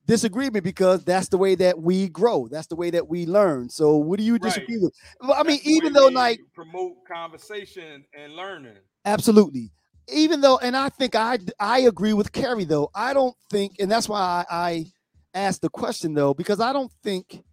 disagreement 0.06 0.64
because 0.64 1.04
that's 1.04 1.30
the 1.30 1.38
way 1.38 1.56
that 1.56 1.80
we 1.80 2.10
grow. 2.10 2.48
That's 2.48 2.68
the 2.68 2.76
way 2.76 2.90
that 2.92 3.08
we 3.08 3.26
learn. 3.26 3.70
So 3.70 3.98
what 3.98 4.20
do 4.20 4.26
you 4.26 4.34
Right. 4.34 4.44
disagree 4.44 4.78
with? 4.80 4.94
Well, 5.22 5.34
I 5.34 5.44
mean, 5.44 5.58
That's 5.58 5.68
even 5.68 5.94
though 5.94 6.08
like 6.08 6.40
promote 6.54 6.94
conversation 7.08 8.06
and 8.18 8.34
learning. 8.36 8.78
absolutely. 9.06 9.72
Even 10.08 10.42
though, 10.42 10.58
and 10.60 10.78
I 10.78 10.90
think 10.90 11.16
I 11.16 11.40
I 11.60 11.80
agree 11.80 12.14
with 12.14 12.32
Carrie 12.32 12.66
though. 12.66 12.92
I 12.94 13.14
don't 13.14 13.36
think, 13.50 13.78
and 13.80 13.92
that's 13.92 14.08
why 14.08 14.46
I, 14.50 14.56
I 14.56 14.86
asked 15.34 15.62
the 15.62 15.70
question 15.70 16.14
though, 16.14 16.34
because 16.34 16.60
I 16.60 16.72
don't 16.74 16.92
think 17.04 17.44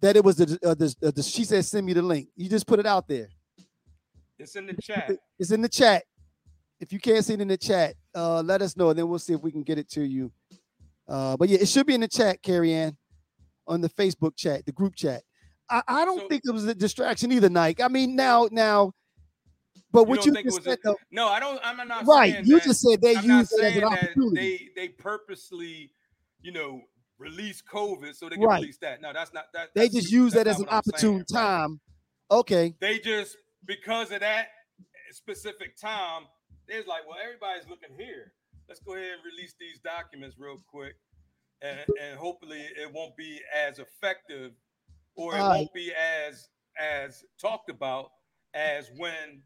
that 0.00 0.16
it 0.16 0.24
was 0.24 0.36
the, 0.36 0.58
uh, 0.64 0.74
the, 0.74 0.94
uh, 1.02 1.10
the 1.10 1.22
she 1.22 1.44
said 1.44 1.64
send 1.64 1.86
me 1.86 1.92
the 1.92 2.02
link. 2.02 2.28
You 2.36 2.48
just 2.48 2.66
put 2.66 2.78
it 2.78 2.86
out 2.86 3.06
there. 3.08 3.28
It's 4.38 4.56
in 4.56 4.66
the 4.66 4.74
chat. 4.74 5.10
It's 5.38 5.50
in 5.50 5.60
the 5.62 5.68
chat. 5.68 6.04
If 6.80 6.92
you 6.92 6.98
can't 6.98 7.24
see 7.24 7.34
it 7.34 7.40
in 7.40 7.48
the 7.48 7.56
chat, 7.56 7.94
uh, 8.14 8.42
let 8.42 8.60
us 8.60 8.76
know, 8.76 8.90
and 8.90 8.98
then 8.98 9.08
we'll 9.08 9.18
see 9.18 9.32
if 9.32 9.40
we 9.42 9.52
can 9.52 9.62
get 9.62 9.78
it 9.78 9.88
to 9.90 10.02
you. 10.02 10.32
Uh, 11.08 11.36
but 11.36 11.48
yeah, 11.48 11.58
it 11.60 11.68
should 11.68 11.86
be 11.86 11.94
in 11.94 12.00
the 12.00 12.08
chat, 12.08 12.42
Carrie 12.42 12.72
Ann, 12.72 12.96
on 13.66 13.80
the 13.80 13.88
Facebook 13.90 14.36
chat, 14.36 14.64
the 14.66 14.72
group 14.72 14.94
chat. 14.94 15.22
I, 15.70 15.82
I 15.86 16.04
don't 16.04 16.20
So- 16.20 16.28
think 16.28 16.42
it 16.44 16.50
was 16.52 16.64
a 16.66 16.74
distraction 16.74 17.32
either, 17.32 17.48
Nike. 17.48 17.82
I 17.82 17.88
mean, 17.88 18.16
now, 18.16 18.48
now, 18.50 18.92
but 19.92 20.04
what 20.04 20.24
you, 20.26 20.32
it 20.32 20.44
just 20.44 20.56
was 20.58 20.66
a- 20.66 20.70
said, 20.70 20.78
though, 20.82 20.96
No, 21.10 21.28
I 21.28 21.38
don't. 21.40 21.60
I'm 21.62 21.86
not 21.88 22.06
right? 22.06 22.44
You 22.44 22.56
that- 22.58 22.64
just 22.64 22.80
said 22.80 23.00
they 23.00 23.16
I'm 23.16 23.24
used 23.24 23.52
it 23.52 23.64
as 23.64 23.76
an 23.76 23.84
opportunity. 23.84 24.70
they 24.76 24.82
they 24.82 24.88
purposely, 24.88 25.90
you 26.42 26.52
know, 26.52 26.80
release 27.18 27.62
COVID 27.62 28.14
so 28.14 28.28
they 28.28 28.34
can 28.36 28.44
Right. 28.44 28.60
release 28.60 28.78
that. 28.78 29.00
No, 29.00 29.12
that's 29.12 29.32
not 29.32 29.46
that. 29.52 29.70
They 29.74 29.88
just 29.88 30.10
use 30.10 30.32
that 30.32 30.46
as 30.48 30.58
an 30.58 30.66
I'm 30.70 30.82
saying, 30.84 30.94
opportune 30.94 31.16
right? 31.18 31.28
time. 31.28 31.80
Okay, 32.30 32.74
They 32.80 32.98
just 32.98 33.36
because 33.64 34.10
of 34.10 34.20
that 34.20 34.48
specific 35.12 35.76
time, 35.76 36.24
they're 36.66 36.82
like, 36.88 37.06
well, 37.08 37.18
everybody's 37.22 37.68
looking 37.68 37.94
here. 37.96 38.32
Let's 38.68 38.80
go 38.80 38.94
ahead 38.94 39.12
and 39.12 39.22
release 39.24 39.54
these 39.60 39.78
documents 39.80 40.36
real 40.38 40.60
quick, 40.66 40.94
and 41.62 41.80
and 42.00 42.18
hopefully 42.18 42.60
it 42.76 42.92
won't 42.92 43.16
be 43.16 43.40
as 43.54 43.78
effective, 43.78 44.52
or 45.16 45.36
it 45.36 45.40
won't 45.42 45.74
be 45.74 45.92
as 45.92 46.48
as 46.78 47.24
talked 47.40 47.70
about 47.70 48.10
as 48.54 48.90
when, 48.96 49.42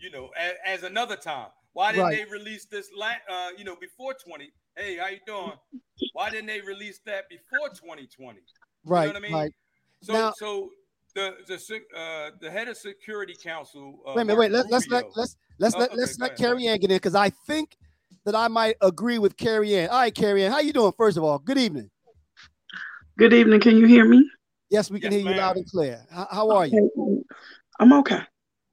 you 0.00 0.10
know, 0.10 0.30
as, 0.38 0.52
as 0.64 0.82
another 0.84 1.16
time. 1.16 1.48
Why 1.72 1.92
didn't 1.92 2.04
Right. 2.06 2.24
they 2.24 2.30
release 2.30 2.64
this? 2.66 2.90
La- 2.96 3.12
uh, 3.28 3.50
you 3.58 3.64
know, 3.64 3.76
before 3.76 4.14
twenty. 4.14 4.52
Hey, 4.76 4.96
how 4.96 5.08
you 5.08 5.18
doing? 5.26 5.54
Why 6.12 6.30
didn't 6.30 6.46
they 6.46 6.60
release 6.60 7.00
that 7.06 7.28
before 7.28 7.68
2020? 7.70 8.40
right, 8.84 9.06
what 9.08 9.16
I 9.16 9.20
mean? 9.20 9.32
right. 9.32 9.52
So, 10.02 10.12
Now- 10.12 10.32
so 10.36 10.70
the 11.14 11.34
the 11.46 11.98
uh, 11.98 12.30
the 12.40 12.50
head 12.50 12.68
of 12.68 12.76
Security 12.76 13.34
Council. 13.42 14.00
Uh, 14.06 14.12
Wait 14.16 14.22
a 14.22 14.24
minute, 14.26 14.38
wait. 14.38 14.50
Let, 14.52 14.70
let's 14.70 14.88
let 14.88 15.04
let's 15.16 15.36
let's 15.58 15.74
Oh, 15.74 15.78
let 15.80 15.90
okay, 15.92 15.96
go 15.96 16.12
let 16.20 16.36
Carrie 16.36 16.66
Ann 16.68 16.78
get 16.78 16.90
in 16.90 16.96
because 16.96 17.14
I 17.14 17.30
think 17.30 17.76
that 18.26 18.34
I 18.34 18.48
might 18.48 18.76
agree 18.82 19.18
with 19.18 19.36
Carrie 19.36 19.74
Ann. 19.76 19.88
All 19.88 20.00
right, 20.00 20.14
Carrie 20.14 20.44
Ann, 20.44 20.52
how 20.52 20.58
you 20.58 20.72
doing? 20.72 20.92
First 20.98 21.16
of 21.16 21.22
all, 21.22 21.38
good 21.38 21.56
evening. 21.56 21.88
Good 23.16 23.32
evening. 23.32 23.60
Can 23.60 23.76
you 23.78 23.86
hear 23.86 24.04
me? 24.04 24.28
Yes, 24.68 24.90
we 24.90 24.98
can 25.00 25.12
Yes, 25.12 25.22
hear 25.22 25.32
you 25.32 25.38
loud 25.38 25.56
and 25.56 25.70
clear. 25.70 26.04
How, 26.10 26.26
how 26.30 26.50
are 26.50 26.66
you? 26.66 27.24
I'm 27.78 27.92
okay. 27.94 28.18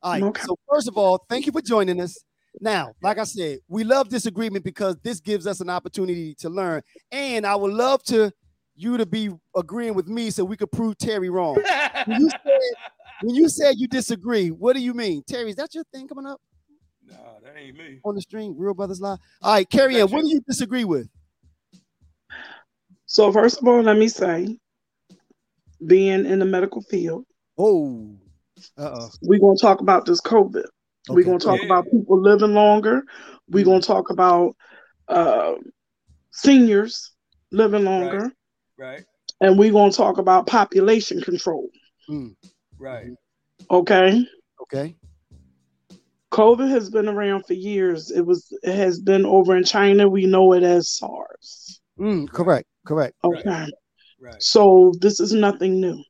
All 0.02 0.12
right. 0.12 0.24
Okay. 0.24 0.42
So 0.42 0.58
first 0.68 0.88
of 0.88 0.98
all, 0.98 1.24
thank 1.30 1.46
you 1.46 1.52
for 1.52 1.62
joining 1.62 2.02
us. 2.02 2.18
Now, 2.60 2.94
like 3.02 3.20
I 3.20 3.24
said, 3.26 3.60
we 3.68 3.84
love 3.84 4.10
disagreement 4.10 4.66
because 4.66 4.98
this 5.04 5.20
gives 5.20 5.46
us 5.46 5.62
an 5.62 5.70
opportunity 5.70 6.36
to 6.40 6.50
learn, 6.50 6.82
and 7.12 7.46
I 7.46 7.56
would 7.56 7.74
love 7.74 8.04
to 8.06 8.32
you 8.76 8.98
to 8.98 9.06
be 9.06 9.30
agreeing 9.56 9.94
with 9.94 10.08
me 10.08 10.32
so 10.32 10.44
we 10.44 10.58
could 10.58 10.72
prove 10.72 10.98
Terry 10.98 11.30
wrong. 11.30 11.64
When 12.06 12.20
you 12.20 12.30
said 12.44 12.60
when 13.22 13.36
you 13.36 13.50
said 13.50 13.76
you 13.78 13.88
disagree, 13.88 14.50
what 14.50 14.76
do 14.76 14.82
you 14.82 14.96
mean, 14.96 15.24
Terry? 15.28 15.52
Is 15.52 15.56
that 15.58 15.76
your 15.76 15.84
thing 15.94 16.08
coming 16.08 16.26
up 16.26 16.42
Nah, 17.10 17.40
that 17.44 17.58
ain't 17.58 17.78
me. 17.78 18.00
on 18.06 18.16
the 18.16 18.22
stream? 18.22 18.56
Real 18.58 18.74
Brothers 18.74 19.02
Live. 19.02 19.20
All 19.42 19.54
right, 19.54 19.70
Carrie 19.70 20.00
Ann, 20.02 20.10
what 20.10 20.22
do 20.22 20.30
you 20.30 20.42
disagree 20.48 20.84
with? 20.86 21.08
So 23.06 23.32
first 23.32 23.62
of 23.62 23.68
all, 23.68 23.82
let 23.82 23.98
me 23.98 24.08
say, 24.08 24.58
being 25.86 26.26
in 26.26 26.40
the 26.40 26.46
medical 26.46 26.82
field, 26.82 27.26
Oh, 27.58 28.10
uh 28.78 28.82
oh. 28.94 29.12
we're 29.22 29.40
gonna 29.40 29.58
talk 29.58 29.82
about 29.82 30.06
this 30.06 30.22
COVID. 30.22 30.66
We're 31.10 31.24
gonna 31.26 31.38
talk 31.40 31.60
Yeah. 31.60 31.66
about 31.66 31.92
people 31.92 32.20
living 32.20 32.54
longer. 32.54 33.04
We're 33.50 33.66
gonna 33.66 33.82
talk 33.82 34.10
about 34.10 34.56
uh, 35.10 35.56
seniors 36.32 37.12
living 37.52 37.84
longer, 37.84 38.32
Right, 38.78 39.04
and 39.42 39.60
we're 39.60 39.74
gonna 39.74 39.92
talk 39.92 40.18
about 40.18 40.48
population 40.48 41.22
control. 41.22 41.70
right. 42.80 43.12
Okay. 43.70 44.26
Okay. 44.62 44.96
COVID 46.34 46.70
has 46.70 46.90
been 46.90 47.08
around 47.08 47.46
for 47.46 47.54
years. 47.54 48.10
It 48.12 48.26
was 48.26 48.52
it 48.64 48.76
has 48.76 49.00
been 49.00 49.26
over 49.26 49.56
in 49.56 49.64
China. 49.64 50.10
We 50.10 50.26
know 50.26 50.54
it 50.54 50.64
as 50.64 50.90
SARS. 50.90 51.80
Mm, 52.00 52.28
correct. 52.30 52.68
Correct. 52.86 53.16
Okay. 53.24 53.42
Right. 53.46 53.72
Right, 54.20 54.42
So 54.42 54.94
this 55.00 55.20
is 55.20 55.34
nothing 55.34 55.80
new. 55.80 56.02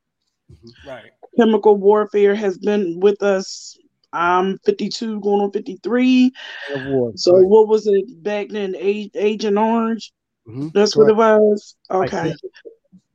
right. 0.86 1.10
chemical 1.36 1.76
warfare 1.76 2.34
has 2.34 2.56
been 2.58 3.00
with 3.00 3.22
us 3.22 3.76
I'm 4.12 4.58
52, 4.64 5.20
going 5.20 5.40
on 5.42 5.50
53. 5.50 6.30
Award, 6.76 7.18
So 7.18 7.36
right. 7.36 7.46
what 7.48 7.66
was 7.66 7.88
it 7.88 8.22
back 8.22 8.48
then? 8.50 8.76
A- 8.76 9.10
Agent 9.16 9.58
Orange. 9.58 10.12
Mhm, 10.48 10.72
That's 10.72 10.96
what 10.96 11.10
it 11.10 11.16
was. 11.16 11.74
Right. 11.90 12.06
Okay. 12.14 12.34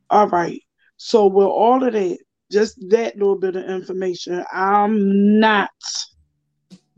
All 0.10 0.28
right. 0.28 0.62
So 0.98 1.28
with 1.28 1.48
all 1.48 1.82
of 1.84 1.94
that, 1.94 2.18
just 2.52 2.78
that 2.90 3.16
little 3.18 3.38
bit 3.38 3.56
of 3.56 3.64
information, 3.64 4.44
I'm 4.52 5.40
not 5.40 5.70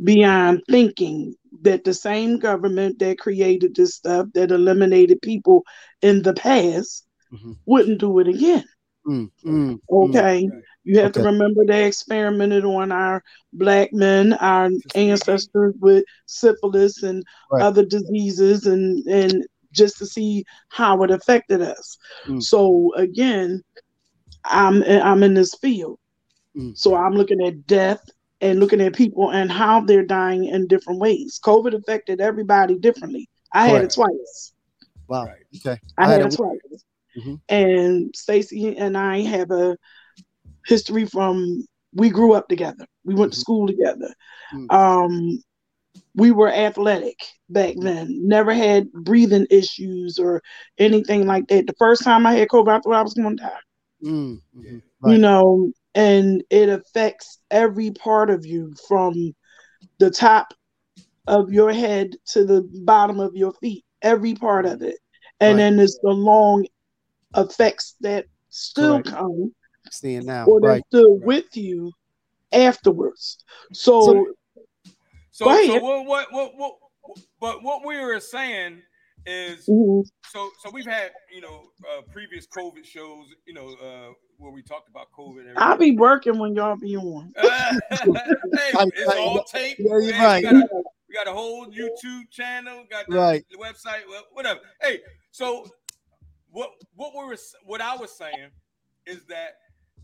beyond 0.03 0.61
thinking 0.69 1.35
that 1.61 1.83
the 1.83 1.93
same 1.93 2.39
government 2.39 2.99
that 2.99 3.17
created 3.19 3.75
this 3.75 3.95
stuff 3.95 4.27
that 4.33 4.51
eliminated 4.51 5.21
people 5.21 5.63
in 6.01 6.21
the 6.23 6.33
past 6.33 7.05
Mhm. 7.31 7.55
wouldn't 7.65 7.99
do 7.99 8.19
it 8.19 8.27
again. 8.27 8.63
Mm, 9.07 9.29
mm, 9.45 9.79
mm. 9.79 9.79
Okay. 9.91 10.49
You 10.83 10.99
have 10.99 11.11
to 11.13 11.21
remember 11.21 11.65
they 11.65 11.85
experimented 11.85 12.65
on 12.65 12.91
our 12.91 13.21
black 13.53 13.89
men, 13.93 14.33
our 14.33 14.69
ancestors 14.95 15.73
with 15.79 16.03
syphilis 16.25 17.01
and 17.03 17.23
Right. 17.51 17.61
other 17.61 17.85
diseases 17.85 18.65
and 18.65 19.05
and 19.07 19.45
just 19.73 19.97
to 19.99 20.05
see 20.05 20.43
how 20.69 21.03
it 21.03 21.11
affected 21.11 21.61
us. 21.61 21.97
Mm. 22.27 22.39
So 22.41 22.91
again, 22.95 23.61
I'm 24.45 24.83
I'm 24.83 25.23
in 25.23 25.33
this 25.33 25.53
field. 25.61 25.97
So 26.73 26.95
I'm 26.95 27.13
looking 27.13 27.45
at 27.45 27.65
death 27.67 28.01
and 28.41 28.59
looking 28.59 28.81
at 28.81 28.93
people 28.95 29.29
and 29.31 29.51
how 29.51 29.81
they're 29.81 30.03
dying 30.05 30.45
in 30.45 30.67
different 30.67 30.99
ways. 30.99 31.39
COVID 31.43 31.73
affected 31.73 32.19
everybody 32.19 32.77
differently. 32.77 33.29
I 33.53 33.67
had 33.67 33.83
it 33.83 33.91
twice. 33.93 34.53
Wow. 35.07 35.25
Right. 35.25 35.43
Okay. 35.57 35.79
I, 35.97 36.03
I 36.03 36.07
had, 36.07 36.21
had 36.21 36.27
it 36.27 36.33
a- 36.33 36.37
twice. 36.37 36.83
Mhm. 37.17 37.41
And 37.49 38.15
Stacy 38.15 38.77
and 38.77 38.97
I 38.97 39.19
have 39.21 39.51
a 39.51 39.77
history 40.65 41.05
from 41.05 41.65
we 41.93 42.09
grew 42.09 42.33
up 42.33 42.47
together. 42.47 42.85
We 43.03 43.15
went 43.15 43.33
to 43.33 43.37
Mhm. 43.37 43.41
school 43.41 43.67
together. 43.67 44.13
Mm. 44.53 44.71
Um 44.73 45.43
we 46.15 46.31
were 46.31 46.49
athletic 46.51 47.17
back 47.49 47.75
then. 47.77 48.27
Never 48.27 48.53
had 48.53 48.91
breathing 48.93 49.45
issues 49.49 50.17
or 50.19 50.41
anything 50.77 51.25
like 51.27 51.47
that. 51.47 51.67
The 51.67 51.75
first 51.77 52.03
time 52.03 52.25
I 52.25 52.33
had 52.33 52.47
COVID, 52.47 52.69
I 52.69 52.79
thought 52.79 52.93
I 52.93 53.01
was 53.01 53.13
going 53.13 53.37
to 53.37 53.43
die. 53.43 53.59
Mm, 54.03 54.41
mhm, 54.57 54.81
You 55.05 55.17
know, 55.17 55.71
and 55.95 56.43
it 56.49 56.69
affects 56.69 57.39
every 57.49 57.91
part 57.91 58.29
of 58.29 58.45
you 58.45 58.73
from 58.87 59.35
the 59.99 60.09
top 60.09 60.53
of 61.27 61.51
your 61.51 61.71
head 61.71 62.15
to 62.25 62.45
the 62.45 62.67
bottom 62.83 63.19
of 63.19 63.35
your 63.35 63.53
feet, 63.53 63.83
every 64.01 64.33
part 64.33 64.65
of 64.65 64.81
it. 64.81 64.97
And 65.39 65.53
Right. 65.53 65.57
then 65.57 65.77
there's 65.77 65.99
the 66.01 66.09
long 66.11 66.65
effects 67.35 67.95
that 68.01 68.25
still 68.49 69.01
Correct. 69.01 69.09
come 69.17 69.53
Seeing 69.89 70.25
now. 70.25 70.45
or 70.45 70.59
they're 70.61 70.71
Right. 70.71 70.83
still 70.87 71.17
Right. 71.17 71.25
with 71.25 71.57
you 71.57 71.91
afterwards. 72.51 73.37
So, 73.73 74.01
So- 74.01 74.25
So, 75.33 75.65
so 75.65 75.79
what, 75.81 76.05
what, 76.05 76.33
what, 76.33 76.57
what, 76.57 76.73
but 77.39 77.63
what 77.63 77.85
we 77.85 77.99
were 77.99 78.19
saying 78.19 78.81
is, 79.25 79.65
mhm, 79.67 80.03
so, 80.31 80.49
so 80.61 80.69
we've 80.71 80.85
had, 80.85 81.11
you 81.33 81.41
know, 81.41 81.63
uh, 81.89 82.01
previous 82.11 82.47
COVID 82.47 82.83
shows, 82.85 83.27
you 83.45 83.53
know, 83.53 83.67
uh, 83.81 84.13
where 84.37 84.51
we 84.51 84.61
talked 84.63 84.89
about 84.89 85.07
COVID. 85.17 85.47
And 85.49 85.57
I'll 85.57 85.77
be 85.77 85.95
working 85.95 86.39
when 86.39 86.55
y'all 86.55 86.75
be 86.75 86.95
on. 86.97 87.31
Hey, 87.41 88.71
it's 88.73 89.07
Right, 89.07 89.45
tape. 89.47 89.77
taped. 89.77 89.79
Yeah, 89.79 89.85
you're 89.99 90.11
man. 90.11 90.23
right. 90.23 90.43
We 90.43 90.49
got, 90.51 90.55
a, 90.55 90.83
we 91.09 91.15
got 91.15 91.27
a 91.27 91.33
whole 91.33 91.67
YouTube 91.67 92.29
channel, 92.31 92.85
got 92.89 93.05
the, 93.07 93.15
Right. 93.15 93.45
the 93.51 93.57
website, 93.57 94.01
well, 94.09 94.23
whatever. 94.33 94.59
Hey, 94.81 95.01
so 95.31 95.67
what 96.51 96.71
what 96.95 97.13
we 97.13 97.23
were 97.25 97.37
what 97.65 97.81
I 97.81 97.95
was 97.95 98.11
saying 98.11 98.49
is 99.05 99.23
that 99.25 99.55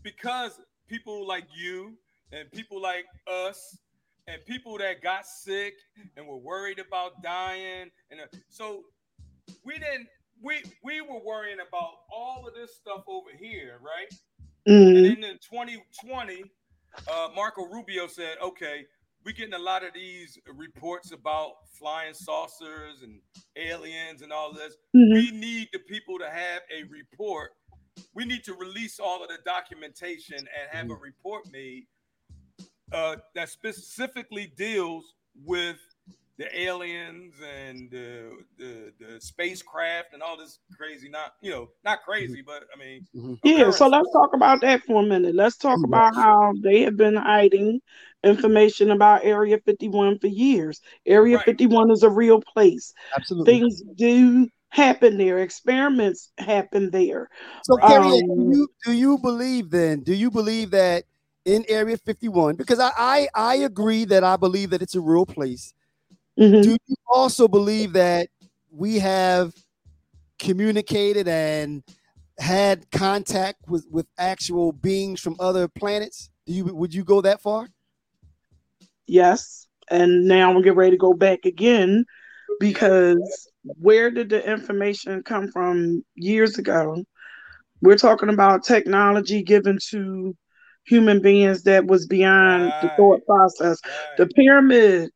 because 0.02 0.60
people 0.86 1.26
like 1.26 1.44
you 1.54 1.94
and 2.32 2.50
people 2.52 2.80
like 2.80 3.04
us 3.26 3.76
and 4.26 4.42
people 4.46 4.78
that 4.78 5.02
got 5.02 5.26
sick 5.26 5.74
and 6.16 6.26
were 6.26 6.36
worried 6.38 6.78
about 6.78 7.22
dying 7.22 7.90
and 8.10 8.20
uh, 8.20 8.24
so 8.48 8.84
we 9.64 9.78
didn't 9.78 10.08
we 10.42 10.62
we 10.84 11.00
were 11.00 11.20
worrying 11.24 11.58
about 11.66 11.92
all 12.12 12.46
of 12.46 12.54
this 12.54 12.76
stuff 12.76 13.04
over 13.06 13.30
here, 13.38 13.78
right? 13.82 14.12
And 14.94 15.04
Mhm, 15.04 15.04
then 15.04 15.24
in 15.24 15.38
2020, 15.38 16.44
uh, 17.10 17.28
Marco 17.34 17.66
Rubio 17.66 18.06
said, 18.06 18.36
okay, 18.42 18.86
we're 19.24 19.32
getting 19.32 19.54
a 19.54 19.58
lot 19.58 19.84
of 19.84 19.92
these 19.94 20.38
reports 20.54 21.12
about 21.12 21.54
flying 21.78 22.14
saucers 22.14 23.02
and 23.02 23.20
aliens 23.56 24.22
and 24.22 24.32
all 24.32 24.52
this. 24.52 24.76
mhm. 24.94 25.12
We 25.14 25.30
need 25.32 25.68
the 25.72 25.80
people 25.80 26.18
to 26.18 26.30
have 26.30 26.62
a 26.70 26.84
report. 26.84 27.52
We 28.14 28.24
need 28.24 28.44
to 28.44 28.54
release 28.54 29.00
all 29.00 29.22
of 29.22 29.28
the 29.28 29.38
documentation 29.44 30.38
and 30.38 30.70
have 30.70 30.90
a 30.90 30.94
report 30.96 31.50
made 31.50 31.86
uh, 32.92 33.16
that 33.34 33.48
specifically 33.48 34.46
deals 34.56 35.14
with 35.44 35.76
the 36.38 36.60
aliens 36.60 37.34
and 37.42 37.90
the, 37.90 38.30
the 38.58 38.92
the 39.00 39.20
spacecraft 39.20 40.14
and 40.14 40.22
all 40.22 40.36
this 40.36 40.60
crazy 40.76 41.08
not 41.08 41.32
you 41.42 41.50
know 41.50 41.68
not 41.84 42.02
crazy 42.04 42.42
but 42.46 42.64
I 42.74 42.78
mean 42.78 43.06
Mhm. 43.14 43.38
Yeah, 43.44 43.70
so 43.70 43.88
let's 43.88 44.10
talk 44.12 44.34
about 44.34 44.60
that 44.62 44.82
for 44.84 45.02
a 45.02 45.06
minute. 45.06 45.34
Let's 45.34 45.56
talk 45.56 45.78
Mhm. 45.78 45.84
about 45.84 46.14
how 46.14 46.52
they 46.62 46.82
have 46.82 46.96
been 46.96 47.16
hiding 47.16 47.80
information 48.24 48.90
about 48.90 49.24
Area 49.24 49.58
51 49.64 50.18
for 50.18 50.26
years. 50.26 50.80
Area 51.06 51.36
Right. 51.36 51.46
51 51.46 51.90
is 51.90 52.02
a 52.02 52.10
real 52.10 52.40
place. 52.40 52.92
Absolutely. 53.16 53.54
Things 53.54 53.82
do 53.96 54.48
happen 54.70 55.16
there. 55.18 55.38
Experiments 55.38 56.30
happen 56.38 56.90
there. 56.90 57.28
So, 57.64 57.76
Right. 57.76 57.86
Carrie, 57.86 58.22
do 58.34 58.42
Um, 58.42 58.50
you 58.52 58.68
do 58.84 58.92
you 58.92 59.18
believe 59.18 59.70
then? 59.70 60.00
Do 60.00 60.14
you 60.14 60.30
believe 60.30 60.70
that 60.72 61.04
in 61.44 61.64
Area 61.68 61.96
51? 61.96 62.56
Because 62.56 62.78
I 62.80 62.90
I, 62.96 63.28
I 63.34 63.54
agree 63.56 64.04
that 64.06 64.24
I 64.24 64.36
believe 64.36 64.70
that 64.70 64.82
it's 64.82 64.94
a 64.94 65.00
real 65.00 65.26
place. 65.26 65.72
Mhm. 66.38 66.62
Do 66.62 66.76
you 66.86 66.96
also 67.12 67.48
believe 67.48 67.94
that 67.94 68.28
we 68.70 68.98
have 68.98 69.54
communicated 70.38 71.26
and 71.26 71.82
had 72.38 72.90
contact 72.92 73.68
with 73.68 73.86
with 73.90 74.06
actual 74.18 74.72
beings 74.72 75.20
from 75.20 75.36
other 75.40 75.66
planets? 75.66 76.30
Do 76.46 76.52
you 76.52 76.64
would 76.66 76.94
you 76.94 77.04
go 77.04 77.20
that 77.22 77.40
far? 77.40 77.68
Yes. 79.06 79.66
And 79.90 80.26
now 80.26 80.54
we're 80.54 80.62
getting 80.62 80.78
ready 80.78 80.90
to 80.92 80.96
go 80.96 81.14
back 81.14 81.44
again 81.44 82.04
because 82.60 83.50
where 83.62 84.10
did 84.10 84.28
the 84.28 84.48
information 84.48 85.22
come 85.22 85.48
from 85.48 86.04
years 86.14 86.58
ago? 86.58 87.04
We're 87.80 87.96
talking 87.96 88.28
about 88.28 88.64
technology 88.64 89.42
given 89.42 89.78
to 89.90 90.36
human 90.84 91.20
beings 91.20 91.62
that 91.64 91.86
was 91.86 92.06
beyond 92.06 92.72
the 92.82 92.90
thought 92.96 93.24
process. 93.26 93.78
The 94.16 94.26
pyramid, 94.26 95.10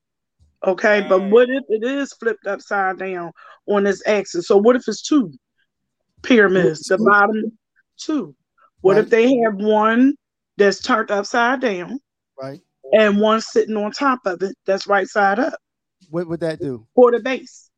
okay, 0.65 1.05
but 1.09 1.23
what 1.31 1.49
if 1.51 1.65
it 1.69 1.85
is 1.85 2.13
flipped 2.15 2.47
upside 2.47 2.99
down 2.99 3.33
on 3.67 3.85
this 3.85 4.03
axis? 4.07 4.47
So 4.47 4.57
what 4.57 4.77
if 4.77 4.87
it's 4.89 5.03
two 5.03 5.33
pyramids? 6.23 6.81
The 6.85 6.99
bottom 6.99 7.57
two. 7.97 8.35
What 8.81 8.99
if 8.99 9.11
they 9.11 9.37
have 9.39 9.55
one 9.57 10.15
that's 10.57 10.81
turned 10.81 11.11
upside 11.11 11.61
down 11.61 11.99
Right. 12.41 12.61
and 12.93 13.21
one 13.21 13.41
sitting 13.41 13.77
on 13.77 13.93
top 13.93 14.21
of 14.27 14.43
it 14.43 14.57
that's 14.67 14.87
right 14.87 15.07
side 15.09 15.39
up 15.39 15.55
What 16.11 16.27
would 16.29 16.41
that 16.41 16.59
do? 16.61 16.87
for 16.95 17.13
the 17.13 17.21
base? 17.21 17.71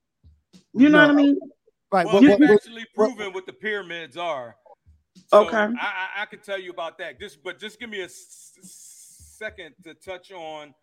You 0.72 0.88
know 0.88 0.98
No. 0.98 1.06
what 1.06 1.10
I 1.10 1.14
mean? 1.14 1.38
Right. 1.92 2.06
Well, 2.06 2.14
what- 2.14 2.20
they've 2.22 2.30
what- 2.30 2.40
what- 2.40 2.50
actually 2.54 2.86
what- 2.94 3.08
proven 3.16 3.32
what 3.32 3.46
the 3.46 3.52
pyramids 3.52 4.16
are. 4.16 4.56
So 5.28 5.46
Okay. 5.46 5.56
I, 5.56 5.68
I, 5.80 6.22
I 6.22 6.26
can 6.26 6.40
tell 6.40 6.58
you 6.60 6.70
about 6.70 6.98
that. 6.98 7.20
Just, 7.20 7.42
but 7.44 7.58
just 7.58 7.78
give 7.78 7.88
me 7.90 8.00
a 8.00 8.06
s- 8.06 8.52
s- 8.58 9.36
second 9.38 9.74
to 9.84 9.94
touch 9.94 10.32
on. 10.32 10.74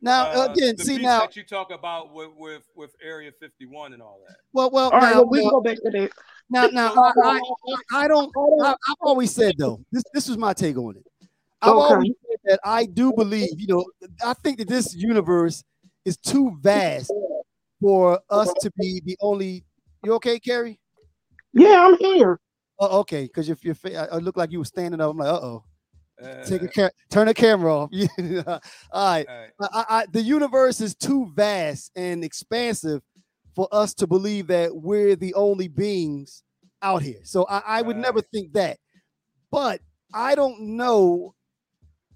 Now 0.00 0.26
uh, 0.26 0.48
again, 0.52 0.74
the 0.76 0.84
see 0.84 0.98
now. 0.98 1.20
that 1.20 1.36
you 1.36 1.44
talk 1.44 1.70
about 1.70 2.12
with, 2.12 2.30
with 2.36 2.62
with 2.74 2.94
Area 3.02 3.30
51 3.40 3.92
and 3.92 4.02
all 4.02 4.20
that. 4.26 4.36
Well, 4.52 4.70
well, 4.70 4.90
All 4.90 5.00
right, 5.00 5.10
now, 5.10 5.22
well, 5.22 5.28
we 5.28 5.44
now, 5.44 5.50
go 5.50 5.60
back 5.60 5.76
to 5.82 5.90
that. 5.90 6.12
now, 6.50 6.66
now, 6.68 6.94
I, 7.24 7.40
I, 7.92 8.04
I 8.04 8.08
don't. 8.08 8.30
I, 8.62 8.70
I've 8.72 8.96
always 9.00 9.34
said 9.34 9.54
though. 9.58 9.80
This 9.92 10.02
this 10.12 10.28
was 10.28 10.38
my 10.38 10.52
take 10.52 10.76
on 10.76 10.96
it. 10.96 11.04
I've 11.62 11.72
Okay. 11.72 11.94
always 11.94 12.12
said 12.28 12.38
that 12.44 12.60
I 12.64 12.84
do 12.86 13.12
believe. 13.12 13.48
You 13.58 13.66
know, 13.68 13.84
I 14.24 14.34
think 14.34 14.58
that 14.58 14.68
this 14.68 14.94
universe 14.94 15.64
is 16.04 16.16
too 16.16 16.56
vast 16.60 17.12
for 17.80 18.20
us 18.30 18.52
to 18.60 18.70
be 18.78 19.02
the 19.04 19.16
only. 19.20 19.64
You 20.04 20.12
okay, 20.14 20.38
Carrie? 20.38 20.78
Yeah, 21.52 21.86
I'm 21.86 21.96
here. 21.98 22.38
Oh, 22.78 23.00
okay. 23.00 23.22
Because 23.24 23.48
if 23.48 23.64
your 23.64 23.74
fa- 23.74 24.12
I 24.12 24.18
looked 24.18 24.36
like 24.38 24.52
you 24.52 24.58
were 24.58 24.64
standing 24.66 25.00
up, 25.00 25.10
I'm 25.10 25.16
like, 25.16 25.28
uh 25.28 25.40
oh. 25.40 25.64
Uh, 26.22 26.44
Take 26.44 26.62
a 26.62 26.68
ca- 26.68 26.90
turn 27.10 27.26
the 27.26 27.34
camera 27.34 27.74
off. 27.76 27.90
All 27.92 28.00
right. 28.46 28.58
all 28.92 29.38
right. 29.38 29.50
I, 29.60 29.84
I, 29.88 30.06
the 30.10 30.22
universe 30.22 30.80
is 30.80 30.94
too 30.94 31.30
vast 31.34 31.90
and 31.94 32.24
expansive 32.24 33.02
for 33.54 33.68
us 33.70 33.92
to 33.94 34.06
believe 34.06 34.46
that 34.46 34.74
we're 34.74 35.14
the 35.16 35.34
only 35.34 35.68
beings 35.68 36.42
out 36.82 37.02
here. 37.02 37.20
So 37.24 37.44
I, 37.48 37.62
I 37.66 37.82
would 37.82 37.96
never 37.96 38.16
Right. 38.18 38.26
think 38.32 38.52
that. 38.54 38.78
But 39.50 39.80
I 40.14 40.34
don't 40.34 40.60
know 40.76 41.34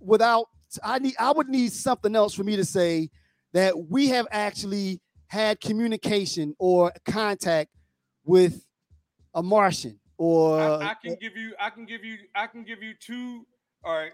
without 0.01 0.46
I 0.82 0.98
need 0.98 1.14
I 1.18 1.32
would 1.32 1.48
need 1.48 1.72
something 1.72 2.14
else 2.16 2.32
for 2.32 2.44
me 2.44 2.57
to 2.57 2.64
say 2.64 3.11
that 3.53 3.88
we 3.90 4.09
have 4.09 4.26
actually 4.30 5.01
had 5.26 5.61
communication 5.61 6.55
or 6.59 6.92
contact 7.05 7.70
with 8.24 8.64
a 9.34 9.42
Martian 9.42 9.98
or 10.16 10.59
I, 10.61 10.90
I 10.90 10.94
can 11.03 11.16
give 11.20 11.36
you, 11.36 11.55
I 11.59 11.70
can 11.70 11.86
give 11.86 12.05
you, 12.05 12.18
I 12.34 12.46
can 12.46 12.62
give 12.64 12.82
you 12.82 12.94
two. 13.01 13.46
All 13.85 13.95
right, 13.97 14.12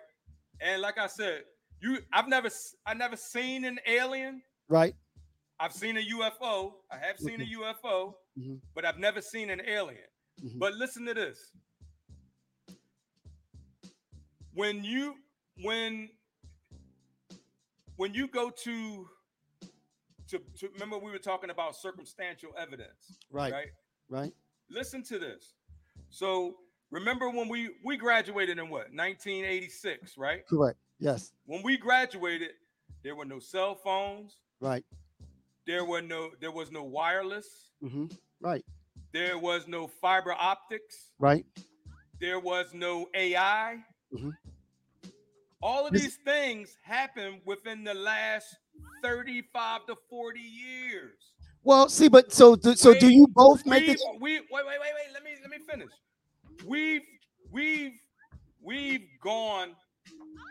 and 0.60 0.80
like 0.82 0.98
I 0.98 1.06
said, 1.06 1.42
You, 1.80 1.98
I've 2.12 2.28
never, 2.28 2.48
I 2.86 2.94
never 2.94 3.16
seen 3.16 3.64
an 3.66 3.78
alien. 3.86 4.42
Right. 4.68 4.94
I've 5.60 5.72
seen 5.74 5.96
a 5.98 6.00
UFO. 6.00 6.72
I 6.90 6.96
have 6.96 7.18
seen 7.18 7.40
a 7.40 7.44
UFO, 7.44 8.14
Mhm. 8.38 8.60
but 8.74 8.84
I've 8.86 8.98
never 8.98 9.20
seen 9.20 9.50
an 9.50 9.60
alien. 9.66 10.08
Mhm. 10.42 10.58
But 10.58 10.72
listen 10.74 11.04
to 11.06 11.14
this. 11.14 11.52
When 14.54 14.82
you 14.84 15.16
when 15.62 16.10
when 17.96 18.14
you 18.14 18.26
go 18.28 18.50
to 18.50 19.08
to, 20.28 20.38
to 20.58 20.68
remember 20.70 20.98
we 20.98 21.10
were 21.10 21.18
talking 21.18 21.50
about 21.50 21.76
circumstantial 21.76 22.50
evidence, 22.58 23.18
Right. 23.30 23.52
right? 23.52 23.68
Right. 24.08 24.32
Listen 24.70 25.02
to 25.04 25.18
this. 25.18 25.54
So 26.10 26.56
remember 26.90 27.30
when 27.30 27.48
we 27.48 27.70
we 27.84 27.96
graduated 27.96 28.58
in 28.58 28.68
what 28.68 28.92
1986, 28.92 30.16
right? 30.16 30.46
Correct. 30.46 30.78
Yes. 30.98 31.32
When 31.46 31.62
we 31.62 31.76
graduated, 31.76 32.50
there 33.02 33.14
were 33.14 33.24
no 33.24 33.38
cell 33.38 33.74
phones. 33.74 34.36
Right. 34.60 34.84
There 35.66 35.84
were 35.84 36.02
no 36.02 36.30
there 36.40 36.52
was 36.52 36.70
no 36.70 36.82
wireless. 36.82 37.70
Mm-hmm. 37.82 38.06
Right. 38.40 38.64
There 39.12 39.38
was 39.38 39.66
no 39.66 39.86
fiber 39.86 40.32
optics. 40.32 41.10
Right. 41.18 41.44
There 42.20 42.40
was 42.40 42.72
no 42.72 43.08
AI. 43.14 43.84
Mhm. 44.12 44.32
All 45.62 45.86
of 45.86 45.92
This- 45.92 46.02
these 46.02 46.16
things 46.24 46.76
happened 46.82 47.40
within 47.44 47.82
the 47.84 47.94
last 47.94 48.54
35 49.02 49.86
to 49.86 49.96
40 50.08 50.40
years. 50.40 51.32
Well, 51.62 51.88
see, 51.88 52.08
but 52.08 52.32
so 52.32 52.54
do, 52.54 52.76
so 52.76 52.94
do 52.94 53.10
you 53.10 53.26
both 53.26 53.66
make 53.66 53.86
we, 53.86 53.94
the 53.94 54.18
we 54.20 54.38
wait, 54.38 54.46
wait, 54.52 54.64
wait, 54.66 54.78
wait. 54.80 55.12
Let 55.12 55.24
me 55.24 55.30
let 55.42 55.50
me 55.50 55.58
finish. 55.68 55.90
We've 56.66 57.02
we've 57.52 58.00
we've 58.62 59.06
gone. 59.22 59.70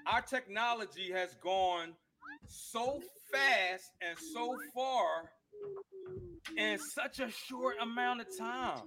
Our 0.07 0.22
technology 0.22 1.11
has 1.11 1.36
gone 1.43 1.93
so 2.47 3.01
fast 3.32 3.91
and 4.01 4.18
so 4.34 4.55
far 4.74 5.30
in 6.57 6.78
such 6.80 7.20
a 7.20 7.30
short 7.30 7.76
amount 7.82 8.22
of 8.22 8.28
time. 8.38 8.84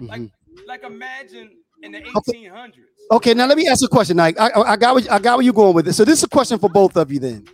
Like 0.00 0.20
Mhm. 0.20 0.30
like 0.66 0.82
imagine 0.84 1.50
in 1.82 1.92
the 1.92 2.00
1800s. 2.00 2.84
Okay, 3.12 3.34
now 3.34 3.46
let 3.46 3.58
me 3.58 3.66
ask 3.68 3.84
a 3.84 3.88
question, 3.88 4.16
Mike. 4.16 4.38
I, 4.38 4.50
I 4.54 4.76
got 4.76 4.94
what, 4.94 5.10
I 5.10 5.18
got 5.18 5.36
where 5.38 5.44
you're 5.44 5.52
going 5.52 5.74
with 5.74 5.88
it. 5.88 5.92
So 5.94 6.04
this 6.04 6.18
is 6.18 6.24
a 6.24 6.28
question 6.28 6.58
for 6.58 6.70
both 6.70 6.96
of 6.96 7.10
you 7.12 7.18
then. 7.18 7.46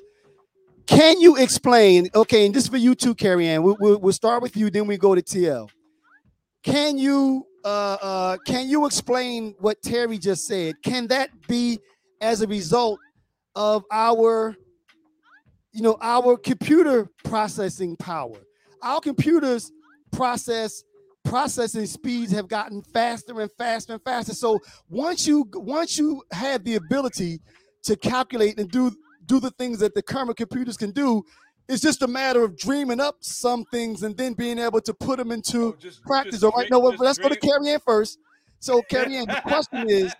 Can 0.86 1.20
you 1.20 1.36
explain? 1.36 2.08
Okay, 2.14 2.46
and 2.46 2.54
this 2.54 2.64
is 2.64 2.68
for 2.68 2.76
you 2.76 2.94
too, 2.94 3.14
Carrie 3.14 3.48
Ann. 3.48 3.62
We'll, 3.62 3.76
we'll, 3.80 3.98
we'll 3.98 4.12
start 4.12 4.42
with 4.42 4.56
you, 4.56 4.70
then 4.70 4.86
we 4.86 4.96
go 4.96 5.14
to 5.16 5.22
TL. 5.22 5.68
Can 6.62 6.98
you 6.98 7.46
uh, 7.66 7.96
uh, 8.00 8.36
can 8.46 8.68
you 8.68 8.86
explain 8.86 9.56
what 9.58 9.82
Terry 9.82 10.18
just 10.18 10.46
said? 10.46 10.80
Can 10.84 11.08
that 11.08 11.30
be 11.48 11.80
as 12.20 12.40
a 12.40 12.46
result 12.46 13.00
of 13.56 13.82
our, 13.90 14.54
you 15.72 15.82
know, 15.82 15.98
our 16.00 16.36
computer 16.36 17.08
processing 17.24 17.96
power? 17.96 18.36
Our 18.82 19.00
computers 19.00 19.72
process 20.12 20.84
processing 21.24 21.86
speeds 21.86 22.30
have 22.30 22.46
gotten 22.46 22.82
faster 22.82 23.40
and 23.40 23.50
faster 23.58 23.94
and 23.94 24.02
faster. 24.04 24.32
So 24.32 24.60
once 24.88 25.26
you 25.26 25.44
once 25.54 25.98
you 25.98 26.22
have 26.30 26.62
the 26.62 26.76
ability 26.76 27.40
to 27.82 27.96
calculate 27.96 28.60
and 28.60 28.70
do 28.70 28.92
do 29.24 29.40
the 29.40 29.50
things 29.50 29.80
that 29.80 29.92
the 29.92 30.02
current 30.02 30.36
computers 30.36 30.76
can 30.76 30.92
do, 30.92 31.24
it's 31.68 31.82
just 31.82 32.02
a 32.02 32.06
matter 32.06 32.44
of 32.44 32.56
dreaming 32.56 33.00
up 33.00 33.16
some 33.20 33.64
things 33.66 34.02
and 34.02 34.16
then 34.16 34.34
being 34.34 34.58
able 34.58 34.80
to 34.80 34.94
put 34.94 35.18
them 35.18 35.32
into 35.32 35.66
Oh, 35.66 35.76
just- 35.78 36.02
practice. 36.02 36.34
just 36.34 36.44
All 36.44 36.50
right, 36.52 36.68
dream- 36.68 36.70
no, 36.70 36.78
well, 36.80 36.96
let's 36.98 37.18
go 37.18 37.28
to 37.28 37.34
dream- 37.34 37.52
Carrie 37.52 37.70
Ann 37.74 37.80
first. 37.84 38.18
So 38.60 38.82
Carrie 38.82 39.16
Ann, 39.16 39.26
the 39.26 39.40
question 39.44 39.88
is, 39.90 40.14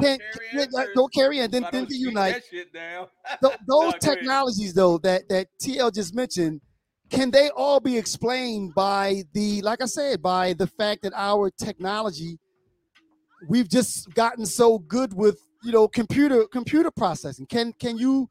can, 0.00 0.18
carry 0.52 0.66
can, 0.66 0.86
go 0.94 1.08
Carrie 1.08 1.40
Ann, 1.40 1.50
then, 1.50 1.62
then 1.62 1.72
don't 1.72 1.88
to 1.88 1.94
shoot 1.94 2.00
unite. 2.00 2.34
that 2.34 2.42
shit 2.50 2.72
down." 2.72 3.06
Th- 3.42 3.56
those 3.68 3.88
ahead. 3.90 4.00
technologies 4.00 4.74
though 4.74 4.98
that 4.98 5.28
that 5.28 5.48
TL 5.62 5.92
just 5.94 6.14
mentioned, 6.14 6.60
can 7.10 7.30
they 7.30 7.50
all 7.50 7.80
be 7.80 7.96
explained 7.96 8.74
by 8.74 9.22
the 9.32 9.62
like 9.62 9.80
I 9.82 9.86
said 9.86 10.22
by 10.22 10.52
the 10.52 10.66
fact 10.66 11.02
that 11.02 11.12
our 11.16 11.50
technology 11.50 12.38
we've 13.48 13.68
just 13.68 14.12
gotten 14.14 14.44
so 14.44 14.78
good 14.80 15.12
with 15.14 15.40
you 15.62 15.72
know 15.72 15.88
computer 15.88 16.46
computer 16.46 16.90
processing. 16.90 17.46
Can 17.46 17.72
can 17.72 17.96
you 17.96 18.28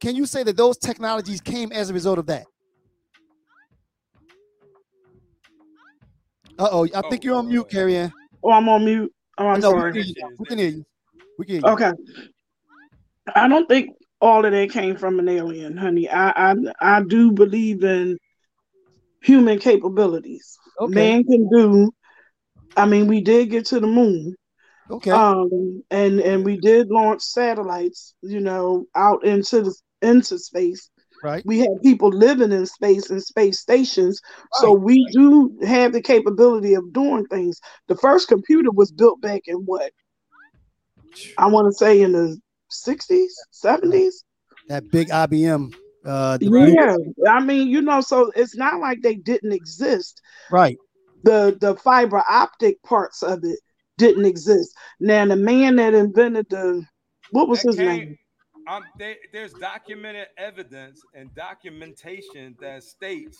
can 0.00 0.14
you 0.16 0.26
say 0.26 0.42
that 0.42 0.56
those 0.56 0.76
technologies 0.76 1.40
came 1.40 1.72
as 1.72 1.90
a 1.90 1.94
result 1.94 2.18
of 2.18 2.26
that? 2.26 2.46
Uh 6.58 6.68
oh, 6.72 6.88
I 6.94 7.02
think 7.10 7.24
you're 7.24 7.36
on 7.36 7.48
mute, 7.48 7.68
Carrie 7.70 7.96
Ann. 7.96 8.12
Oh, 8.42 8.50
I'm 8.50 8.68
on 8.68 8.84
mute. 8.84 9.12
Oh, 9.38 9.46
I'm 9.48 9.60
No, 9.60 9.70
we 9.72 9.76
sorry. 9.80 9.92
can. 9.92 10.34
We 10.38 10.46
can 10.46 10.58
hear 10.58 10.68
you. 10.68 10.84
We 11.38 11.44
can 11.44 11.54
hear 11.56 11.64
you. 11.64 11.70
Okay. 11.70 11.92
I 13.34 13.48
don't 13.48 13.68
think 13.68 13.90
all 14.20 14.44
of 14.44 14.52
that 14.52 14.70
came 14.70 14.96
from 14.96 15.18
an 15.18 15.28
alien, 15.28 15.76
honey. 15.76 16.08
I 16.08 16.52
I, 16.52 16.54
I 16.80 17.02
do 17.02 17.32
believe 17.32 17.84
in 17.84 18.16
human 19.22 19.58
capabilities. 19.58 20.56
Okay. 20.80 20.94
Man 20.94 21.24
can 21.24 21.48
do. 21.50 21.90
I 22.76 22.86
mean, 22.86 23.06
we 23.06 23.20
did 23.20 23.50
get 23.50 23.66
to 23.66 23.80
the 23.80 23.86
moon, 23.86 24.34
Okay. 24.90 25.10
um, 25.10 25.82
and 25.90 26.20
and 26.20 26.44
we 26.44 26.58
did 26.58 26.88
launch 26.88 27.22
satellites, 27.22 28.14
you 28.22 28.40
know, 28.40 28.86
out 28.94 29.24
into 29.24 29.62
the 29.62 29.74
into 30.02 30.38
space. 30.38 30.90
right. 31.22 31.44
We 31.46 31.60
have 31.60 31.82
people 31.82 32.10
living 32.10 32.52
in 32.52 32.66
space 32.66 33.10
and 33.10 33.22
space 33.22 33.60
stations, 33.60 34.20
so 34.54 34.72
we 34.72 35.06
do 35.12 35.56
have 35.66 35.92
the 35.92 36.02
capability 36.02 36.74
of 36.74 36.92
doing 36.92 37.26
things. 37.26 37.60
The 37.88 37.96
first 37.96 38.28
computer 38.28 38.70
was 38.70 38.90
built 38.92 39.20
back 39.20 39.42
in 39.46 39.56
what 39.58 39.92
I 41.38 41.46
want 41.46 41.66
to 41.68 41.76
say 41.76 42.02
in 42.02 42.12
the 42.12 42.38
'60s, 42.70 43.32
'70s. 43.52 44.24
That 44.68 44.90
big 44.90 45.08
IBM. 45.08 45.72
Uh, 46.04 46.38
Yeah, 46.40 46.96
I 47.28 47.40
mean, 47.40 47.68
you 47.68 47.80
know, 47.82 48.00
so 48.00 48.30
it's 48.36 48.56
not 48.56 48.80
like 48.80 49.02
they 49.02 49.14
didn't 49.16 49.52
exist. 49.52 50.20
right. 50.50 50.76
The 51.24 51.56
the 51.60 51.76
fiber 51.76 52.22
optic 52.28 52.80
parts 52.82 53.22
of 53.22 53.42
it 53.44 53.58
didn't 53.98 54.26
exist. 54.26 54.74
Now 55.00 55.26
the 55.26 55.36
man 55.36 55.76
that 55.76 55.94
invented 55.94 56.48
the 56.50 56.84
what 57.30 57.48
was 57.48 57.62
That 57.62 57.68
his 57.68 57.76
came- 57.76 57.86
name? 57.86 58.18
Um, 58.66 58.84
there- 58.98 59.18
there's 59.32 59.52
documented 59.54 60.28
evidence 60.36 61.04
and 61.14 61.32
documentation 61.34 62.56
that 62.60 62.82
states 62.82 63.38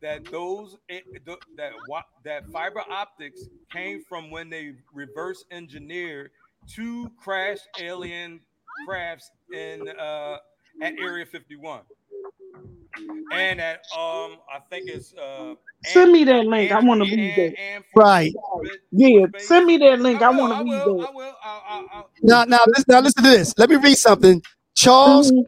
that 0.00 0.30
those 0.30 0.76
eh, 0.88 1.00
th- 1.26 1.38
that 1.56 1.72
wa- 1.88 2.04
that 2.24 2.46
fiber 2.52 2.82
optics 2.88 3.48
came 3.72 4.02
from 4.04 4.30
when 4.30 4.48
they 4.48 4.74
reverse 4.92 5.44
engineered 5.50 6.30
two 6.68 7.10
crashed 7.18 7.68
alien 7.80 8.40
crafts 8.86 9.30
in 9.52 9.88
uh, 9.88 10.38
at 10.80 10.94
Area 11.00 11.26
51, 11.26 11.80
and 13.32 13.60
at 13.60 13.80
um 13.96 14.38
I 14.52 14.60
think 14.70 14.88
it's 14.88 15.12
uh 15.14 15.54
Send 15.84 16.12
me 16.12 16.24
that 16.24 16.44
link. 16.46 16.72
I 16.72 16.80
want 16.80 17.00
to 17.00 17.04
read 17.04 17.36
that. 17.36 17.56
Right. 17.94 18.32
Yeah, 18.90 19.26
send 19.40 19.66
me 19.66 19.78
that 19.78 20.00
link. 20.00 20.20
I, 20.20 20.30
want 20.30 20.52
to 20.52 20.64
read 20.64 20.72
that. 20.72 21.08
I 21.08 21.10
will. 21.14 21.34
I'll, 21.42 21.62
I'll, 21.68 21.86
I'll, 21.92 22.10
Now, 22.22 22.44
now, 22.44 22.58
listen, 22.66 22.84
now, 22.88 23.00
listen 23.00 23.22
to 23.22 23.30
this. 23.30 23.54
Let 23.58 23.70
me 23.70 23.76
read 23.76 23.96
something. 23.96 24.42
Charles, 24.78 25.32
Mhm. 25.32 25.44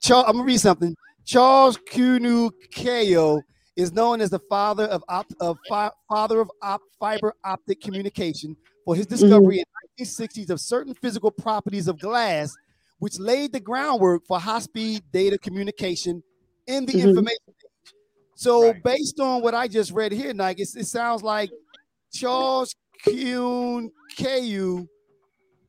Charles, 0.00 0.24
I'm 0.26 0.32
gonna 0.36 0.44
read 0.44 0.58
something. 0.58 0.96
Charles 1.26 1.76
Kuen 1.76 2.50
Kao 2.74 3.42
is 3.76 3.92
known 3.92 4.22
as 4.22 4.30
the 4.30 4.38
father 4.38 4.84
of 4.84 5.04
op, 5.08 5.26
of 5.40 5.58
fi, 5.68 5.90
father 6.08 6.40
of 6.40 6.50
op, 6.62 6.80
fiber 6.98 7.34
optic 7.44 7.82
communication 7.82 8.56
for 8.86 8.96
his 8.96 9.06
discovery 9.06 9.58
in 9.58 9.64
1960s 9.98 10.48
of 10.48 10.60
certain 10.60 10.94
physical 10.94 11.30
properties 11.30 11.88
of 11.88 11.98
glass, 11.98 12.56
which 13.00 13.18
laid 13.18 13.52
the 13.52 13.60
groundwork 13.60 14.24
for 14.26 14.38
high-speed 14.40 15.02
data 15.12 15.36
communication 15.36 16.22
in 16.66 16.86
the 16.86 16.94
Mhm. 16.94 17.08
information 17.08 17.38
age. 17.48 17.92
So, 18.34 18.68
Right. 18.70 18.82
based 18.82 19.20
on 19.20 19.42
what 19.42 19.54
I 19.54 19.68
just 19.68 19.92
read 19.92 20.12
here, 20.12 20.32
Nike, 20.32 20.62
it, 20.62 20.74
it 20.74 20.86
sounds 20.86 21.22
like 21.22 21.50
Charles 22.12 22.74
Kuhn 23.04 23.90
Ku 24.16 24.88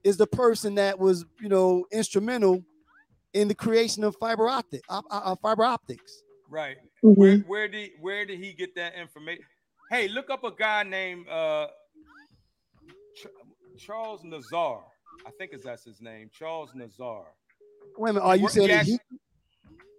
is 0.06 0.16
the 0.16 0.28
person 0.28 0.76
that 0.76 0.98
was, 0.98 1.26
you 1.42 1.50
know, 1.50 1.86
instrumental 1.92 2.64
in 3.36 3.50
the 3.50 3.54
creation 3.56 4.04
of 4.06 4.16
fiber 4.16 4.48
optic, 4.48 4.82
op, 4.90 5.06
uh, 5.12 5.36
fiber 5.42 5.64
optics. 5.66 6.24
right. 6.50 6.78
Mhm. 7.04 7.16
Where 7.18 7.38
where 7.40 7.68
did 7.68 7.92
where 8.00 8.26
did 8.26 8.40
he 8.40 8.54
get 8.54 8.74
that 8.76 8.96
information? 8.96 9.44
Hey, 9.92 10.08
look 10.08 10.30
up 10.30 10.44
a 10.44 10.52
guy 10.52 10.84
named 10.84 11.28
uh 11.28 11.68
Ch- 13.16 13.28
Charles 13.78 14.24
Nazar. 14.24 14.84
I 15.28 15.32
think 15.38 15.54
is 15.54 15.64
that's 15.64 15.84
his 15.84 16.02
name, 16.02 16.30
Charles 16.32 16.72
Nazar. 16.74 17.26
Wait 17.98 18.10
a 18.10 18.14
minute, 18.14 18.26
are 18.26 18.36
you 18.36 18.44
Wor- 18.44 18.50
saying 18.50 18.70
he 18.70 18.74
that 18.76 18.86
he, 18.86 18.94
actually, 18.94 19.20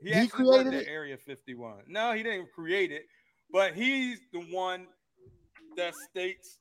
he 0.03 0.09
he 0.09 0.14
actually 0.14 0.45
created 0.45 0.74
it? 0.74 0.89
Area 0.89 1.16
51? 1.16 1.82
No, 1.89 2.12
he 2.12 2.22
didn't 2.22 2.51
create 2.53 2.93
it, 2.93 3.07
but 3.51 3.74
he's 3.74 4.20
the 4.32 4.41
one 4.53 4.87
that 5.76 5.95
states 6.11 6.59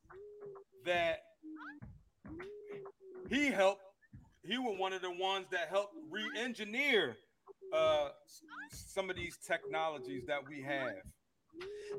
that 0.85 1.19
he 3.29 3.47
helped. 3.47 3.81
He 4.47 4.57
was 4.57 4.75
one 4.77 4.93
of 4.93 5.01
the 5.01 5.11
ones 5.11 5.45
that 5.51 5.69
helped 5.69 5.95
re-engineer 6.09 7.17
uh, 7.73 8.09
some 8.71 9.09
of 9.09 9.15
these 9.15 9.37
technologies 9.37 10.23
that 10.27 10.39
we 10.47 10.61
have. 10.61 10.93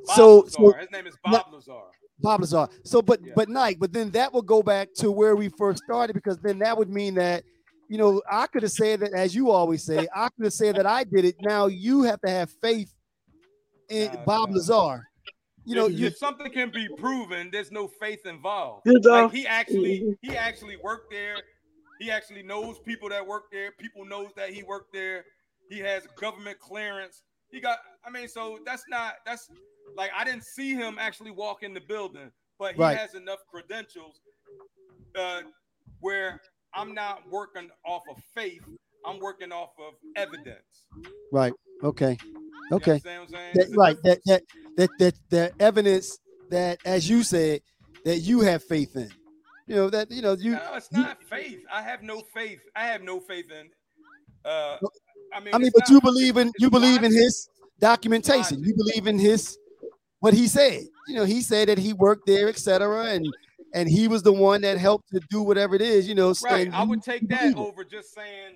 Bob 0.07 0.17
So- 0.17 0.37
Lazar. 0.41 0.51
so- 0.51 0.73
his 0.73 0.91
name 0.91 1.07
is 1.07 1.17
Bob 1.25 1.53
Lazar. 1.53 1.73
Bob 2.21 2.41
Lazar. 2.41 2.69
So, 2.85 3.03
but 3.03 3.21
Yeah. 3.23 3.33
but 3.35 3.49
Nike, 3.49 3.77
but 3.79 3.93
then 3.93 4.11
that 4.13 4.33
would 4.33 4.47
go 4.47 4.63
back 4.63 4.89
to 4.95 5.11
where 5.11 5.35
we 5.37 5.49
first 5.59 5.83
started 5.85 6.15
because 6.15 6.39
then 6.39 6.59
that 6.61 6.77
would 6.79 6.89
mean 6.89 7.15
that 7.17 7.45
you 7.89 7.99
know, 7.99 8.21
I 8.29 8.49
could 8.49 8.63
have 8.65 8.73
said 8.73 8.99
that, 8.99 9.13
as 9.13 9.33
you 9.33 9.53
always 9.53 9.85
say, 9.85 10.09
I 10.13 10.29
could 10.31 10.47
have 10.47 10.53
said 10.53 10.75
that 10.75 10.87
I 10.87 11.05
did 11.05 11.25
it. 11.25 11.37
Now 11.41 11.67
you 11.67 12.03
have 12.03 12.21
to 12.23 12.29
have 12.31 12.51
faith 12.61 12.93
in 13.89 14.13
Nah, 14.13 14.25
Bob 14.25 14.49
nah. 14.51 14.57
Lazar. 14.57 15.09
You 15.65 15.77
know, 15.77 15.87
if, 15.87 15.93
you 15.93 16.07
if 16.07 16.17
something 16.17 16.51
can 16.51 16.71
be 16.71 16.89
proven, 16.97 17.49
there's 17.53 17.71
no 17.71 17.87
faith 17.87 18.27
involved. 18.27 18.83
You 18.87 18.99
know? 18.99 19.25
Like 19.25 19.33
he 19.33 19.47
actually 19.47 20.01
Mhm. 20.01 20.19
he 20.21 20.37
actually 20.37 20.77
worked 20.79 21.13
there. 21.13 21.37
He 21.99 22.11
actually 22.11 22.43
knows 22.43 22.79
people 22.79 23.09
that 23.09 23.27
work 23.27 23.45
there. 23.51 23.73
People 23.79 24.05
knows 24.05 24.31
that 24.37 24.51
he 24.51 24.63
worked 24.63 24.93
there. 24.93 25.25
He 25.71 25.79
has 25.81 26.07
government 26.17 26.59
clearance. 26.59 27.23
He 27.51 27.61
got. 27.61 27.79
I 28.05 28.11
mean, 28.11 28.29
so 28.29 28.59
that's 28.67 28.85
not. 28.89 29.15
That's 29.25 29.49
like 29.97 30.11
I 30.17 30.25
didn't 30.25 30.45
see 30.45 30.75
him 30.75 30.97
actually 31.01 31.31
walk 31.31 31.63
in 31.63 31.73
the 31.75 31.81
building, 31.81 32.31
but 32.59 32.75
he 32.75 32.81
Right. 32.81 32.97
has 32.97 33.15
enough 33.15 33.39
credentials 33.51 34.21
uh, 35.19 35.43
where 36.01 36.41
I'm 36.75 36.95
not 36.95 37.23
working 37.31 37.71
off 37.87 38.03
of 38.11 38.17
faith. 38.35 38.63
I'm 39.05 39.19
working 39.21 39.53
off 39.53 39.71
of 39.79 39.95
evidence. 40.17 40.87
right? 41.33 41.53
Okay, 41.83 42.19
You 42.23 42.77
okay. 42.77 42.93
I'm 43.07 43.29
saying? 43.29 43.55
That, 43.55 43.69
right. 43.77 43.97
That, 44.03 44.21
that 44.27 44.43
that 44.77 44.91
that 44.99 45.15
the 45.31 45.53
evidence 45.61 46.19
that, 46.51 46.79
as 46.85 47.09
you 47.09 47.23
said, 47.23 47.61
that 48.05 48.19
you 48.19 48.41
have 48.41 48.63
faith 48.65 48.97
in. 48.97 49.11
You 49.67 49.75
know 49.77 49.91
that 49.91 50.11
you 50.11 50.23
know 50.23 50.35
you. 50.35 50.53
No, 50.53 50.75
it's 50.75 50.89
you- 50.93 51.03
not 51.03 51.23
faith. 51.25 51.65
I 51.73 51.83
have 51.83 52.03
no 52.03 52.21
faith. 52.35 52.61
I 52.77 52.85
have 52.87 53.03
no 53.03 53.21
faith 53.21 53.51
in. 53.51 53.69
Uh, 54.45 54.77
I 55.35 55.41
mean, 55.41 55.55
I 55.55 55.59
mean, 55.59 55.67
it's 55.69 55.79
but 55.81 55.89
you 55.91 56.01
believe 56.01 56.37
in 56.37 56.53
you 56.59 56.71
believe 56.71 57.03
in 57.03 57.13
his 57.13 57.49
documentation. 57.81 58.63
You 58.63 58.75
believe 58.77 59.07
in 59.07 59.19
his 59.19 59.59
what 60.21 60.35
he 60.35 60.47
said. 60.47 60.83
You 61.09 61.17
know, 61.17 61.25
he 61.25 61.41
said 61.43 61.69
that 61.69 61.79
he 61.79 61.93
worked 61.93 62.27
there, 62.27 62.49
etc., 62.49 63.07
and 63.07 63.27
and 63.75 63.89
he 63.89 64.07
was 64.07 64.23
the 64.23 64.33
one 64.33 64.61
that 64.63 64.79
helped 64.79 65.09
to 65.13 65.21
do 65.31 65.43
whatever 65.43 65.75
it 65.75 65.83
is. 65.83 66.07
You 66.09 66.15
know, 66.15 66.33
Right. 66.45 66.73
I 66.73 66.85
would 66.85 67.03
take 67.03 67.29
that 67.29 67.47
it. 67.51 67.57
over 67.57 67.85
just 67.85 68.15
saying, 68.15 68.55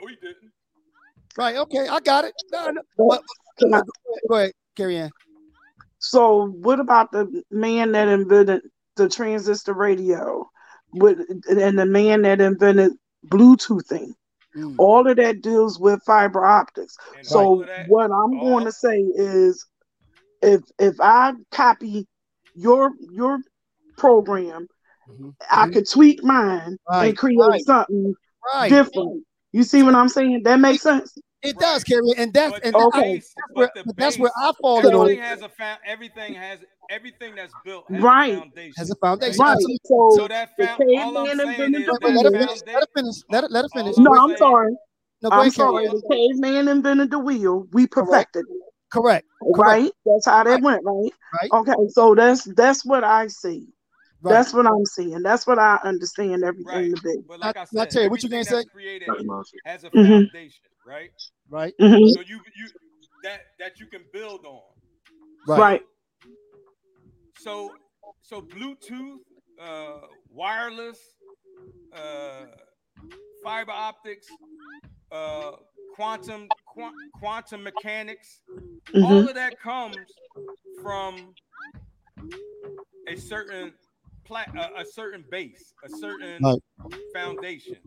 no, 0.00 0.06
he 0.06 0.14
didn't. 0.16 0.52
Right. 1.36 1.56
Okay, 1.56 1.88
I 1.88 2.00
got 2.00 2.24
it. 2.24 2.34
No, 2.52 2.70
no, 2.70 2.82
But 2.98 3.22
can 3.58 3.74
I- 3.74 3.80
go 4.28 4.34
ahead, 4.36 4.52
carry 4.76 5.00
on. 5.00 5.10
So 5.98 6.48
what 6.48 6.80
about 6.80 7.10
the 7.12 7.42
man 7.50 7.92
that 7.92 8.08
invented 8.08 8.62
the 8.96 9.08
transistor 9.08 9.72
radio 9.74 10.48
with 10.92 11.18
and 11.48 11.78
the 11.78 11.86
man 11.86 12.22
that 12.22 12.40
invented 12.40 12.92
Bluetoothing? 13.28 14.12
Mm. 14.56 14.76
All 14.78 15.06
of 15.08 15.16
that 15.16 15.42
deals 15.42 15.80
with 15.80 16.00
fiber 16.06 16.44
optics. 16.44 16.96
And 17.16 17.26
So 17.26 17.64
that, 17.66 17.88
what 17.88 18.04
I'm 18.06 18.38
all- 18.38 18.40
going 18.40 18.64
to 18.66 18.72
say 18.72 18.98
is 19.00 19.66
if 20.42 20.60
if 20.78 20.94
I 21.00 21.32
copy 21.50 22.06
your 22.54 22.92
your 23.12 23.38
program, 23.96 24.68
Mhm. 25.10 25.34
I 25.50 25.68
could 25.70 25.88
tweak 25.88 26.22
mine 26.22 26.76
Right, 26.88 27.08
and 27.08 27.16
create 27.18 27.38
right. 27.38 27.64
something 27.64 28.14
Right. 28.54 28.68
different. 28.68 29.24
You 29.52 29.62
see 29.64 29.82
what 29.82 29.94
I'm 29.94 30.08
saying? 30.08 30.42
That 30.44 30.60
makes 30.60 30.82
sense. 30.82 31.16
It 31.44 31.56
Right. 31.56 31.60
does, 31.60 31.84
carry, 31.84 32.00
on, 32.00 32.14
and 32.18 32.32
that's 32.32 32.52
but 32.52 32.64
and 32.64 32.74
the 32.74 32.78
Okay. 32.78 32.98
I- 32.98 33.02
base- 33.02 33.34
that's 33.36 33.52
where, 33.54 33.70
but 33.74 33.86
but 33.86 33.96
that's 33.96 34.18
where 34.18 34.30
I 34.36 34.52
fall 34.62 34.78
in 34.80 34.86
on 34.86 34.92
everything 35.02 35.18
it 35.18 35.24
has 35.26 35.42
a 35.42 35.48
fa- 35.50 35.78
everything 35.84 36.34
has 36.34 36.58
everything 36.90 37.34
that's 37.34 37.54
built 37.64 37.84
has 37.90 38.02
Right. 38.02 38.32
a 38.34 38.38
foundation. 38.38 38.74
as 38.78 38.90
a 38.90 38.94
foundation. 38.96 39.38
Right. 39.40 39.50
Absolutely. 39.52 39.80
So, 39.84 40.10
So 40.16 40.28
that 40.28 40.50
the 40.56 40.66
found, 40.66 40.82
all 40.82 41.18
I'm 41.18 41.26
caveman 41.26 41.36
saying 41.38 41.50
invented 41.50 41.80
is 41.82 41.86
the 41.86 41.92
Wait, 41.92 42.00
that 42.00 42.08
wait, 42.08 42.14
let 42.24 42.32
wheel. 42.32 42.46
finish. 42.46 42.62
Let 42.66 42.74
her 42.80 42.86
finish. 42.96 43.16
Let 43.30 43.44
her, 43.44 43.48
let 43.50 43.64
her 43.64 43.68
All 43.74 43.82
finish. 43.82 43.96
I'm 43.98 44.04
no, 44.04 44.10
I'm 44.14 44.36
sorry. 44.36 44.72
No, 45.22 45.28
I'm 45.32 45.50
sorry. 45.50 45.86
The 45.86 46.02
caveman 46.10 46.68
invented 46.68 47.10
the 47.10 47.18
wheel. 47.18 47.66
We 47.72 47.86
perfected 47.86 48.44
it. 48.48 48.62
Correct. 48.92 49.26
Correct. 49.42 49.58
Right? 49.58 49.92
That's 50.06 50.26
how 50.26 50.44
that 50.44 50.62
went, 50.62 50.82
right? 50.84 51.10
Right. 51.42 51.50
Okay, 51.52 51.88
so 51.90 52.14
that's 52.14 52.44
that's 52.54 52.84
what 52.86 53.04
I 53.04 53.26
see. 53.26 53.66
Right. 54.22 54.32
That's 54.32 54.54
what 54.54 54.66
I'm 54.66 54.86
seeing. 54.86 55.22
That's 55.22 55.46
what 55.46 55.58
I 55.58 55.78
understand 55.84 56.44
everything 56.44 56.64
Right. 56.66 56.96
to 56.96 57.02
be. 57.02 57.16
But 57.28 57.40
like 57.40 57.56
Now- 57.56 57.60
I 57.62 57.66
now, 57.72 57.80
said, 57.82 57.90
Terry, 57.90 58.08
what 58.08 58.22
you 58.22 58.30
gonna 58.30 58.44
that's 58.44 58.64
created 58.70 59.08
has 59.66 59.84
a 59.84 59.90
Mhm. 59.90 60.30
foundation, 60.30 60.64
right? 60.86 61.10
Right. 61.48 61.74
Mhm. 61.78 62.10
So 62.10 62.20
you 62.20 62.40
you 62.56 62.68
that 63.22 63.40
that 63.58 63.80
you 63.80 63.86
can 63.86 64.02
build 64.12 64.44
on. 64.44 64.62
Right. 65.46 65.58
Right. 65.58 65.82
So 67.38 67.74
so 68.22 68.40
Bluetooth, 68.40 69.20
uh, 69.60 70.00
wireless, 70.30 70.98
uh, 71.92 72.46
fiber 73.42 73.72
optics, 73.72 74.26
uh, 75.12 75.52
quantum 75.94 76.48
quan- 76.66 77.10
quantum 77.20 77.62
mechanics, 77.62 78.40
Mhm. 78.88 79.04
all 79.04 79.28
of 79.28 79.34
that 79.34 79.60
comes 79.60 79.96
from 80.82 81.34
a 83.06 83.16
certain 83.16 83.72
plat 84.24 84.48
a, 84.56 84.80
a 84.80 84.84
certain 84.84 85.24
base, 85.30 85.72
a 85.84 85.88
certain 85.88 86.42
Right. 86.42 86.60
foundation. 87.12 87.78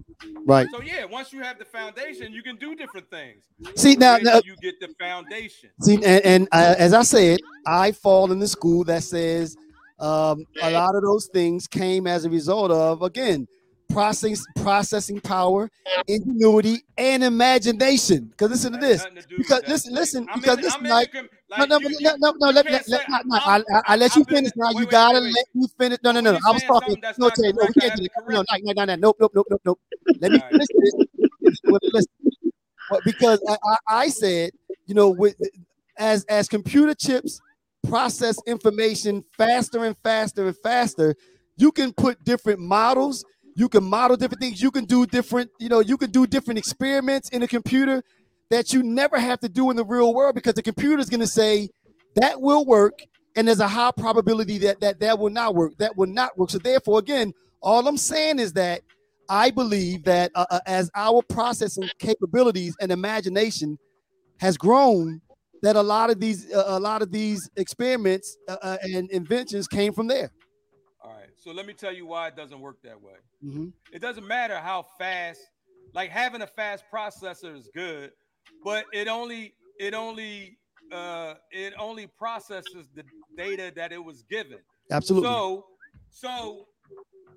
Right. 0.46 0.68
So 0.72 0.82
yeah, 0.82 1.06
once 1.06 1.34
you 1.34 1.42
have 1.42 1.60
the 1.60 1.66
foundation, 1.66 2.34
you 2.34 2.42
can 2.42 2.58
do 2.58 2.76
different 2.76 3.10
things. 3.10 3.44
See 3.76 3.96
now, 3.96 4.18
now 4.18 4.42
you 4.44 4.56
get 4.62 4.80
the 4.80 4.90
foundation. 5.00 5.70
see, 5.82 5.96
and, 5.96 6.26
and 6.26 6.48
uh, 6.52 6.76
as 6.78 6.94
I 6.94 7.04
said, 7.04 7.40
I 7.66 7.92
fall 7.92 8.32
in 8.32 8.40
the 8.40 8.48
school 8.48 8.84
that 8.86 9.04
says 9.04 9.58
um, 10.00 10.46
a 10.62 10.72
lot 10.72 10.96
of 10.96 11.02
those 11.04 11.28
things 11.34 11.68
came 11.68 12.08
as 12.08 12.26
a 12.26 12.30
result 12.30 12.72
of 12.72 13.02
again 13.02 13.48
processing 13.90 14.38
processing 14.58 15.20
power, 15.22 15.70
ingenuity, 16.08 16.84
and 16.98 17.24
imagination. 17.24 18.26
Because 18.26 18.52
listen 18.52 18.74
to 18.74 18.80
this. 18.80 19.06
Because 19.38 19.62
listen, 19.68 19.94
listen. 19.94 20.28
Because 20.36 20.60
listen, 20.60 20.84
like. 20.84 21.14
No, 21.58 21.64
no, 21.64 21.78
no, 21.78 22.16
no, 22.18 22.34
no. 22.40 22.50
Let, 22.50 22.70
let, 22.70 22.90
let, 22.90 23.06
I, 23.32 23.62
I, 23.88 23.96
let 23.96 24.14
you 24.18 24.26
finish 24.26 24.52
now. 24.58 24.72
You 24.72 24.86
gotta 24.86 25.20
let 25.20 25.46
me 25.54 25.68
finish. 25.78 25.98
No, 26.04 26.12
no, 26.12 26.20
no, 26.20 26.34
no. 26.34 26.40
I 26.46 26.52
was 26.52 26.64
talking. 26.64 27.02
No, 27.18 27.30
Terry, 27.30 27.54
no, 27.54 27.66
we 27.68 27.82
can't 27.82 27.96
do 27.96 28.04
that. 28.04 28.12
No, 28.28 28.44
no, 28.44 28.74
no, 28.74 28.86
no, 28.86 28.96
nope, 28.96 29.18
nope, 29.20 29.32
nope, 29.34 29.48
nope, 29.50 29.62
nope. 29.64 29.80
Let 30.20 30.32
me 30.34 30.40
finish 30.40 30.68
this. 30.68 31.62
Listen, 31.94 32.12
because 33.06 33.42
I, 33.48 33.58
I, 33.64 33.78
I 33.88 34.10
said, 34.10 34.52
you 34.86 34.94
know, 34.94 35.10
with 35.10 35.36
as 35.98 36.26
as 36.26 36.48
computer 36.48 36.94
chips 36.94 37.40
process 37.88 38.38
information 38.46 39.24
faster 39.38 39.86
and 39.86 39.98
faster 40.00 40.48
and 40.48 40.58
faster, 40.58 41.16
you 41.56 41.72
can 41.72 41.94
put 41.94 42.24
different 42.24 42.60
models. 42.60 43.24
You 43.58 43.68
can 43.68 43.84
model 43.84 44.16
different 44.16 44.40
things. 44.40 44.62
You 44.62 44.70
can 44.70 44.86
do 44.86 45.08
different, 45.08 45.50
you 45.60 45.68
know, 45.68 45.80
you 45.80 45.98
can 45.98 46.12
do 46.12 46.28
different 46.28 46.60
experiments 46.60 47.30
in 47.30 47.42
a 47.42 47.48
computer 47.48 48.04
that 48.52 48.72
you 48.72 48.84
never 48.84 49.18
have 49.18 49.40
to 49.40 49.50
do 49.50 49.72
in 49.72 49.76
the 49.76 49.84
real 49.84 50.14
world 50.14 50.36
because 50.36 50.54
the 50.54 50.62
computer 50.62 51.00
is 51.00 51.10
going 51.10 51.22
to 51.22 51.28
say 51.28 51.68
that 52.18 52.40
will 52.40 52.66
work, 52.68 53.00
and 53.36 53.48
there's 53.48 53.60
a 53.60 53.68
high 53.68 53.90
probability 53.98 54.60
that 54.60 54.80
that 54.82 55.00
that 55.00 55.18
will 55.18 55.32
not 55.32 55.56
work. 55.56 55.74
That 55.80 55.98
will 55.98 56.08
not 56.08 56.38
work. 56.38 56.52
So 56.52 56.60
therefore, 56.60 57.00
again, 57.00 57.34
all 57.60 57.88
I'm 57.88 57.98
saying 57.98 58.38
is 58.38 58.54
that 58.54 58.82
I 59.28 59.50
believe 59.50 60.04
that 60.04 60.32
uh, 60.36 60.46
uh, 60.52 60.60
as 60.68 60.92
our 60.94 61.24
processing 61.24 61.90
capabilities 61.98 62.76
and 62.80 62.92
imagination 62.92 63.80
has 64.40 64.56
grown, 64.56 65.20
that 65.64 65.76
a 65.76 65.82
lot 65.82 66.12
of 66.12 66.20
these 66.20 66.54
uh, 66.54 66.64
a 66.68 66.80
lot 66.80 67.02
of 67.02 67.12
these 67.12 67.50
experiments 67.56 68.38
uh, 68.48 68.58
uh, 68.62 68.78
and 68.84 69.10
inventions 69.10 69.68
came 69.68 69.94
from 69.94 70.06
there. 70.06 70.30
So 71.48 71.54
let 71.54 71.66
me 71.66 71.74
tell 71.74 71.94
you 71.94 72.06
why 72.06 72.28
it 72.28 72.36
doesn't 72.36 72.60
work 72.60 72.82
that 72.82 73.02
way. 73.02 73.16
Mhm. 73.42 73.72
It 73.94 74.00
doesn't 74.00 74.28
matter 74.28 74.60
how 74.60 74.84
fast, 74.84 75.40
like 75.94 76.10
having 76.10 76.42
a 76.42 76.48
fast 76.48 76.84
processor 76.94 77.56
is 77.56 77.70
good, 77.74 78.12
but 78.66 78.86
it 78.92 79.08
only 79.08 79.56
it 79.80 79.94
only 79.94 80.60
uh 80.92 81.36
it 81.52 81.74
only 81.80 82.06
processes 82.06 82.90
the 82.94 83.06
data 83.38 83.72
that 83.78 83.94
it 83.94 84.04
was 84.04 84.24
given. 84.24 84.60
Absolutely. 84.92 85.30
So 85.30 85.68
so 86.10 86.68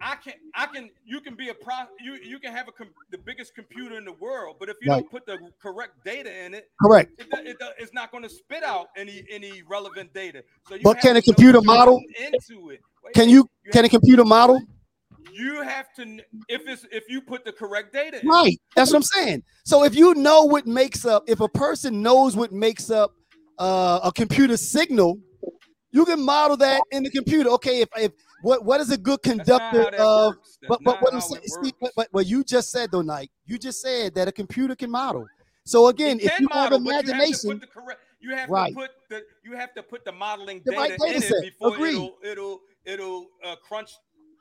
I 0.02 0.16
can 0.16 0.32
I 0.54 0.66
can 0.66 0.90
you 1.04 1.20
can 1.20 1.34
be 1.34 1.48
a 1.50 1.54
pro 1.54 1.74
you 2.02 2.14
you 2.14 2.38
can 2.38 2.52
have 2.52 2.68
a 2.68 2.72
com- 2.72 2.94
the 3.10 3.18
biggest 3.18 3.54
computer 3.54 3.96
in 3.98 4.04
the 4.04 4.12
world, 4.14 4.56
but 4.58 4.68
if 4.68 4.76
you 4.80 4.90
Right. 4.90 5.00
don't 5.00 5.10
put 5.10 5.26
the 5.26 5.38
correct 5.60 5.92
data 6.04 6.44
in 6.44 6.54
it, 6.54 6.70
Correct. 6.82 7.12
it, 7.18 7.26
it, 7.46 7.56
it's 7.78 7.92
not 7.92 8.10
going 8.10 8.22
to 8.24 8.30
spit 8.30 8.62
out 8.62 8.88
any 8.96 9.24
any 9.30 9.62
relevant 9.68 10.12
data. 10.14 10.42
So 10.68 10.74
you 10.76 10.82
But 10.82 11.00
can 11.00 11.16
a 11.16 11.22
computer 11.22 11.60
model- 11.60 12.02
into 12.18 12.70
it? 12.70 12.80
Wait, 13.04 13.14
Can 13.14 13.28
you 13.28 13.48
You 13.64 13.72
can 13.72 13.84
a 13.84 13.88
computer 13.88 14.24
model? 14.24 14.62
You 15.32 15.60
have 15.62 15.92
to 15.96 16.02
if 16.48 16.66
it's 16.66 16.86
if 16.90 17.04
you 17.08 17.20
put 17.20 17.44
the 17.44 17.52
correct 17.52 17.92
data. 17.92 18.20
in. 18.22 18.26
Right. 18.28 18.58
That's 18.74 18.90
what 18.90 18.96
I'm 18.98 19.02
saying. 19.02 19.42
So 19.64 19.84
if 19.84 19.94
you 19.94 20.14
know 20.14 20.44
what 20.44 20.66
makes 20.66 21.04
up, 21.04 21.24
if 21.28 21.40
a 21.40 21.48
person 21.48 22.00
knows 22.02 22.36
what 22.36 22.52
makes 22.52 22.90
up 22.90 23.12
uh, 23.58 24.00
a 24.04 24.12
computer 24.12 24.56
signal, 24.56 25.18
you 25.92 26.06
can 26.06 26.20
model 26.24 26.56
that 26.56 26.80
in 26.90 27.02
the 27.02 27.10
computer. 27.10 27.50
Okay, 27.50 27.82
if, 27.82 27.88
if 27.98 28.12
what 28.42 28.64
what 28.64 28.80
is 28.80 28.90
a 28.90 28.98
good 28.98 29.22
conductor 29.22 29.90
of 29.98 30.34
but 30.68 30.80
but 30.84 31.00
what 31.02 31.14
I'm 31.14 31.20
saying, 31.20 31.42
see, 31.62 31.72
but, 31.80 31.92
but 31.96 32.08
what 32.12 32.26
you 32.26 32.44
just 32.44 32.70
said 32.70 32.90
though, 32.92 33.02
Nike, 33.02 33.30
you 33.46 33.58
just 33.58 33.80
said 33.80 34.14
that 34.14 34.28
a 34.28 34.32
computer 34.32 34.74
can 34.76 34.90
model. 34.90 35.26
So 35.64 35.88
again, 35.88 36.18
It 36.18 36.24
if 36.26 36.40
you 36.40 36.48
model, 36.48 36.78
have 36.78 36.84
but 36.84 36.90
you 36.90 36.94
have 36.96 37.04
to 37.04 37.10
imagination, 37.12 37.50
put 37.50 37.60
the 37.60 37.66
correct. 37.66 38.00
You 38.20 38.36
have 38.36 38.48
Right. 38.50 38.68
to 38.70 38.74
put 38.74 38.90
the 39.08 39.22
you 39.44 39.56
have 39.56 39.72
to 39.74 39.82
put 39.82 40.04
the 40.04 40.12
modeling 40.12 40.62
The 40.64 40.72
data, 40.72 40.80
right 40.80 40.98
data 40.98 41.14
in 41.16 41.22
set. 41.22 41.32
it 41.38 41.42
before 41.52 41.74
Agreed. 41.74 41.94
it'll 41.94 42.16
it'll 42.24 42.60
it'll 42.84 43.26
uh, 43.44 43.56
crunch 43.56 43.92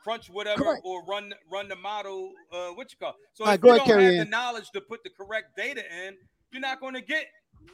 crunch 0.03 0.29
whatever 0.29 0.63
Correct. 0.63 0.81
or 0.85 1.03
run 1.05 1.33
run 1.51 1.67
the 1.67 1.75
model. 1.75 2.31
Uh, 2.51 2.69
what 2.69 2.91
you 2.91 2.97
call? 2.97 3.15
So 3.33 3.43
All 3.43 3.49
right, 3.51 3.55
if 3.55 3.61
go 3.61 3.71
you 3.71 3.77
don't 3.77 3.87
carry 3.87 4.03
have 4.05 4.13
on. 4.13 4.17
the 4.19 4.25
knowledge 4.25 4.69
to 4.71 4.81
put 4.81 5.03
the 5.03 5.09
correct 5.09 5.55
data 5.57 5.81
in, 6.05 6.15
you're 6.51 6.61
not 6.61 6.79
going 6.79 6.93
to 6.93 7.01
get 7.01 7.25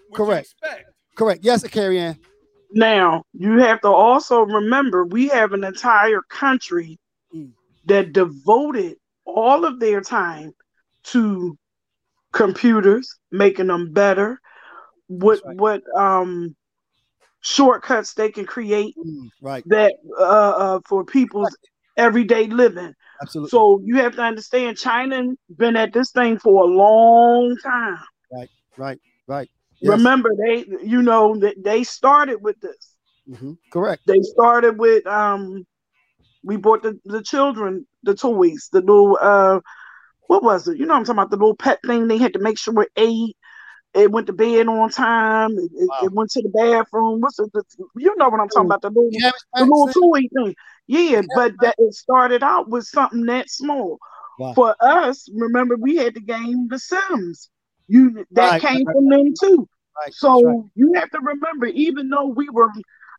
what 0.09 0.17
Correct. 0.17 0.53
you 0.61 0.67
expect. 0.67 0.89
correct? 1.15 1.43
Yes, 1.43 1.63
Carrie 1.67 1.99
Ann. 1.99 2.19
Now, 2.71 3.23
you 3.33 3.59
have 3.59 3.81
to 3.81 3.89
also 3.89 4.41
remember 4.41 5.05
we 5.05 5.27
have 5.29 5.53
an 5.53 5.63
entire 5.63 6.21
country 6.29 6.97
Mm. 7.33 7.51
that 7.85 8.13
devoted 8.13 8.97
all 9.25 9.65
of 9.65 9.79
their 9.79 10.01
time 10.01 10.51
to 11.05 11.57
computers, 12.33 13.17
making 13.31 13.67
them 13.67 13.91
better. 13.93 14.39
What 15.07 15.39
right. 15.45 15.57
what 15.57 15.81
um 15.97 16.55
shortcuts 17.41 18.13
they 18.13 18.29
can 18.31 18.45
create 18.45 18.95
Mm, 18.97 19.29
right. 19.41 19.63
that 19.67 19.93
uh, 20.19 20.23
uh 20.23 20.79
for 20.87 21.03
people's 21.05 21.55
everyday 21.97 22.47
living. 22.47 22.93
Absolutely. 23.21 23.49
So 23.51 23.81
you 23.83 23.97
have 23.97 24.15
to 24.15 24.21
understand 24.21 24.77
China 24.77 25.23
been 25.55 25.75
at 25.75 25.93
this 25.93 26.11
thing 26.11 26.39
for 26.39 26.63
a 26.63 26.67
long 26.67 27.55
time. 27.63 27.99
Right, 28.31 28.49
right. 28.77 28.99
Right. 29.27 29.49
Yes. 29.85 29.99
Remember 29.99 30.29
they 30.37 30.65
you 30.83 31.01
know 31.01 31.35
that 31.39 31.55
they 31.63 31.83
started 31.83 32.41
with 32.41 32.59
this. 32.61 32.95
Mhm. 33.29 33.57
Correct. 33.71 34.01
They 34.07 34.21
started 34.21 34.77
with 34.79 35.05
um 35.07 35.65
we 36.43 36.57
bought 36.57 36.83
the, 36.83 36.99
the 37.05 37.21
children 37.21 37.85
the 38.03 38.15
toys, 38.15 38.69
the 38.71 38.81
little 38.81 39.17
uh 39.21 39.59
what 40.27 40.43
was 40.43 40.67
it? 40.67 40.77
You 40.77 40.85
know 40.85 40.93
what 40.93 40.99
I'm 40.99 41.05
talking 41.05 41.19
about 41.19 41.29
the 41.31 41.37
little 41.37 41.55
pet 41.55 41.79
thing 41.85 42.07
they 42.07 42.17
had 42.17 42.33
to 42.33 42.39
make 42.39 42.57
sure 42.57 42.81
it 42.81 42.89
ate. 42.97 43.35
It 43.93 44.11
went 44.11 44.27
to 44.27 44.33
bed 44.33 44.67
on 44.67 44.89
time. 44.89 45.51
It, 45.57 45.71
Wow. 45.89 46.03
it 46.03 46.11
went 46.11 46.31
to 46.31 46.41
the 46.41 46.49
bathroom. 46.49 47.21
What's 47.21 47.39
it? 47.39 47.51
The, 47.53 47.63
you 47.97 48.13
know 48.17 48.29
what 48.29 48.39
I'm 48.39 48.49
talking 48.49 48.65
about? 48.65 48.81
The 48.81 48.89
little, 48.89 49.09
Cabbage 49.11 49.33
the 49.55 49.63
little 49.65 49.87
toy 49.87 50.19
thing. 50.33 50.55
Yeah, 50.87 51.21
but 51.33 51.53
that 51.61 51.75
it 51.77 51.93
started 51.93 52.43
out 52.43 52.69
with 52.69 52.83
something 52.85 53.25
that 53.27 53.49
small. 53.49 53.99
Wow. 54.39 54.53
For 54.53 54.75
us, 54.81 55.29
remember 55.33 55.75
we 55.77 55.95
had 55.95 56.15
the 56.15 56.21
game 56.21 56.67
The 56.69 56.79
Sims. 56.79 57.49
You 57.87 58.25
that 58.31 58.49
Right, 58.51 58.61
came 58.61 58.85
from 58.85 59.09
them 59.09 59.33
too. 59.39 59.67
Right. 59.97 60.13
So 60.13 60.43
right. 60.43 60.57
you 60.75 60.93
have 60.95 61.09
to 61.11 61.19
remember, 61.19 61.67
even 61.67 62.09
though 62.09 62.27
we 62.27 62.49
were, 62.49 62.69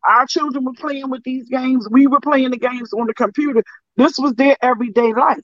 our 0.07 0.25
children 0.27 0.63
were 0.65 0.73
playing 0.73 1.09
with 1.09 1.23
these 1.23 1.47
games, 1.49 1.87
we 1.89 2.07
were 2.07 2.19
playing 2.19 2.51
the 2.51 2.57
games 2.57 2.93
on 2.93 3.07
the 3.07 3.13
computer. 3.13 3.63
This 3.95 4.17
was 4.17 4.33
their 4.33 4.55
everyday 4.61 5.13
life. 5.13 5.39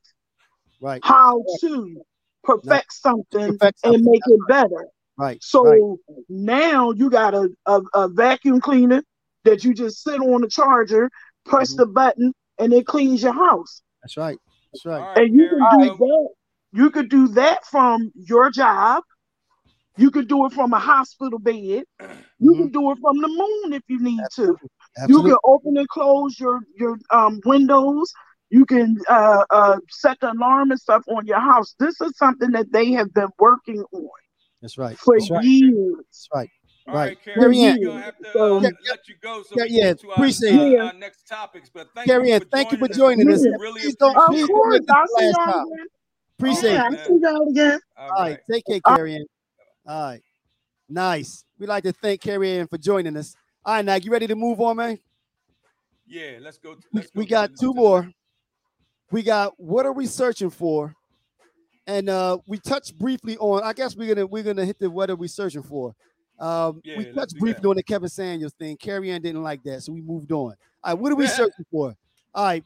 Right. 0.80 1.02
How 1.04 1.44
to 1.62 2.02
perfect 2.44 2.94
something 2.94 3.58
Perfect 3.58 3.80
and 3.84 4.04
make 4.04 4.22
it 4.26 4.40
better. 4.48 4.88
Right. 5.18 5.42
So 5.42 6.00
right. 6.08 6.20
now 6.30 6.92
you 6.92 7.10
got 7.10 7.34
a, 7.34 7.50
a, 7.66 7.82
a 7.94 8.08
vacuum 8.10 8.60
cleaner 8.62 9.02
that 9.44 9.64
you 9.64 9.74
just 9.74 10.04
sit 10.04 10.20
on 10.20 10.42
the 10.42 10.48
charger, 10.48 11.10
press 11.46 11.74
Mhm. 11.74 11.78
the 11.78 11.86
button, 11.88 12.34
and 12.60 12.74
it 12.74 12.86
cleans 12.86 13.24
your 13.24 13.34
house. 13.34 13.82
That's 14.02 14.18
right. 14.18 14.38
That's 14.72 14.86
right. 14.86 15.02
All 15.02 15.08
right, 15.08 15.18
And 15.18 15.34
you 15.36 15.48
can 15.50 15.60
do 15.60 15.98
that. 15.98 16.30
You 16.72 16.90
could 16.90 17.10
do 17.10 17.28
that 17.30 17.66
from 17.68 18.12
your 18.16 18.50
job. 18.50 19.04
You 19.98 20.10
could 20.10 20.28
do 20.28 20.46
it 20.46 20.54
from 20.54 20.74
a 20.74 20.80
hospital 20.80 21.38
bed. 21.40 21.56
You 22.40 22.52
Mhm. 22.52 22.58
can 22.58 22.68
do 22.70 22.92
it 22.92 22.98
from 23.00 23.22
the 23.22 23.28
moon 23.28 23.74
if 23.74 23.84
you 23.88 24.00
need 24.00 24.20
to. 24.36 24.58
Absolutely. 24.98 25.30
You 25.32 25.36
can 25.36 25.38
open 25.46 25.78
and 25.78 25.88
close 25.90 26.40
your 26.40 26.62
your 26.76 26.98
um, 27.12 27.40
windows. 27.46 28.12
You 28.50 28.66
can 28.66 28.98
uh, 29.10 29.46
uh, 29.50 29.78
set 29.90 30.20
the 30.20 30.32
alarm 30.32 30.72
and 30.72 30.80
stuff 30.80 31.04
on 31.08 31.26
your 31.26 31.40
house. 31.40 31.76
This 31.80 32.00
is 32.02 32.16
something 32.18 32.52
that 32.52 32.72
they 32.72 32.92
have 32.92 33.14
been 33.14 33.30
working 33.40 33.84
on 33.94 34.10
That's 34.62 34.78
right. 34.78 34.98
for 34.98 35.18
That's 35.18 35.30
right. 35.32 35.44
years. 35.44 35.96
That's 35.98 36.30
right. 36.34 36.50
All 36.88 36.94
Right. 36.96 37.08
right, 37.10 37.22
Carrie 37.24 37.40
Carrie, 37.40 37.62
Ann. 37.62 37.80
we're 37.80 37.88
gonna 37.88 38.02
have 38.02 38.18
to 38.18 38.32
So- 38.34 38.58
uh, 38.58 38.62
Yeah, 38.62 38.70
let 38.90 39.08
you 39.08 39.16
go 39.22 39.42
so 39.44 39.56
yeah, 39.56 39.64
we 39.64 39.70
yeah, 39.70 39.94
to 39.94 40.08
our, 40.10 40.14
appreciate 40.16 40.60
uh, 40.60 40.64
it. 40.64 40.80
our 40.82 40.94
next 40.94 41.28
topics. 41.28 41.70
But 41.74 41.88
thank 41.96 42.08
Carrie 42.08 42.28
you 42.28 42.34
Ann, 42.36 42.42
for 42.42 42.48
thank 42.48 42.72
you 42.74 42.78
for 42.78 42.88
joining 42.90 43.20
joining 43.28 43.34
us. 43.34 43.40
us. 43.40 43.46
We 43.46 43.52
really 43.64 43.82
Please 43.82 43.96
don't- 43.96 44.16
appreciate 44.18 44.24
Of 44.24 44.30
please 44.30 44.44
it. 44.44 44.48
don't 44.48 44.58
course, 44.58 44.80
make 44.82 44.90
I'll 44.92 45.04
the 45.04 45.08
see 45.20 45.26
last 45.26 45.38
y'all 45.38 45.54
time. 45.54 45.66
again. 45.72 45.88
Appreciate 46.40 46.74
Yeah, 46.74 46.88
it. 46.88 47.00
I'll 47.00 47.06
see 47.08 47.20
y'all 47.22 47.50
again. 47.50 47.80
All 47.98 48.04
All 48.04 48.10
right. 48.12 48.20
right. 48.32 48.40
Take 48.52 48.66
care, 48.66 48.80
Uh, 48.84 48.96
Carrie 48.98 49.16
Ann. 49.16 49.26
All 49.86 50.04
right. 50.12 50.22
Nice. 50.90 51.44
We'd 51.60 51.68
like 51.68 51.84
to 51.84 51.92
thank 51.94 52.22
Carrie 52.22 52.58
Ann 52.60 52.68
for 52.68 52.78
joining 52.78 53.16
us. 53.18 53.36
All 53.66 53.76
right, 53.76 53.86
now 53.86 53.96
you 53.96 54.12
ready 54.12 54.28
to 54.28 54.36
move 54.36 54.60
on, 54.60 54.78
man? 54.78 55.00
Yeah, 56.06 56.40
let's 56.42 56.58
go. 56.58 56.72
We, 56.92 57.00
Let's 57.00 57.08
go 57.12 57.20
we 57.20 57.26
got 57.26 57.52
two 57.60 57.68
the- 57.68 57.74
more. 57.74 58.12
We 59.12 59.22
got 59.24 59.54
what 59.58 59.86
are 59.86 59.94
we 59.94 60.06
searching 60.06 60.50
for? 60.50 60.94
And 61.88 62.10
uh 62.10 62.38
we 62.48 62.58
touched 62.58 62.98
briefly 62.98 63.38
on, 63.38 63.64
I 63.64 63.74
guess 63.74 63.96
we're 63.96 64.14
gonna 64.14 64.26
we're 64.26 64.44
gonna 64.44 64.66
hit 64.66 64.80
the 64.80 64.90
what 64.90 65.10
are 65.10 65.16
we 65.16 65.28
searching 65.28 65.64
for. 65.64 65.94
Um 66.40 66.82
Yeah, 66.84 66.98
we 66.98 67.06
touched 67.12 67.38
briefly 67.38 67.70
on 67.70 67.76
the 67.76 67.84
Kevin 67.84 68.10
Samuels 68.10 68.54
thing. 68.54 68.76
Carrie 68.78 69.12
Ann 69.12 69.22
didn't 69.22 69.44
like 69.44 69.62
that, 69.64 69.84
so 69.84 69.94
we 69.94 70.02
moved 70.02 70.32
on. 70.32 70.56
All 70.84 70.94
right, 70.94 70.94
what 70.94 71.12
are 71.12 71.16
we 71.16 71.28
searching 71.40 71.66
for? 71.72 71.94
All 72.34 72.46
right. 72.46 72.64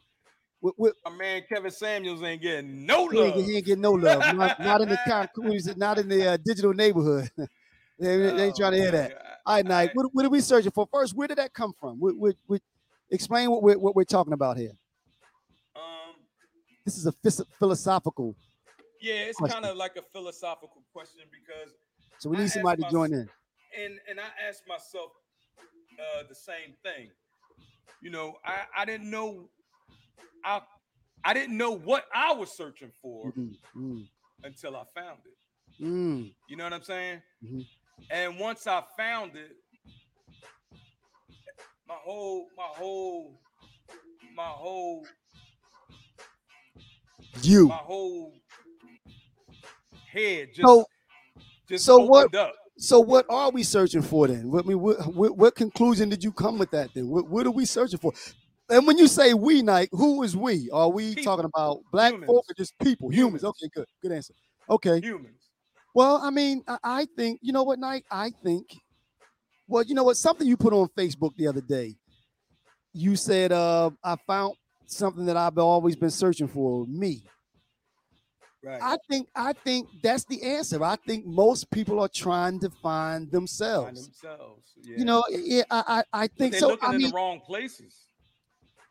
We, 0.60 0.72
we, 0.76 0.90
My 1.04 1.12
man 1.12 1.42
Kevin 1.48 1.70
Samuels 1.70 2.22
ain't 2.22 2.42
getting 2.42 2.84
no 2.84 3.08
he, 3.08 3.18
ain't, 3.20 3.36
love. 3.36 3.44
he 3.44 3.56
ain't 3.56 3.66
getting 3.66 3.82
no 3.82 3.92
love. 3.92 4.34
Not, 4.36 4.58
not 4.60 4.80
in 4.80 4.88
the 4.88 4.98
concrete, 5.06 5.62
not 5.76 5.98
in 5.98 6.08
the 6.08 6.32
uh, 6.32 6.36
digital 6.44 6.72
neighborhood. 6.74 7.30
they, 7.36 8.16
they 8.16 8.46
ain't 8.46 8.56
trying 8.56 8.72
to 8.72 8.78
hear 8.78 8.90
that. 8.90 9.22
All 9.46 9.54
right, 9.54 9.64
Knight, 9.64 9.90
what, 9.94 10.06
what 10.12 10.26
are 10.26 10.30
we 10.30 10.40
searching 10.40 10.72
for? 10.72 10.88
First, 10.92 11.14
where 11.14 11.28
did 11.28 11.38
that 11.38 11.54
come 11.54 11.72
from? 11.78 11.98
We, 12.00 12.12
we, 12.12 12.34
we, 12.48 12.58
explain 13.10 13.50
what 13.50 13.62
we're, 13.62 13.78
what 13.78 13.94
we're 13.94 14.04
talking 14.04 14.32
about 14.32 14.56
here. 14.56 14.72
Um, 15.76 16.16
This 16.84 16.98
is 16.98 17.06
a 17.06 17.12
phys- 17.12 17.46
philosophical, 17.58 18.34
yeah, 19.00 19.14
it's 19.14 19.38
kind 19.40 19.64
of 19.64 19.76
like 19.76 19.96
a 19.96 20.02
philosophical 20.12 20.82
question 20.92 21.22
because, 21.30 21.72
so 22.18 22.30
we 22.30 22.36
need 22.36 22.44
asked 22.44 22.54
somebody 22.54 22.82
to 22.82 22.90
join 22.90 23.12
in. 23.12 23.28
and 23.76 23.98
and 24.08 24.18
I 24.18 24.48
asked 24.48 24.64
myself 24.66 25.12
uh, 25.98 26.24
the 26.28 26.34
same 26.34 26.74
thing. 26.82 27.10
You 28.02 28.10
know, 28.10 28.34
I 28.44 28.62
I 28.76 28.84
didn't 28.84 29.10
know, 29.10 29.48
I 30.44 30.60
I 31.24 31.34
didn't 31.34 31.56
know 31.56 31.72
what 31.72 32.04
I 32.14 32.32
was 32.32 32.52
searching 32.56 32.92
for 33.02 33.32
Mm, 33.32 33.54
mm, 33.76 34.08
until 34.44 34.76
I 34.76 34.84
found 34.94 35.18
it. 35.26 35.82
mm. 35.84 36.32
You 36.48 36.56
know 36.56 36.64
what 36.64 36.72
I'm 36.72 36.82
saying? 36.82 37.22
Mhm. 37.44 37.66
And 38.10 38.38
once 38.38 38.66
I 38.66 38.82
found 38.96 39.36
it, 39.36 39.56
my 41.86 41.96
whole, 42.04 42.46
my 42.56 42.62
whole, 42.64 43.40
my 44.36 44.46
whole, 44.46 45.04
You. 47.42 47.68
my 47.68 47.74
whole 47.74 48.32
head 50.12 50.48
just, 50.54 50.66
So, 50.66 50.84
just 51.68 51.84
so 51.84 51.98
what- 52.04 52.26
opened 52.26 52.36
up. 52.36 52.54
so 52.78 53.00
what 53.00 53.26
are 53.28 53.50
we 53.50 53.62
searching 53.64 54.02
for 54.02 54.28
then? 54.28 54.50
What, 54.50 54.64
I 54.64 54.68
mean, 54.68 54.80
what, 54.80 55.14
what, 55.14 55.36
what 55.36 55.54
conclusion 55.56 56.08
did 56.08 56.22
you 56.22 56.30
come 56.32 56.58
with 56.58 56.70
that 56.70 56.94
then? 56.94 57.08
What, 57.08 57.28
what 57.28 57.46
are 57.46 57.50
we 57.50 57.64
searching 57.64 57.98
for? 57.98 58.12
And 58.70 58.86
when 58.86 58.98
you 58.98 59.06
say 59.08 59.32
we, 59.34 59.62
Knight, 59.62 59.88
who 59.92 60.22
is 60.22 60.36
we? 60.36 60.68
Are 60.72 60.88
we 60.90 61.14
People. 61.14 61.24
talking 61.24 61.44
about 61.46 61.78
black 61.90 62.12
folk 62.12 62.20
Humans. 62.22 62.44
or 62.50 62.54
just 62.56 62.78
people? 62.78 63.08
Humans. 63.08 63.42
Humans. 63.42 63.44
Okay, 63.44 63.68
good. 63.74 63.86
Good 64.02 64.12
answer. 64.12 64.34
Okay. 64.68 65.00
Humans. 65.00 65.48
Well, 65.94 66.20
I 66.22 66.30
mean, 66.30 66.62
I, 66.68 66.78
I 66.84 67.06
think, 67.16 67.40
you 67.42 67.52
know 67.52 67.62
what, 67.62 67.78
Knight? 67.78 68.04
I 68.10 68.30
think, 68.44 68.66
well, 69.66 69.82
you 69.82 69.94
know 69.94 70.04
what? 70.04 70.16
Something 70.16 70.46
you 70.46 70.56
put 70.56 70.72
on 70.74 70.88
Facebook 70.96 71.34
the 71.36 71.46
other 71.46 71.62
day. 71.62 71.96
You 72.92 73.16
said, 73.16 73.52
uh, 73.52 73.90
I 74.04 74.16
found 74.26 74.54
something 74.86 75.24
that 75.26 75.36
I've 75.36 75.56
always 75.58 75.96
been 75.96 76.10
searching 76.10 76.48
for, 76.48 76.86
me. 76.86 77.22
Right. 78.62 78.80
I 78.82 78.96
think 79.08 79.28
I 79.36 79.52
think 79.52 79.88
that's 80.02 80.24
the 80.24 80.42
answer. 80.42 80.82
I 80.82 80.96
think 81.06 81.24
most 81.24 81.70
people 81.70 82.00
are 82.00 82.08
trying 82.08 82.58
to 82.60 82.68
find 82.70 82.82
Find 82.82 83.30
themselves. 83.30 84.04
themselves. 84.06 84.72
Yeah. 84.82 84.96
You 84.98 85.04
know, 85.04 85.22
yeah, 85.30 85.62
I 85.70 86.02
I, 86.12 86.22
I 86.24 86.26
think 86.26 86.52
they're 86.52 86.60
so. 86.60 86.68
looking 86.70 86.88
I 86.88 86.92
in 86.94 86.98
mean, 86.98 87.10
the 87.10 87.14
wrong 87.16 87.40
places. 87.46 87.94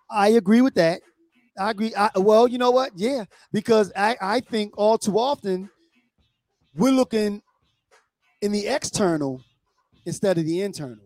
I 0.10 0.30
agree 0.30 0.62
with 0.62 0.76
that. 0.76 1.02
I 1.60 1.72
agree. 1.72 1.94
I, 1.96 2.10
well, 2.16 2.48
you 2.48 2.58
know 2.58 2.72
what? 2.72 2.92
Yeah, 2.96 3.26
because 3.52 3.92
I, 3.96 4.16
I 4.22 4.40
think 4.42 4.78
all 4.78 4.98
too 4.98 5.18
often 5.18 5.70
we're 6.76 6.92
looking 6.92 7.42
in 8.42 8.52
the 8.52 8.68
external 8.68 9.42
instead 10.06 10.38
of 10.38 10.46
the 10.46 10.62
internal. 10.62 11.04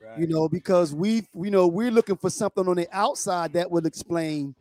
Right. 0.00 0.18
You 0.20 0.26
know, 0.26 0.48
because 0.48 0.94
we 0.94 1.26
you 1.34 1.50
know 1.50 1.66
we're 1.66 1.90
looking 1.90 2.16
for 2.16 2.30
something 2.30 2.68
on 2.68 2.76
the 2.76 2.88
outside 2.92 3.54
that 3.54 3.70
will 3.70 3.86
explain 3.86 4.54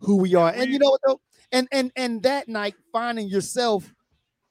who 0.00 0.16
we 0.16 0.34
are. 0.34 0.50
And 0.50 0.70
you 0.70 0.78
know 0.78 0.90
what 0.90 1.00
though? 1.06 1.20
And 1.52 1.68
and 1.72 1.92
and 1.96 2.22
that 2.24 2.48
night 2.48 2.74
finding 2.92 3.28
yourself 3.28 3.92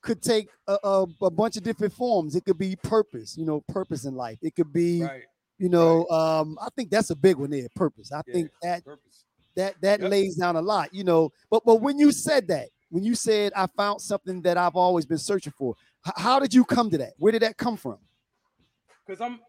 could 0.02 0.22
take 0.22 0.50
a, 0.68 0.78
a, 0.84 1.06
a 1.22 1.30
bunch 1.30 1.58
of 1.58 1.64
different 1.64 1.94
forms. 1.94 2.36
It 2.36 2.46
could 2.46 2.58
be 2.58 2.76
purpose, 2.76 3.38
you 3.38 3.46
know, 3.46 3.62
purpose 3.68 4.06
in 4.06 4.16
life. 4.16 4.40
It 4.42 4.56
could 4.56 4.74
be, 4.74 5.04
Right. 5.04 5.24
You 5.62 5.70
know, 5.70 6.08
um, 6.08 6.58
I 6.60 6.70
think 6.76 6.90
that's 6.90 7.12
a 7.12 7.16
big 7.16 7.36
one 7.38 7.52
there, 7.52 7.68
purpose. 7.76 8.12
I 8.12 8.24
Yeah, 8.26 8.34
think 8.34 8.52
that 8.64 8.84
Purpose. 8.84 9.26
that 9.56 9.80
that 9.82 10.02
Yep. 10.02 10.10
lays 10.10 10.36
down 10.36 10.56
a 10.56 10.62
lot, 10.62 10.92
you 10.92 11.04
know. 11.04 11.32
But 11.52 11.64
but 11.64 11.82
when 11.82 12.00
you 12.00 12.12
said 12.12 12.48
that, 12.48 12.70
when 12.90 13.04
you 13.04 13.14
said 13.14 13.54
I 13.56 13.68
found 13.68 14.02
something 14.02 14.42
that 14.42 14.58
I've 14.58 14.76
always 14.76 15.06
been 15.06 15.20
searching 15.20 15.54
for, 15.56 15.76
h- 16.08 16.14
how 16.18 16.40
did 16.40 16.52
you 16.52 16.66
come 16.66 16.90
to 16.90 16.98
that? 16.98 17.14
Where 17.20 17.32
did 17.32 17.44
that 17.44 17.58
come 17.58 17.78
from? 17.78 18.00
Because 19.06 19.22
I'm 19.22 19.40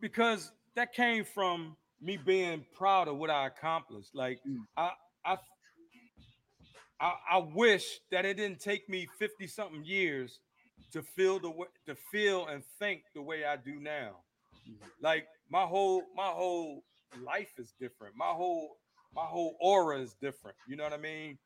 because 0.00 0.52
that 0.76 0.92
came 0.92 1.24
from 1.24 1.76
me 2.00 2.16
being 2.16 2.64
proud 2.76 3.08
of 3.08 3.16
what 3.16 3.30
I 3.30 3.48
accomplished. 3.48 4.14
Like 4.14 4.38
Mm. 4.48 4.58
I 4.76 4.92
I 5.24 5.36
I, 7.00 7.14
I 7.32 7.38
wish 7.38 7.98
that 8.12 8.24
it 8.24 8.36
didn't 8.36 8.60
take 8.60 8.88
me 8.88 9.08
50 9.18 9.48
something 9.48 9.84
years 9.84 10.38
to 10.92 11.02
feel 11.02 11.40
the 11.40 11.50
way 11.50 11.66
to 11.86 11.96
feel 12.12 12.46
and 12.46 12.62
think 12.78 13.02
the 13.12 13.22
way 13.22 13.44
I 13.44 13.56
do 13.56 13.80
now. 13.80 14.18
Like 15.00 15.26
my 15.50 15.62
whole 15.62 16.02
my 16.16 16.28
whole 16.28 16.82
life 17.24 17.52
is 17.58 17.74
different. 17.80 18.16
My 18.16 18.26
whole 18.32 18.78
my 19.14 19.24
whole 19.24 19.56
aura 19.60 20.00
is 20.00 20.14
different. 20.20 20.56
You 20.68 20.76
know 20.76 20.84
what 20.84 20.92
I 20.92 20.98
mean? 20.98 21.38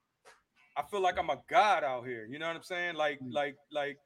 I 0.76 0.82
feel 0.90 1.00
like 1.00 1.18
I'm 1.18 1.30
a 1.30 1.38
god 1.48 1.84
out 1.84 2.06
here. 2.06 2.26
You 2.30 2.38
know 2.38 2.46
what 2.46 2.56
I'm 2.56 2.62
saying? 2.62 2.94
Like 2.96 3.18
Mm. 3.20 3.32
like 3.32 3.56
like 3.72 3.98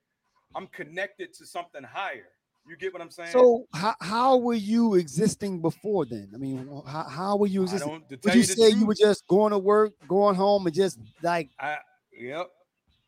I'm 0.55 0.67
connected 0.69 1.33
to 1.35 1.47
something 1.47 1.83
higher. 1.83 2.29
You 2.69 2.77
get 2.77 2.93
what 2.93 3.01
I'm 3.03 3.11
saying? 3.11 3.31
So 3.33 3.67
how, 3.73 3.95
how 4.01 4.37
were 4.37 4.55
you 4.55 4.95
existing 4.95 5.61
before 5.61 6.05
then? 6.05 6.31
I 6.35 6.37
mean, 6.37 6.69
how, 6.87 7.05
how 7.05 7.37
were 7.37 7.47
you 7.47 7.63
existing? 7.63 8.05
Would 8.11 8.25
you 8.35 8.41
you 8.41 8.43
say 8.45 8.69
you 8.71 8.85
were 8.85 8.95
just 8.95 9.27
going 9.29 9.51
to 9.53 9.59
work, 9.59 9.93
going 10.07 10.37
home, 10.37 10.67
and 10.67 10.75
just 10.75 10.99
like 11.23 11.51
I 11.59 11.79
yep, 12.13 12.49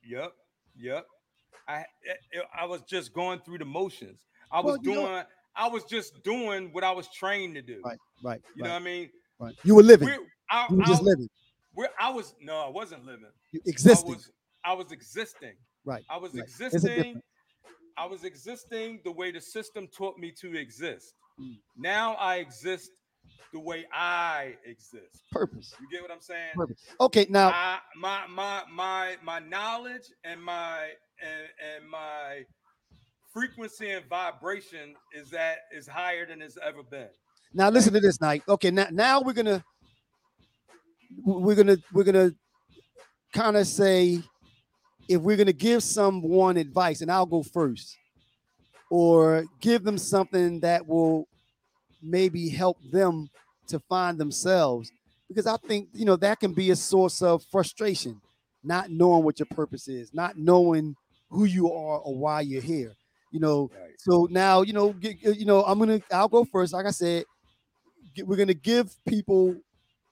yep. 0.03 0.33
Yep. 0.77 1.07
I 1.69 1.85
I 2.59 2.65
was 2.65 2.83
just 2.83 3.13
going 3.13 3.41
through 3.41 3.59
the 3.59 3.65
motions. 3.65 4.25
I 4.51 4.61
was 4.61 4.73
Well, 4.73 4.77
doing. 4.79 4.97
know- 5.07 5.25
I 5.57 5.69
was 5.69 5.85
just 5.85 6.23
doing 6.23 6.71
what 6.73 6.85
I 6.85 6.91
was 6.93 7.09
trained 7.09 7.55
to 7.57 7.63
do. 7.63 7.81
Right, 7.85 7.99
right, 8.23 8.41
You 8.57 8.63
right, 8.63 8.69
know 8.69 8.75
what 8.75 8.83
I 8.83 8.85
mean? 8.85 9.11
right. 9.39 9.55
You 9.65 9.75
were 9.75 9.83
living. 9.83 10.09
We're, 10.09 10.19
I, 10.51 10.67
You 10.71 10.77
were 10.77 10.85
just 10.85 11.03
I- 11.03 11.05
living. 11.05 11.29
I 11.99 12.11
was 12.11 12.35
no, 12.41 12.57
I 12.57 12.69
wasn't 12.69 13.05
living. 13.07 13.27
You 13.53 13.61
I 13.67 13.71
existing. 13.71 14.11
was 14.15 14.31
I 14.65 14.73
was 14.75 14.93
existing. 14.93 15.55
Right. 15.85 16.05
I 16.11 16.17
was 16.19 16.35
right. 16.35 16.43
Existing. 16.43 17.21
I 17.97 18.07
was 18.07 18.25
existing 18.25 19.01
the 19.05 19.13
way 19.13 19.33
the 19.33 19.41
system 19.41 19.87
taught 19.89 20.19
me 20.19 20.33
to 20.41 20.57
exist. 20.57 21.15
Mm. 21.41 21.57
Now 21.77 22.15
I 22.15 22.37
exist 22.37 22.91
the 23.53 23.61
way 23.61 23.87
I 23.93 24.55
exist. 24.65 25.23
Purpose. 25.31 25.75
You 25.81 25.89
get 25.91 26.03
what 26.03 26.11
I'm 26.11 26.21
saying? 26.21 26.51
Purpose. 26.55 26.81
Okay, 27.01 27.27
now 27.29 27.49
I, 27.49 27.79
my 27.97 28.27
my 28.29 28.63
my 28.73 29.17
my 29.23 29.39
knowledge 29.41 30.09
and 30.25 30.43
my 30.43 30.89
and, 31.23 31.49
and 31.77 31.91
my 31.91 32.45
frequency 33.33 33.91
and 33.91 34.05
vibration 34.09 34.95
is 35.15 35.31
that 35.31 35.59
is 35.75 35.87
higher 35.87 36.27
than 36.27 36.43
it's 36.43 36.59
ever 36.63 36.83
been. 36.83 37.09
now 37.55 37.71
listen 37.71 37.93
to 37.93 38.01
this, 38.01 38.21
Night. 38.21 38.43
Okay, 38.49 38.71
now 38.71 38.87
now 38.91 39.21
we're 39.21 39.33
gonna 39.33 39.65
we're 41.25 41.55
gonna 41.55 41.79
we're 41.93 42.05
gonna 42.05 42.33
kind 43.33 43.57
of 43.57 43.67
say 43.67 44.21
if 45.09 45.21
we're 45.21 45.37
gonna 45.37 45.53
give 45.53 45.83
someone 45.83 46.57
advice, 46.57 47.01
and 47.01 47.11
I'll 47.11 47.27
go 47.27 47.43
first, 47.43 47.97
or 48.91 49.45
give 49.61 49.83
them 49.83 49.99
something 49.99 50.61
that 50.61 50.87
will 50.87 51.27
maybe 52.03 52.49
help 52.49 52.79
them 52.91 53.29
to 53.69 53.79
find 53.81 54.19
themselves, 54.19 54.91
because 55.29 55.47
I 55.47 55.57
think 55.57 55.89
you 55.93 56.05
know 56.05 56.17
that 56.17 56.41
can 56.41 56.53
be 56.53 56.71
a 56.71 56.77
source 56.77 57.23
of 57.23 57.43
frustration, 57.51 58.21
not 58.63 58.91
knowing 58.91 59.25
what 59.25 59.39
your 59.39 59.47
purpose 59.47 59.89
is, 59.89 60.13
not 60.13 60.37
knowing 60.37 60.97
who 61.31 61.45
you 61.45 61.73
are 61.73 61.99
or 61.99 62.15
why 62.15 62.43
you're 62.43 62.61
here. 62.63 62.95
You 63.33 63.41
know, 63.41 63.71
Right. 63.75 63.93
so 63.99 64.29
now, 64.31 64.63
you 64.63 64.75
know, 64.75 64.93
get, 64.95 65.23
you 65.23 65.47
know, 65.47 65.65
I'm 65.65 65.79
gonna, 65.81 66.01
I'll 66.13 66.29
go 66.29 66.45
first. 66.45 66.73
Like 66.75 66.87
I 66.87 66.93
said, 66.93 67.25
g- 68.17 68.23
we're 68.25 68.37
gonna 68.37 68.55
give 68.55 68.95
people 69.07 69.57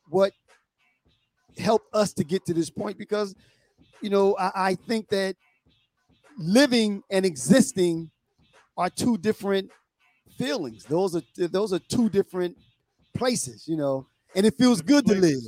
what 0.09 0.33
helped 1.59 1.95
us 1.95 2.13
to 2.15 2.25
get 2.25 2.47
to 2.47 2.55
this 2.55 2.71
point 2.71 2.99
because, 2.99 3.35
you 4.03 4.11
know, 4.11 4.37
I, 4.39 4.53
I 4.55 4.75
think 4.77 5.09
that 5.11 5.37
living 6.39 7.03
and 7.11 7.27
existing 7.27 8.11
are 8.77 8.91
two 8.91 9.19
different 9.19 9.71
feelings. 10.39 10.85
Those 10.85 11.17
are 11.17 11.23
those 11.37 11.73
are 11.73 11.81
two 11.81 12.11
different 12.11 12.57
places, 13.17 13.67
you 13.69 13.77
know, 13.77 14.07
and 14.37 14.47
it 14.47 14.55
feels 14.57 14.83
good 14.83 15.07
to 15.07 15.15
live, 15.15 15.41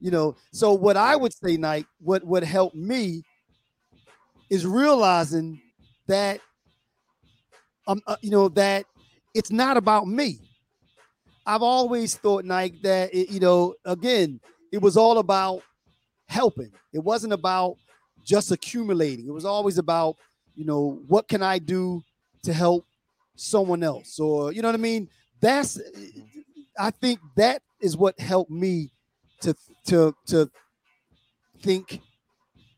you 0.00 0.10
know. 0.10 0.36
So 0.52 0.74
what 0.74 0.96
I 0.96 1.16
would 1.16 1.34
say, 1.34 1.56
Nike, 1.56 1.88
what 2.00 2.24
what 2.24 2.44
helped 2.44 2.76
me 2.76 3.24
is 4.50 4.66
realizing 4.66 5.60
that 6.08 6.40
um, 7.86 8.00
uh, 8.06 8.16
you 8.20 8.30
know 8.30 8.48
that 8.50 8.86
it's 9.34 9.50
not 9.50 9.76
about 9.76 10.06
me. 10.06 10.38
I've 11.44 11.62
always 11.62 12.14
thought, 12.16 12.44
Nike, 12.44 12.78
that 12.82 13.12
it, 13.12 13.30
you 13.30 13.40
know, 13.40 13.74
again, 13.84 14.40
it 14.70 14.80
was 14.80 14.96
all 14.96 15.18
about 15.18 15.62
helping. 16.28 16.70
It 16.92 17.00
wasn't 17.00 17.32
about 17.32 17.76
just 18.24 18.52
accumulating. 18.52 19.26
It 19.26 19.32
was 19.32 19.44
always 19.44 19.78
about, 19.78 20.16
you 20.54 20.64
know, 20.64 21.02
what 21.08 21.26
can 21.26 21.42
I 21.42 21.58
do 21.58 22.02
to 22.44 22.52
help 22.52 22.86
someone 23.34 23.82
else, 23.82 24.20
or 24.20 24.52
you 24.52 24.62
know 24.62 24.68
what 24.68 24.74
I 24.74 24.78
mean. 24.78 25.08
That's, 25.40 25.80
I 26.78 26.90
think 26.90 27.18
that 27.36 27.62
is 27.80 27.96
what 27.96 28.18
helped 28.20 28.50
me 28.50 28.92
to 29.40 29.54
to 29.86 30.14
to 30.26 30.50
think 31.60 32.00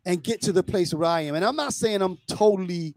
and 0.07 0.22
get 0.22 0.42
to 0.42 0.52
the 0.52 0.62
place 0.62 0.92
where 0.92 1.09
I 1.09 1.22
am. 1.22 1.34
And 1.34 1.44
I'm 1.44 1.57
not 1.57 1.74
saying 1.74 2.02
I'm 2.02 2.18
totally 2.28 2.94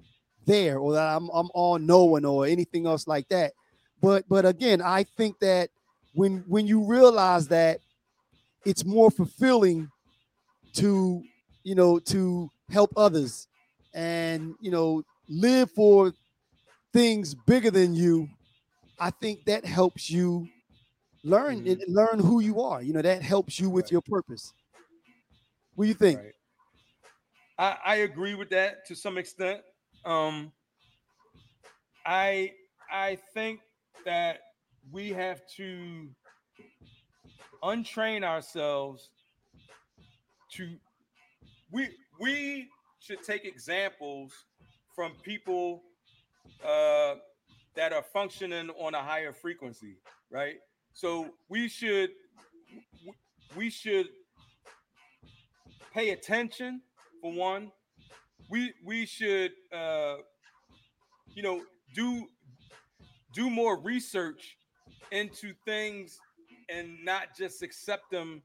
there 0.47 0.79
or 0.79 0.93
that 0.93 1.17
I'm 1.17 1.29
I'm 1.33 1.49
all 1.55 1.79
knowing 1.79 2.25
or 2.25 2.47
anything 2.47 2.87
else 2.87 3.07
like 3.07 3.29
that. 3.29 3.53
But 4.01 4.27
but 4.29 4.45
again, 4.47 4.81
I 4.81 5.03
think 5.03 5.39
that 5.41 5.71
when 6.15 6.45
when 6.47 6.67
you 6.67 6.85
realize 6.85 7.49
that 7.49 7.81
it's 8.65 8.85
more 8.85 9.11
fulfilling 9.11 9.91
to 10.75 11.23
you 11.63 11.75
know 11.75 11.99
to 11.99 12.51
help 12.69 12.91
others 12.97 13.47
and 13.93 14.55
you 14.61 14.71
know 14.71 15.03
live 15.29 15.71
for 15.71 16.13
things 16.93 17.35
bigger 17.35 17.71
than 17.71 17.95
you, 17.95 18.29
I 18.99 19.11
think 19.11 19.45
that 19.45 19.65
helps 19.65 20.09
you 20.09 20.49
learn 21.23 21.59
Mhm. 21.59 21.67
and 21.67 21.83
learn 21.87 22.19
who 22.19 22.41
you 22.41 22.61
are. 22.61 22.81
You 22.81 22.93
know, 22.93 23.03
that 23.03 23.21
helps 23.21 23.59
you 23.59 23.69
with 23.69 23.85
Right. 23.85 23.91
your 23.91 24.01
purpose. 24.01 24.53
What 25.75 25.85
do 25.85 25.89
you 25.89 25.93
think? 25.93 26.19
Right. 26.19 26.33
I, 27.57 27.77
I 27.85 27.95
agree 27.97 28.35
with 28.35 28.49
that 28.51 28.85
to 28.87 28.95
some 28.95 29.17
extent. 29.17 29.61
Um, 30.05 30.51
I 32.05 32.53
I 32.91 33.17
think 33.33 33.59
that 34.05 34.39
we 34.91 35.09
have 35.09 35.41
to 35.57 36.07
untrain 37.63 38.23
ourselves 38.23 39.09
to 40.53 40.77
we 41.71 41.89
we 42.19 42.69
should 42.99 43.23
take 43.23 43.45
examples 43.45 44.33
from 44.95 45.11
people 45.23 45.83
uh, 46.65 47.15
that 47.75 47.93
are 47.93 48.03
functioning 48.13 48.69
on 48.79 48.95
a 48.95 49.01
higher 49.01 49.33
frequency, 49.33 49.97
right? 50.31 50.55
So 50.93 51.29
we 51.49 51.67
should 51.67 52.11
we- 53.55 53.69
should 53.69 54.07
pay 55.93 56.11
attention 56.11 56.81
for 57.21 57.31
one. 57.31 57.71
We 58.49 58.73
we 58.83 59.05
should 59.05 59.51
uh, 59.73 60.17
you 61.33 61.43
know 61.43 61.61
do 61.95 62.27
do 63.33 63.49
more 63.49 63.79
research 63.79 64.57
into 65.11 65.53
things 65.65 66.19
and 66.69 67.03
not 67.03 67.35
just 67.37 67.61
accept 67.63 68.09
them 68.11 68.41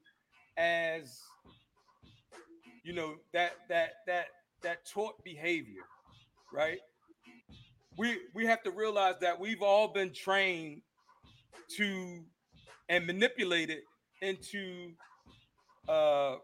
as 0.57 1.21
you 2.85 2.93
know 2.93 3.15
that 3.33 3.53
that 3.69 3.93
that 4.07 4.27
that 4.63 4.87
taught 4.87 5.23
behavior 5.25 5.83
right? 6.53 6.79
We 7.97 8.19
we 8.35 8.47
have 8.47 8.63
to 8.63 8.71
realize 8.71 9.17
that 9.21 9.39
we've 9.39 9.63
all 9.63 9.89
been 9.89 10.13
trained 10.13 10.83
to 11.77 12.25
and 12.89 13.07
manipulated 13.07 13.81
into 14.21 14.93
uh 15.89 16.37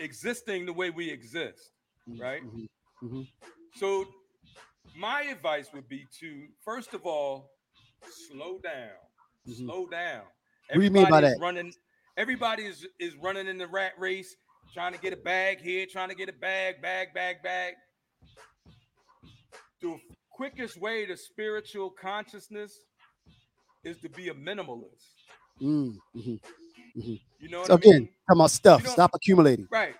existing 0.00 0.66
the 0.66 0.72
way 0.72 0.90
we 0.90 1.10
exist 1.10 1.70
right? 2.18 2.42
Mhm, 2.42 2.66
mhm. 3.02 3.28
so 3.76 4.06
my 4.96 5.22
advice 5.22 5.68
would 5.72 5.88
be 5.88 6.06
to 6.20 6.48
first 6.64 6.94
of 6.94 7.06
all 7.06 7.50
slow 8.28 8.58
down 8.58 8.96
Mhm. 9.46 9.66
slow 9.66 9.86
down 9.86 10.24
What 10.72 10.80
do 10.80 10.84
you 10.84 10.90
mean 10.90 11.08
by 11.08 11.20
that? 11.20 11.38
running 11.38 11.72
everybody 12.16 12.64
is 12.64 12.86
is 12.98 13.16
running 13.16 13.46
in 13.46 13.58
the 13.58 13.66
rat 13.68 13.92
race 13.98 14.36
trying 14.72 14.92
to 14.92 14.98
get 14.98 15.12
a 15.12 15.16
bag 15.16 15.60
here 15.60 15.86
trying 15.86 16.08
to 16.08 16.14
get 16.14 16.28
a 16.28 16.32
bag 16.32 16.82
bag 16.82 17.14
bag 17.14 17.42
bag 17.42 17.74
the 19.80 19.98
quickest 20.30 20.76
way 20.80 21.06
to 21.06 21.16
spiritual 21.16 21.90
consciousness 21.90 22.86
is 23.84 23.98
to 23.98 24.08
be 24.08 24.28
a 24.28 24.34
minimalist 24.34 25.14
Mm, 25.60 26.00
mhm. 26.14 26.40
you 27.38 27.48
know 27.48 27.60
what 27.60 27.68
So 27.68 27.74
I 27.74 27.76
again, 27.76 27.92
mean? 27.98 28.08
talking 28.28 28.40
about 28.40 28.50
stuff. 28.50 28.86
Stop 28.88 29.10
accumulating. 29.14 29.68
right 29.70 29.96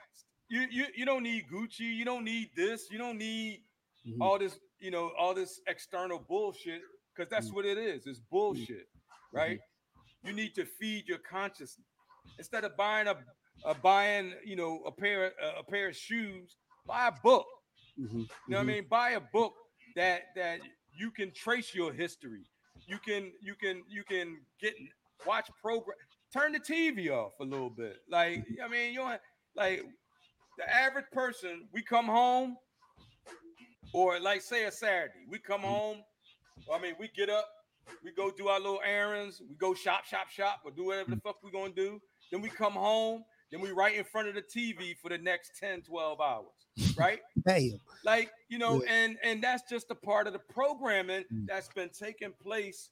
you, 0.50 0.66
you 0.70 0.84
you 0.98 1.04
don't 1.06 1.22
need 1.22 1.44
gucci 1.52 1.88
you 2.00 2.04
don't 2.04 2.24
need 2.24 2.48
this 2.56 2.90
you 2.90 2.98
don't 2.98 3.18
need 3.18 3.62
Mhm. 4.06 4.16
all 4.20 4.38
this 4.38 4.58
you 4.78 4.90
know 4.90 5.12
all 5.18 5.34
this 5.34 5.60
external 5.66 6.18
bullshit 6.18 6.82
because 7.14 7.28
that's 7.30 7.50
Mm. 7.50 7.54
what 7.54 7.64
it 7.66 7.78
is 7.78 8.06
it's 8.06 8.20
bullshit 8.30 8.86
right? 9.32 9.58
You 10.24 10.32
need 10.32 10.54
to 10.56 10.64
feed 10.64 11.06
your 11.08 11.18
consciousness 11.18 11.86
instead 12.38 12.64
of 12.64 12.76
buying 12.76 13.06
a, 13.08 13.16
a 13.64 13.74
buying 13.74 14.32
you 14.44 14.56
know 14.56 14.82
a 14.86 14.92
pair 14.92 15.32
a, 15.46 15.60
a 15.60 15.64
pair 15.64 15.88
of 15.88 15.96
shoes 15.96 16.56
buy 16.86 17.08
a 17.08 17.12
book. 17.22 17.46
Mhm, 17.98 18.20
you 18.20 18.28
know 18.48 18.56
what 18.56 18.62
i 18.62 18.72
mean? 18.72 18.86
Buy 18.88 19.10
a 19.10 19.20
book 19.20 19.54
that 19.96 20.20
that 20.34 20.60
you 21.00 21.10
can 21.10 21.30
trace 21.32 21.74
your 21.74 21.92
history. 21.92 22.44
You 22.86 22.98
can 22.98 23.22
you 23.42 23.54
can 23.54 23.84
you 23.88 24.02
can 24.04 24.26
get 24.60 24.74
watch 25.26 25.48
program 25.62 25.98
turn 26.32 26.52
the 26.52 26.60
tv 26.60 27.10
off 27.10 27.34
a 27.40 27.44
little 27.44 27.70
bit. 27.70 27.98
Like 28.08 28.44
i 28.64 28.68
mean 28.68 28.94
you 28.94 29.00
want 29.02 29.20
like 29.54 29.84
the 30.60 30.74
average 30.76 31.06
person 31.10 31.66
we 31.72 31.82
come 31.82 32.04
home 32.04 32.56
or 33.94 34.20
like 34.20 34.42
say 34.42 34.64
a 34.64 34.70
saturday 34.70 35.24
we 35.28 35.38
come 35.38 35.62
mm. 35.62 35.64
home 35.64 35.96
i 36.72 36.78
mean 36.78 36.94
we 37.00 37.08
get 37.16 37.30
up 37.30 37.48
we 38.04 38.12
go 38.12 38.30
do 38.30 38.48
our 38.48 38.60
little 38.60 38.80
errands 38.84 39.40
we 39.48 39.56
go 39.56 39.72
shop 39.72 40.04
shop 40.04 40.28
shop 40.28 40.60
or 40.64 40.70
do 40.70 40.84
whatever 40.84 41.10
the 41.10 41.16
mm. 41.16 41.22
fuck 41.22 41.36
we're 41.42 41.50
gonna 41.50 41.72
do 41.72 41.98
then 42.30 42.42
we 42.42 42.50
come 42.50 42.74
home 42.74 43.24
then 43.50 43.60
we 43.60 43.70
right 43.72 43.96
in 43.96 44.04
front 44.04 44.28
of 44.28 44.34
the 44.34 44.42
tv 44.42 44.94
for 45.00 45.08
the 45.08 45.16
next 45.18 45.52
10 45.58 45.80
12 45.80 46.20
hours 46.20 46.94
right 46.94 47.20
Damn. 47.46 47.80
like 48.04 48.30
you 48.50 48.58
know 48.58 48.82
Yeah. 48.82 48.92
and 48.92 49.16
and 49.24 49.42
that's 49.42 49.62
just 49.68 49.90
a 49.90 49.94
part 49.94 50.26
of 50.26 50.34
the 50.34 50.38
programming 50.38 51.24
Mm. 51.32 51.46
that's 51.46 51.68
been 51.68 51.90
taking 51.90 52.32
place 52.42 52.90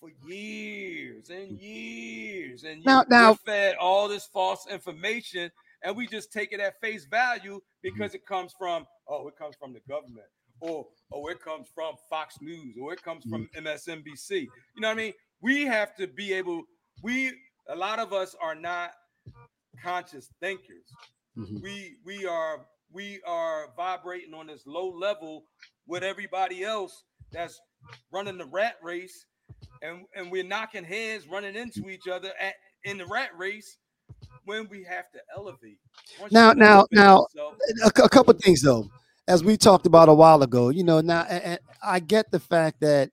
for 0.00 0.10
years 0.26 1.30
and 1.30 1.52
mm. 1.52 1.62
years 1.62 2.64
and 2.64 2.84
Now- 2.84 3.00
you, 3.02 3.06
now- 3.10 3.34
fed 3.34 3.76
all 3.76 4.08
this 4.08 4.26
false 4.26 4.66
information 4.66 5.52
and 5.82 5.96
we 5.96 6.06
just 6.06 6.32
take 6.32 6.52
it 6.52 6.60
at 6.60 6.80
face 6.80 7.04
value 7.04 7.60
because 7.82 8.14
it 8.14 8.26
comes 8.26 8.54
from 8.58 8.86
oh, 9.08 9.28
it 9.28 9.36
comes 9.36 9.56
from 9.56 9.72
the 9.72 9.80
government, 9.88 10.26
or 10.60 10.86
oh, 11.12 11.26
it 11.28 11.40
comes 11.42 11.68
from 11.74 11.94
Fox 12.08 12.36
News, 12.40 12.76
or 12.80 12.92
it 12.92 13.02
comes 13.02 13.24
from 13.24 13.48
MSNBC. 13.56 14.30
You 14.30 14.48
know 14.78 14.88
what 14.88 14.94
I 14.94 14.96
mean? 14.96 15.12
We 15.40 15.64
have 15.64 15.94
to 15.96 16.06
be 16.06 16.32
able. 16.32 16.64
We 17.02 17.32
a 17.68 17.76
lot 17.76 17.98
of 17.98 18.12
us 18.12 18.34
are 18.40 18.54
not 18.54 18.92
conscious 19.82 20.30
thinkers. 20.40 20.92
Mhm. 21.36 21.62
We 21.62 21.96
we 22.04 22.26
are 22.26 22.66
we 22.92 23.20
are 23.26 23.68
vibrating 23.76 24.34
on 24.34 24.48
this 24.48 24.66
low 24.66 24.88
level 24.88 25.44
with 25.86 26.02
everybody 26.02 26.64
else 26.64 27.04
that's 27.32 27.60
running 28.12 28.38
the 28.38 28.46
rat 28.46 28.76
race, 28.82 29.24
and 29.82 30.04
and 30.14 30.30
we're 30.30 30.44
knocking 30.44 30.84
heads, 30.84 31.26
running 31.26 31.54
into 31.54 31.88
each 31.88 32.08
other 32.08 32.32
at 32.40 32.54
in 32.84 32.98
the 32.98 33.06
rat 33.06 33.30
race 33.36 33.78
when 34.44 34.68
we 34.68 34.82
have 34.84 35.10
to 35.12 35.20
elevate. 35.36 35.78
Once 36.20 36.32
Now- 36.32 36.52
now- 36.52 36.86
now, 36.92 37.26
yourself- 37.34 37.56
a, 37.98 38.04
a 38.04 38.08
couple 38.08 38.32
things 38.34 38.62
though, 38.62 38.88
as 39.28 39.44
we 39.44 39.56
talked 39.56 39.86
about 39.86 40.08
a 40.08 40.14
while 40.14 40.42
ago. 40.42 40.68
You 40.70 40.84
know, 40.84 41.00
now 41.00 41.22
and 41.22 41.58
I 41.82 42.00
get 42.00 42.30
the 42.30 42.40
fact 42.40 42.80
that 42.80 43.10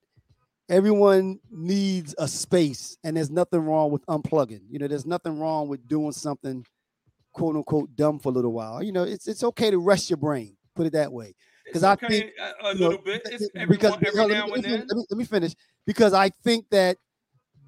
everyone 0.70 1.40
needs 1.50 2.14
a 2.18 2.28
space, 2.28 2.98
and 3.04 3.16
there's 3.18 3.30
nothing 3.30 3.62
wrong 3.62 3.92
with 3.92 4.06
unplugging. 4.08 4.62
You 4.70 4.80
know, 4.80 4.88
there's 4.88 5.06
nothing 5.06 5.40
wrong 5.40 5.68
with 5.68 5.88
doing 5.88 6.12
something 6.12 6.66
quote 7.34 7.56
unquote 7.56 7.96
dumb 7.96 8.20
for 8.20 8.30
a 8.30 8.32
little 8.32 8.52
while. 8.54 8.82
You 8.84 8.92
know, 8.92 9.04
it's 9.04 9.28
it's 9.28 9.44
okay 9.44 9.72
to 9.72 9.78
rest 9.78 10.10
your 10.10 10.18
brain. 10.18 10.56
Put 10.76 10.88
it 10.88 10.94
that 10.94 11.12
way. 11.12 11.34
it's 11.66 11.74
'cause 11.74 11.84
I 11.84 11.94
okay 11.94 12.08
think, 12.08 12.32
a, 12.40 12.68
a 12.68 12.74
you 12.74 12.80
know, 12.80 12.88
little 12.90 13.04
bit. 13.04 13.22
It's 13.26 13.50
because 13.50 13.94
every 13.94 14.00
because- 14.00 14.30
now 14.30 14.48
let, 14.48 14.56
and 14.56 14.64
me, 14.66 14.70
then. 14.72 14.86
let, 14.88 14.98
me, 14.98 15.06
let 15.10 15.18
me 15.18 15.26
finish 15.26 15.54
because 15.86 16.14
I 16.14 16.30
think 16.44 16.66
that 16.72 16.98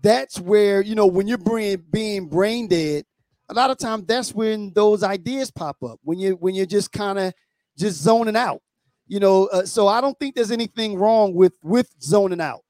that's 0.02 0.40
where 0.40 0.82
you 0.82 0.96
know 0.96 1.08
when 1.08 1.28
you're 1.28 1.38
brain 1.38 1.84
being 1.92 2.28
brain 2.28 2.68
dead, 2.68 3.04
a 3.50 3.54
lot 3.54 3.70
of 3.70 3.78
times 3.78 4.06
that's 4.06 4.34
when 4.34 4.72
those 4.74 5.04
ideas 5.04 5.52
pop 5.52 5.78
up 5.84 6.00
when 6.04 6.20
you 6.20 6.34
when 6.34 6.56
you're 6.56 6.66
just 6.66 6.92
kind 6.92 7.20
of 7.20 7.34
just 7.78 8.02
zoning 8.02 8.36
out. 8.36 8.62
You 9.08 9.20
know, 9.20 9.48
uh, 9.48 9.66
so 9.66 9.88
I 9.88 10.02
don't 10.02 10.18
think 10.20 10.36
there's 10.36 10.52
anything 10.52 10.98
wrong 10.98 11.34
with 11.34 11.54
with 11.64 11.90
zoning 12.02 12.42
out. 12.42 12.62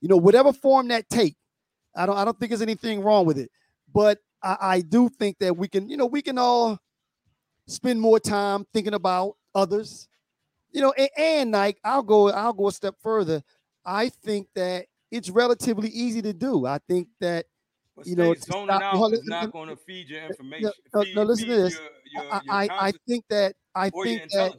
You 0.00 0.08
know, 0.08 0.16
whatever 0.16 0.52
form 0.52 0.88
that 0.88 1.08
take, 1.08 1.36
I 1.96 2.06
don't 2.06 2.16
I 2.16 2.24
don't 2.24 2.38
think 2.38 2.50
there's 2.50 2.62
anything 2.62 3.00
wrong 3.00 3.26
with 3.26 3.38
it. 3.38 3.50
But 3.92 4.18
I, 4.42 4.56
I 4.60 4.80
do 4.80 5.08
think 5.08 5.38
that 5.40 5.56
we 5.56 5.68
can, 5.68 5.88
you 5.88 5.96
know, 5.96 6.06
we 6.06 6.22
can 6.22 6.38
all 6.38 6.78
spend 7.66 8.00
more 8.00 8.18
time 8.20 8.64
thinking 8.72 8.94
about 8.94 9.36
others 9.54 10.08
you 10.72 10.80
know, 10.80 10.92
and, 10.92 11.10
and 11.16 11.50
like 11.52 11.78
I'll 11.84 12.02
go, 12.02 12.30
I'll 12.30 12.52
go 12.52 12.68
a 12.68 12.72
step 12.72 12.96
further. 13.02 13.42
I 13.84 14.08
think 14.08 14.48
that 14.54 14.86
it's 15.10 15.30
relatively 15.30 15.88
easy 15.90 16.22
to 16.22 16.32
do. 16.32 16.66
I 16.66 16.78
think 16.88 17.08
that 17.20 17.46
But 17.96 18.06
you 18.06 18.16
know, 18.16 18.34
zoning 18.34 18.76
stop- 18.76 18.94
out 18.94 19.12
is 19.12 19.24
not 19.24 19.52
going 19.52 19.68
to 19.68 19.76
feed 19.76 20.08
your 20.08 20.24
information. 20.24 20.70
no, 20.94 21.02
feed, 21.02 21.14
no, 21.14 21.22
listen 21.22 21.48
to 21.48 21.56
this. 21.56 21.74
Your, 21.74 22.24
your, 22.24 22.32
I, 22.32 22.40
your 22.44 22.54
I, 22.54 22.86
I 22.88 22.92
think 23.06 23.24
that 23.28 23.54
I 23.74 23.90
think 23.90 24.22
that 24.30 24.52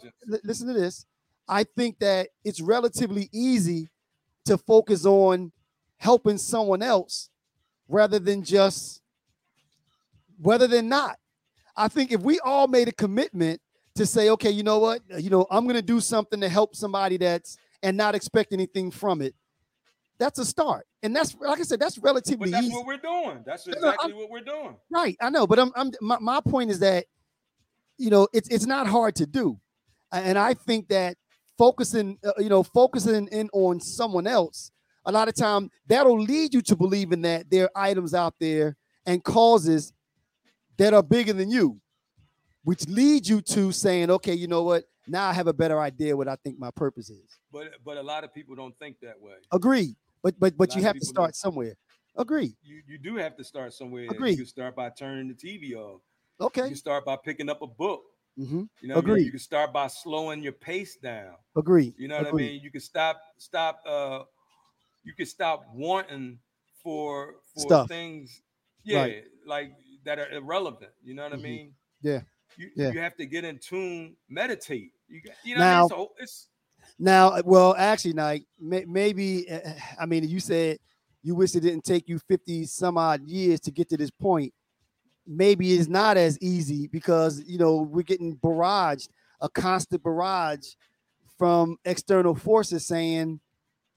listen 0.43 0.67
to 0.67 0.73
this. 0.73 1.05
I 1.47 1.63
think 1.63 1.99
that 1.99 2.29
it's 2.43 2.61
relatively 2.61 3.29
easy 3.33 3.89
to 4.45 4.57
focus 4.57 5.05
on 5.05 5.51
helping 5.97 6.37
someone 6.37 6.81
else 6.81 7.29
rather 7.87 8.19
than 8.19 8.43
just 8.43 9.01
whether 10.41 10.67
than 10.67 10.89
not. 10.89 11.17
I 11.75 11.87
think 11.87 12.11
if 12.11 12.21
we 12.21 12.39
all 12.39 12.67
made 12.67 12.87
a 12.87 12.91
commitment 12.91 13.61
to 13.95 14.05
say, 14.05 14.29
okay, 14.29 14.51
you 14.51 14.63
know 14.63 14.79
what, 14.79 15.01
you 15.17 15.29
know, 15.29 15.45
I'm 15.49 15.65
going 15.65 15.75
to 15.75 15.81
do 15.81 15.99
something 15.99 16.39
to 16.41 16.49
help 16.49 16.75
somebody 16.75 17.17
that's 17.17 17.57
and 17.81 17.97
not 17.97 18.15
expect 18.15 18.53
anything 18.53 18.91
from 18.91 19.21
it. 19.21 19.35
That's 20.19 20.39
a 20.39 20.45
start, 20.45 20.85
and 21.01 21.15
that's 21.15 21.35
like 21.39 21.59
I 21.59 21.63
said, 21.63 21.79
that's 21.79 21.97
relatively 21.97 22.51
But 22.51 22.57
that's 22.57 22.67
easy. 22.67 22.75
what 22.75 22.85
we're 22.85 22.97
doing. 22.97 23.43
That's 23.45 23.67
no, 23.67 23.73
exactly 23.73 24.13
what 24.13 24.29
we're 24.29 24.41
doing. 24.41 24.75
Right, 24.91 25.17
I 25.21 25.29
know, 25.29 25.47
but 25.47 25.59
I'm, 25.59 25.71
I'm 25.75 25.91
my, 26.01 26.17
my 26.19 26.39
point 26.41 26.69
is 26.69 26.79
that 26.79 27.05
you 27.97 28.09
know 28.09 28.27
it's 28.31 28.47
it's 28.49 28.65
not 28.65 28.87
hard 28.87 29.15
to 29.15 29.25
do, 29.25 29.59
and 30.11 30.37
I 30.37 30.53
think 30.53 30.87
that 30.89 31.17
focusing 31.57 32.19
uh, 32.23 32.31
you 32.37 32.49
know 32.49 32.63
focusing 32.63 33.27
in 33.29 33.49
on 33.53 33.79
someone 33.79 34.27
else 34.27 34.71
a 35.05 35.11
lot 35.11 35.27
of 35.27 35.35
time 35.35 35.69
that'll 35.87 36.19
lead 36.19 36.53
you 36.53 36.61
to 36.61 36.75
believing 36.75 37.21
that 37.23 37.49
there 37.49 37.65
are 37.65 37.83
items 37.83 38.13
out 38.13 38.35
there 38.39 38.77
and 39.05 39.23
causes 39.23 39.93
that 40.77 40.93
are 40.93 41.03
bigger 41.03 41.33
than 41.33 41.49
you, 41.51 41.79
which 42.63 42.87
leads 42.87 43.29
you 43.29 43.41
to 43.41 43.71
saying, 43.71 44.09
okay, 44.09 44.33
you 44.33 44.47
know 44.47 44.63
what? 44.63 44.83
Now 45.07 45.27
I 45.27 45.33
have 45.33 45.47
a 45.47 45.53
better 45.53 45.79
idea 45.79 46.15
what 46.15 46.27
I 46.27 46.35
think 46.43 46.59
my 46.59 46.71
purpose 46.71 47.09
is. 47.09 47.39
But 47.51 47.73
but 47.83 47.97
a 47.97 48.03
lot 48.03 48.23
of 48.23 48.33
people 48.33 48.55
don't 48.55 48.77
think 48.79 48.99
that 49.01 49.19
way. 49.19 49.35
Agreed, 49.51 49.95
but 50.21 50.39
but 50.39 50.55
but 50.57 50.75
you 50.75 50.81
have 50.83 50.97
to 50.99 51.05
start 51.05 51.35
somewhere. 51.35 51.75
Agreed. 52.15 52.55
You 52.63 52.81
you 52.87 52.97
do 52.97 53.15
have 53.17 53.35
to 53.37 53.43
start 53.43 53.73
somewhere. 53.73 54.05
Agreed. 54.09 54.31
You 54.31 54.37
can 54.37 54.45
start 54.45 54.75
by 54.75 54.89
turning 54.89 55.27
the 55.27 55.33
TV 55.35 55.75
off. 55.75 56.01
You 56.39 56.45
Okay. 56.47 56.67
can 56.67 56.75
start 56.75 57.05
by 57.05 57.17
picking 57.17 57.49
up 57.49 57.61
a 57.61 57.67
book. 57.67 58.03
hmm 58.37 58.63
You 58.81 58.87
know, 58.87 58.95
what 58.95 59.03
I 59.05 59.07
mean? 59.07 59.11
Agreed. 59.13 59.25
you 59.25 59.31
can 59.31 59.39
start 59.39 59.73
by 59.73 59.87
slowing 59.87 60.41
your 60.41 60.53
pace 60.53 60.97
down. 60.97 61.35
Agreed. 61.55 61.93
You 61.97 62.07
know 62.07 62.17
what 62.17 62.27
Agreed. 62.27 62.45
I 62.45 62.51
mean? 62.53 62.61
You 62.63 62.71
can 62.71 62.81
stop 62.81 63.19
stop 63.37 63.81
uh 63.85 64.23
you 65.03 65.13
can 65.13 65.25
stop 65.25 65.67
wanting 65.73 66.39
for 66.81 67.35
for 67.53 67.61
Stuff. 67.61 67.87
things 67.89 68.41
yeah, 68.83 68.99
Right. 69.01 69.23
like 69.45 69.71
that 70.03 70.19
are 70.19 70.29
irrelevant. 70.31 70.91
You 71.03 71.13
know 71.15 71.23
what 71.23 71.33
Mhm. 71.33 71.39
I 71.39 71.41
mean? 71.41 71.73
Yeah. 72.01 72.21
You 72.57 72.69
Yeah. 72.75 72.91
you 72.91 72.99
have 72.99 73.15
to 73.17 73.25
get 73.25 73.43
in 73.43 73.59
tune, 73.59 74.15
meditate. 74.29 74.91
You 75.07 75.21
you 75.43 75.55
know 75.55 75.61
what 75.61 75.67
I 75.67 75.71
Now- 75.71 75.81
mean? 75.81 75.89
So 75.89 76.11
it's 76.19 76.49
Now, 76.99 77.29
uh, 77.29 77.41
well, 77.45 77.75
actually, 77.77 78.13
Nike, 78.13 78.45
may, 78.59 78.85
maybe, 78.85 79.49
uh, 79.49 79.73
I 79.99 80.05
mean, 80.05 80.27
you 80.27 80.39
said 80.39 80.77
you 81.23 81.33
wish 81.35 81.55
it 81.55 81.61
didn't 81.61 81.83
take 81.85 82.07
you 82.07 82.19
50 82.19 82.65
some 82.65 82.97
odd 82.97 83.23
years 83.27 83.59
to 83.61 83.71
get 83.71 83.89
to 83.89 83.97
this 83.97 84.11
point. 84.11 84.53
Maybe 85.25 85.73
it's 85.73 85.87
not 85.87 86.17
as 86.17 86.37
easy 86.41 86.87
because, 86.87 87.41
you 87.47 87.57
know, 87.57 87.77
we're 87.77 88.03
getting 88.03 88.35
barraged, 88.37 89.07
a 89.39 89.47
constant 89.49 90.03
barrage 90.03 90.73
from 91.37 91.77
external 91.85 92.35
forces 92.35 92.85
saying, 92.85 93.39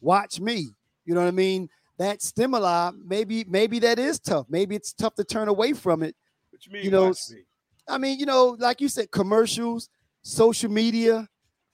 watch 0.00 0.38
me. 0.40 0.70
You 1.04 1.14
know 1.14 1.20
what 1.22 1.28
I 1.28 1.32
mean? 1.32 1.68
That 1.98 2.22
stimuli, 2.22 2.92
maybe, 3.04 3.44
maybe 3.44 3.78
that 3.80 3.98
is 3.98 4.20
tough. 4.20 4.46
Maybe 4.48 4.76
it's 4.76 4.92
tough 4.92 5.14
to 5.16 5.24
turn 5.24 5.48
away 5.48 5.72
from 5.72 6.02
it. 6.02 6.14
what 6.50 6.64
you 6.64 6.72
mean 6.72 6.84
you 6.84 6.90
know, 6.90 7.08
watch 7.08 7.30
me. 7.30 7.42
I 7.88 7.98
mean, 7.98 8.18
you 8.18 8.26
know, 8.26 8.56
like 8.58 8.80
you 8.80 8.88
said, 8.88 9.10
commercials, 9.10 9.88
social 10.22 10.70
media, 10.70 11.28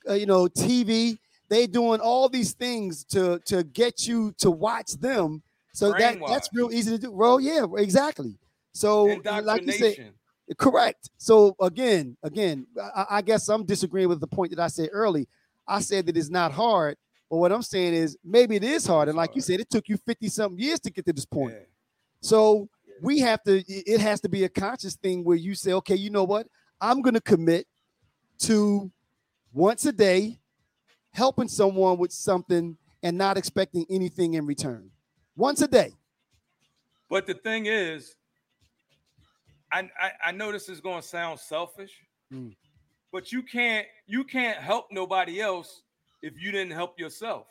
uh, 0.08 0.14
you 0.14 0.26
know, 0.26 0.46
TV. 0.46 1.18
They 1.48 1.66
doing 1.66 2.00
all 2.00 2.28
these 2.28 2.52
things 2.52 3.04
to 3.06 3.38
to 3.46 3.62
get 3.62 4.06
you 4.06 4.32
to 4.38 4.50
watch 4.50 4.92
them. 4.92 5.42
So 5.74 5.92
that 5.92 6.18
that's 6.26 6.48
real 6.52 6.72
easy 6.72 6.92
to 6.92 6.98
do. 6.98 7.12
Well, 7.12 7.40
yeah, 7.40 7.66
exactly. 7.76 8.38
So 8.72 9.20
like 9.24 9.66
you 9.66 9.72
said, 9.72 10.12
correct. 10.58 11.10
So 11.18 11.54
again, 11.60 12.16
again, 12.22 12.66
I, 12.80 13.06
I 13.10 13.22
guess 13.22 13.48
I'm 13.48 13.64
disagreeing 13.64 14.08
with 14.08 14.20
the 14.20 14.26
point 14.26 14.50
that 14.50 14.60
I 14.60 14.68
said 14.68 14.88
early. 14.92 15.28
I 15.66 15.80
said 15.80 16.06
that 16.06 16.16
it's 16.16 16.30
not 16.30 16.52
hard, 16.52 16.96
but 17.30 17.36
what 17.36 17.52
I'm 17.52 17.62
saying 17.62 17.94
is 17.94 18.16
maybe 18.24 18.56
it 18.56 18.64
is 18.64 18.86
hard. 18.86 19.08
And 19.08 19.16
like 19.16 19.34
you 19.34 19.42
said, 19.42 19.60
it 19.60 19.70
took 19.70 19.88
you 19.88 19.96
50 19.96 20.28
something 20.28 20.58
years 20.58 20.80
to 20.80 20.90
get 20.90 21.06
to 21.06 21.12
this 21.12 21.24
point. 21.24 21.54
Yeah. 21.54 21.66
So 22.20 22.68
we 23.02 23.18
have 23.18 23.42
to, 23.42 23.62
it 23.66 24.00
has 24.00 24.20
to 24.20 24.28
be 24.28 24.44
a 24.44 24.48
conscious 24.48 24.94
thing 24.94 25.24
where 25.24 25.36
you 25.36 25.54
say, 25.54 25.72
okay, 25.72 25.96
you 25.96 26.08
know 26.08 26.24
what? 26.24 26.46
I'm 26.80 27.02
going 27.02 27.14
to 27.14 27.20
commit 27.20 27.66
to 28.40 28.90
once 29.52 29.84
a 29.84 29.92
day 29.92 30.38
helping 31.10 31.48
someone 31.48 31.98
with 31.98 32.12
something 32.12 32.76
and 33.02 33.18
not 33.18 33.36
expecting 33.36 33.84
anything 33.90 34.34
in 34.34 34.46
return. 34.46 34.90
Once 35.36 35.60
a 35.62 35.68
day. 35.68 35.92
But 37.10 37.26
the 37.26 37.34
thing 37.34 37.66
is, 37.66 38.14
I 39.72 39.90
I, 40.00 40.12
I 40.26 40.32
know 40.32 40.52
this 40.52 40.68
is 40.68 40.80
going 40.80 41.02
to 41.02 41.06
sound 41.06 41.40
selfish, 41.40 41.92
Mm. 42.32 42.56
but 43.12 43.30
you 43.30 43.42
can't 43.42 43.86
you 44.06 44.24
can't 44.24 44.56
help 44.56 44.86
nobody 44.90 45.38
else 45.38 45.82
if 46.22 46.40
you 46.40 46.50
didn't 46.50 46.72
help 46.72 46.98
yourself. 46.98 47.46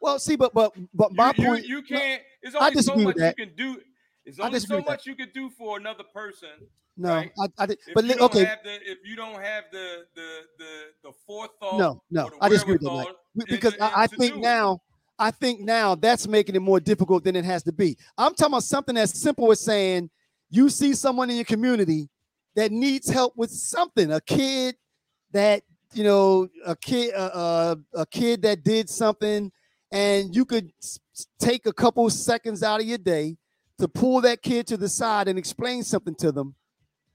Well, 0.00 0.18
see, 0.18 0.34
but 0.34 0.52
but 0.52 0.72
but 0.92 1.12
my 1.12 1.32
you, 1.36 1.44
point, 1.44 1.66
you, 1.66 1.82
can't. 1.82 2.20
There's 2.42 2.56
I 2.56 2.66
only 2.68 2.82
so 2.82 2.96
much 2.96 3.16
you 3.16 3.32
can 3.34 3.54
do. 3.56 3.80
There's 4.26 4.40
only 4.40 4.58
so 4.58 4.76
that. 4.76 4.86
much 4.86 5.06
you 5.06 5.14
could 5.14 5.32
do 5.32 5.48
for 5.50 5.78
another 5.78 6.02
person. 6.12 6.48
no, 6.96 7.10
right? 7.10 7.30
I, 7.38 7.46
I 7.58 7.66
did, 7.66 7.78
but 7.94 8.04
li- 8.04 8.16
okay, 8.18 8.42
the 8.64 8.90
if 8.90 8.98
you 9.04 9.14
don't 9.14 9.40
have 9.40 9.64
the 9.70 10.04
the 10.16 10.40
the 10.58 10.70
the 11.04 11.12
forethought. 11.24 11.78
no, 11.78 12.02
no, 12.10 12.30
I 12.40 12.48
disagree 12.48 12.72
with 12.72 12.82
that. 12.82 13.14
because 13.48 13.74
in- 13.74 13.82
I, 13.82 13.92
I 14.02 14.06
think 14.08 14.34
it. 14.34 14.40
now, 14.40 14.80
I 15.16 15.30
think 15.30 15.60
now 15.60 15.94
that's 15.94 16.26
making 16.26 16.56
it 16.56 16.62
more 16.62 16.80
difficult 16.80 17.22
than 17.22 17.36
it 17.36 17.44
has 17.44 17.62
to 17.64 17.72
be. 17.72 17.96
I'm 18.18 18.34
talking 18.34 18.54
about 18.54 18.64
something 18.64 18.96
as 18.96 19.16
simple 19.18 19.52
as 19.52 19.60
saying 19.60 20.10
you 20.50 20.70
see 20.70 20.92
someone 20.94 21.30
in 21.30 21.36
your 21.36 21.44
community 21.44 22.08
that 22.56 22.72
needs 22.72 23.08
help 23.08 23.36
with 23.36 23.52
something, 23.52 24.10
a 24.10 24.20
kid 24.20 24.74
that 25.30 25.62
you 25.92 26.02
know, 26.02 26.48
a 26.66 26.74
kid, 26.74 27.14
uh, 27.14 27.30
uh, 27.32 27.76
a 27.94 28.06
kid 28.06 28.42
that 28.42 28.64
did 28.64 28.90
something, 28.90 29.52
and 29.92 30.34
you 30.34 30.44
could 30.44 30.72
take 31.38 31.66
a 31.66 31.72
couple 31.72 32.10
seconds 32.10 32.64
out 32.64 32.80
of 32.80 32.86
your 32.86 32.98
day 32.98 33.36
to 33.78 33.88
pull 33.88 34.20
that 34.22 34.42
kid 34.42 34.66
to 34.68 34.76
the 34.76 34.88
side 34.88 35.28
and 35.28 35.38
explain 35.38 35.82
something 35.82 36.14
to 36.16 36.32
them. 36.32 36.54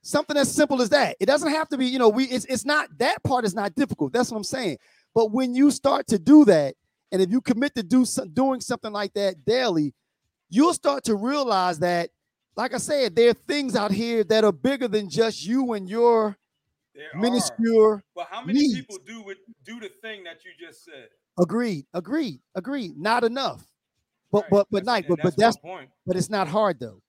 Something 0.03 0.37
as 0.37 0.53
simple 0.53 0.81
as 0.81 0.89
that. 0.89 1.15
It 1.19 1.27
doesn't 1.27 1.51
have 1.51 1.69
to 1.69 1.77
be, 1.77 1.85
you 1.85 1.99
know, 1.99 2.09
we 2.09 2.25
it's, 2.25 2.45
it's 2.45 2.65
not 2.65 2.89
that 2.97 3.23
part 3.23 3.45
is 3.45 3.53
not 3.53 3.75
difficult. 3.75 4.13
That's 4.13 4.31
what 4.31 4.37
I'm 4.37 4.43
saying. 4.43 4.77
But 5.13 5.31
when 5.31 5.53
you 5.53 5.69
start 5.71 6.07
to 6.07 6.17
do 6.17 6.45
that, 6.45 6.75
and 7.11 7.21
if 7.21 7.29
you 7.29 7.41
commit 7.41 7.75
to 7.75 7.83
do 7.83 8.05
some, 8.05 8.29
doing 8.29 8.61
something 8.61 8.91
like 8.91 9.13
that 9.13 9.45
daily, 9.45 9.93
you'll 10.49 10.73
start 10.73 11.03
to 11.05 11.15
realize 11.15 11.79
that 11.79 12.09
like 12.55 12.73
I 12.73 12.77
said, 12.77 13.15
there 13.15 13.29
are 13.29 13.33
things 13.33 13.75
out 13.75 13.91
here 13.91 14.23
that 14.25 14.43
are 14.43 14.51
bigger 14.51 14.87
than 14.87 15.09
just 15.09 15.45
you 15.45 15.73
and 15.73 15.89
your 15.89 16.37
There 16.93 17.05
are. 17.13 17.19
minuscule. 17.19 18.01
But 18.15 18.27
how 18.29 18.43
many 18.43 18.59
needs. 18.59 18.75
people 18.75 18.97
do 19.05 19.23
with, 19.23 19.37
do 19.65 19.79
the 19.79 19.89
thing 20.01 20.23
that 20.25 20.43
you 20.43 20.51
just 20.59 20.83
said? 20.83 21.09
Agreed, 21.39 21.85
agreed, 21.93 22.39
agreed. 22.55 22.97
Not 22.97 23.23
enough. 23.23 23.65
But 24.31 24.43
Right, 24.43 24.49
but 24.51 24.67
but 24.71 24.87
and 24.87 25.07
but 25.07 25.19
but 25.21 25.37
that's 25.37 25.57
point. 25.57 25.89
but 26.05 26.15
it's 26.15 26.29
not 26.29 26.47
hard 26.47 26.79
though. 26.79 27.01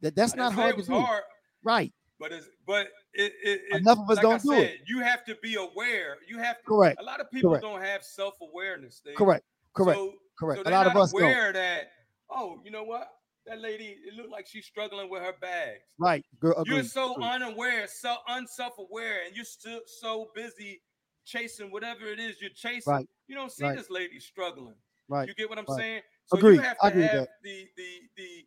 That 0.00 0.14
that's 0.16 0.34
not 0.34 0.52
hard 0.52 0.76
to 0.76 0.82
do. 0.82 0.92
hard, 0.98 1.22
Right. 1.62 1.92
but 2.18 2.32
it's 2.32 2.48
but 2.66 2.88
it, 3.14 3.32
it, 3.42 3.60
it 3.70 3.76
Enough 3.80 3.98
of 4.00 4.10
us 4.10 4.16
like 4.16 4.22
don't 4.22 4.34
I 4.34 4.38
do 4.38 4.52
it. 4.52 4.80
You 4.86 5.00
have 5.00 5.24
to 5.26 5.36
be 5.42 5.54
aware. 5.54 6.16
You 6.28 6.38
have 6.38 6.58
to. 6.58 6.64
Correct. 6.66 7.00
A 7.00 7.04
lot 7.04 7.20
of 7.20 7.30
people 7.30 7.50
Correct. 7.50 7.62
don't 7.64 7.80
have 7.82 8.02
self 8.02 8.34
awareness. 8.42 9.00
Correct. 9.16 9.44
Correct. 9.74 9.96
So, 9.98 10.14
correct. 10.38 10.62
So 10.64 10.70
a 10.70 10.72
lot 10.72 10.86
of 10.86 10.96
us 10.96 11.12
don't. 11.12 11.22
aware 11.22 11.52
that. 11.52 11.90
Oh, 12.30 12.60
you 12.64 12.70
know 12.70 12.82
what? 12.84 13.08
That 13.46 13.60
lady, 13.60 13.96
it 14.04 14.14
looked 14.14 14.30
like 14.32 14.46
she's 14.48 14.66
struggling 14.66 15.08
with 15.08 15.22
her 15.22 15.34
bags. 15.40 15.78
Right. 16.00 16.24
Girl, 16.40 16.64
You're 16.66 16.82
so 16.82 17.12
agreed. 17.12 17.26
unaware, 17.26 17.86
so 17.86 18.16
unself-aware, 18.26 19.20
and 19.24 19.36
you're 19.36 19.44
still 19.44 19.78
so 20.00 20.30
busy 20.34 20.82
chasing 21.24 21.70
whatever 21.70 22.06
it 22.06 22.18
is 22.18 22.40
you're 22.40 22.50
chasing. 22.50 22.92
Right. 22.92 23.08
You 23.28 23.36
don't 23.36 23.52
see 23.52 23.62
Right. 23.64 23.76
this 23.78 23.88
lady 23.88 24.18
struggling. 24.18 24.74
right. 25.08 25.28
You 25.28 25.34
get 25.34 25.48
what 25.48 25.58
I'm 25.58 25.64
Right. 25.68 25.78
saying? 25.78 26.02
So 26.26 26.38
Agreed. 26.38 26.56
you 26.56 26.60
have 26.62 26.76
I 26.82 26.90
to 26.90 27.02
have 27.02 27.12
that. 27.16 27.28
the 27.42 27.66
the 27.76 27.88
the 28.16 28.46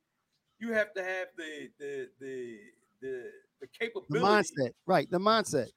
you 0.59 0.73
have 0.73 0.93
to 0.93 1.03
have 1.03 1.27
the 1.37 1.69
the 1.79 2.09
the 2.19 2.57
the 3.01 3.01
the 3.01 3.31
The 3.61 3.67
capability 3.79 4.25
mindset. 4.25 4.71
Right. 4.85 5.09
The 5.09 5.17
mindset. 5.19 5.67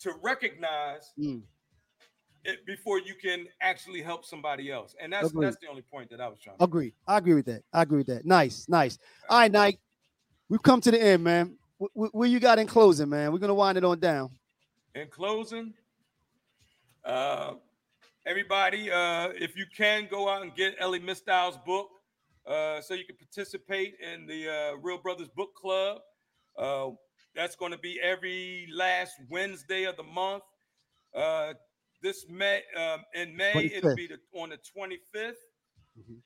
to 0.00 0.12
recognize 0.22 1.12
Mm. 1.18 1.42
it 2.44 2.66
before 2.66 2.98
you 2.98 3.14
can 3.14 3.46
actually 3.60 4.02
help 4.02 4.24
somebody 4.24 4.70
else. 4.72 4.96
And 5.00 5.12
that's 5.12 5.28
Agreed. 5.30 5.46
that's 5.46 5.56
the 5.60 5.68
only 5.68 5.82
point 5.82 6.10
that 6.10 6.20
I 6.20 6.26
was 6.28 6.40
trying 6.40 6.58
to 6.58 6.64
Agree. 6.64 6.92
I 7.06 7.18
agree 7.18 7.34
with 7.34 7.46
that. 7.46 7.62
I 7.72 7.82
agree 7.82 7.98
with 7.98 8.08
that. 8.08 8.24
Nice. 8.26 8.68
Nice. 8.68 8.98
All 9.28 9.38
right, 9.38 9.52
Nike. 9.52 9.78
We've 10.48 10.62
come 10.62 10.80
to 10.80 10.90
the 10.90 11.00
end, 11.00 11.22
man. 11.22 11.56
Wh- 11.80 11.86
wh- 11.94 12.14
What 12.14 12.28
you 12.30 12.40
got 12.40 12.58
in 12.58 12.66
closing, 12.66 13.08
man? 13.08 13.32
We're 13.32 13.38
gonna 13.38 13.54
wind 13.54 13.78
it 13.78 13.84
on 13.84 14.00
down. 14.00 14.30
in 14.96 15.06
closing, 15.08 15.72
uh, 17.04 17.54
everybody, 18.26 18.90
uh, 18.90 19.28
if 19.34 19.56
you 19.56 19.64
can 19.76 20.08
go 20.10 20.28
out 20.28 20.42
and 20.42 20.54
get 20.54 20.74
Ellie 20.78 20.98
Mistyle's 21.00 21.58
book, 21.66 21.88
uh, 22.46 22.80
so 22.80 22.94
you 22.94 23.04
can 23.04 23.16
participate 23.16 23.94
in 24.00 24.26
the 24.26 24.48
uh, 24.48 24.76
Real 24.82 24.98
Brothers 24.98 25.28
Book 25.36 25.54
Club. 25.54 25.98
Uh, 26.58 26.90
that's 27.34 27.56
going 27.56 27.72
to 27.72 27.78
be 27.78 27.98
every 28.02 28.68
last 28.74 29.12
Wednesday 29.30 29.84
of 29.84 29.96
the 29.96 30.02
month. 30.02 30.42
Uh, 31.14 31.54
this 32.02 32.26
May, 32.28 32.62
um, 32.76 33.04
in 33.14 33.36
May, 33.36 33.70
it'll 33.74 33.94
be 33.94 34.08
the, 34.08 34.18
on 34.38 34.50
the 34.50 34.58
25th. 34.58 35.34
Mhm. 35.98 36.20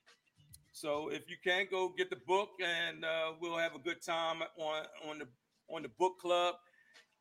So 0.73 1.09
if 1.11 1.23
you 1.29 1.37
can 1.43 1.67
go 1.71 1.89
get 1.97 2.11
the 2.11 2.21
book, 2.27 2.51
and 2.65 3.05
uh, 3.05 3.33
we'll 3.41 3.57
have 3.57 3.75
a 3.75 3.79
good 3.79 4.03
time 4.03 4.43
on 4.59 4.85
on 5.09 5.19
the 5.19 5.29
on 5.71 5.83
the 5.83 5.89
book 5.99 6.19
club 6.21 6.55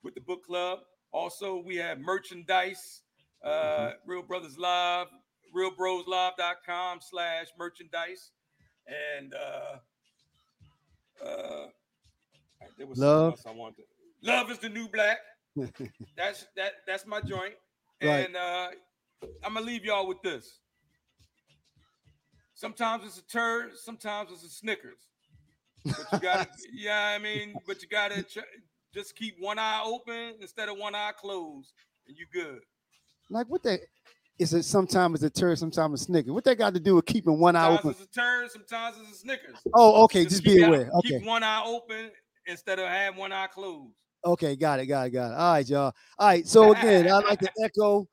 with 0.03 0.13
the 0.13 0.21
book 0.21 0.43
club. 0.45 0.80
Also, 1.11 1.61
we 1.65 1.78
have 1.78 1.99
merchandise, 1.99 3.01
uh, 3.46 3.91
Real 4.06 4.24
Brothers 4.24 4.58
Live, 4.58 5.08
realbroslive.com 5.56 7.00
slash 7.02 7.48
merchandise. 7.58 8.32
And 8.88 9.34
uh, 9.34 9.78
uh, 11.26 11.68
there 12.78 12.88
was 12.88 12.98
Love. 12.98 13.39
I 13.48 13.52
wanted. 13.52 13.78
To, 13.78 13.84
love 14.32 14.52
is 14.52 14.60
the 14.60 14.70
new 14.70 14.88
black. 14.88 15.20
That's 16.18 16.46
that. 16.56 16.74
That's 16.86 17.06
my 17.08 17.22
joint. 17.22 17.54
Right. 18.04 18.26
And 18.26 18.36
uh, 18.36 18.68
I'm 19.43 19.54
gonna 19.54 19.66
leave 19.66 19.86
y'all 19.86 20.08
with 20.08 20.22
this. 20.22 20.60
Sometimes 22.54 23.06
it's 23.06 23.18
a 23.18 23.24
turd. 23.24 23.78
Sometimes 23.78 24.32
it's 24.32 24.43
a 24.43 24.50
Snickers. 24.50 25.10
But 25.84 26.06
you 26.14 26.20
gotta, 26.20 26.48
yeah, 26.74 27.14
I 27.16 27.20
mean, 27.20 27.56
but 27.68 27.82
you 27.82 27.88
gotta 27.88 28.24
ch- 28.24 28.39
just 28.93 29.16
keep 29.16 29.36
one 29.39 29.60
eye 29.60 29.82
open 29.86 30.36
instead 30.41 30.70
of 30.70 30.78
one 30.78 30.96
eye 30.96 31.12
closed, 31.18 31.74
and 32.08 32.18
you 32.18 32.26
good. 32.34 32.62
Like 33.30 33.47
what 33.47 33.63
that 33.63 33.80
is 34.38 34.53
it 34.53 34.63
sometimes 34.63 35.23
it's 35.23 35.38
a 35.38 35.39
turd, 35.39 35.57
sometimes 35.57 36.01
a 36.01 36.03
snicker. 36.03 36.34
What 36.34 36.43
that 36.43 36.57
got 36.57 36.73
to 36.73 36.80
do 36.80 36.95
with 36.95 37.05
keeping 37.05 37.39
one 37.39 37.55
eye 37.55 37.67
open? 37.67 37.93
Sometimes 37.93 38.01
it's 38.01 38.17
a 38.17 38.19
turd. 38.19 38.51
Sometimes 38.51 38.97
it's 39.01 39.17
a 39.17 39.19
Snickers. 39.21 39.55
Oh, 39.73 40.03
okay. 40.03 40.26
Just, 40.26 40.43
keep 40.43 40.57
be 40.57 40.63
aware. 40.63 40.89
Okay. 40.95 41.19
Keep 41.19 41.26
one 41.26 41.43
eye 41.43 41.63
open 41.65 42.11
instead 42.45 42.80
of 42.80 42.88
having 42.88 43.19
one 43.19 43.32
eye 43.32 43.47
closed. 43.47 43.93
Okay, 44.26 44.55
got 44.55 44.80
it, 44.80 44.88
got 44.88 45.07
it, 45.07 45.11
got 45.11 45.32
it. 45.32 45.36
All 45.36 45.53
right, 45.53 45.69
y'all. 45.69 45.93
All 46.17 46.28
right. 46.28 46.47
So 46.47 46.73
again, 46.73 47.09
I'd 47.09 47.23
like 47.23 47.39
to 47.39 47.51
echo 47.63 48.07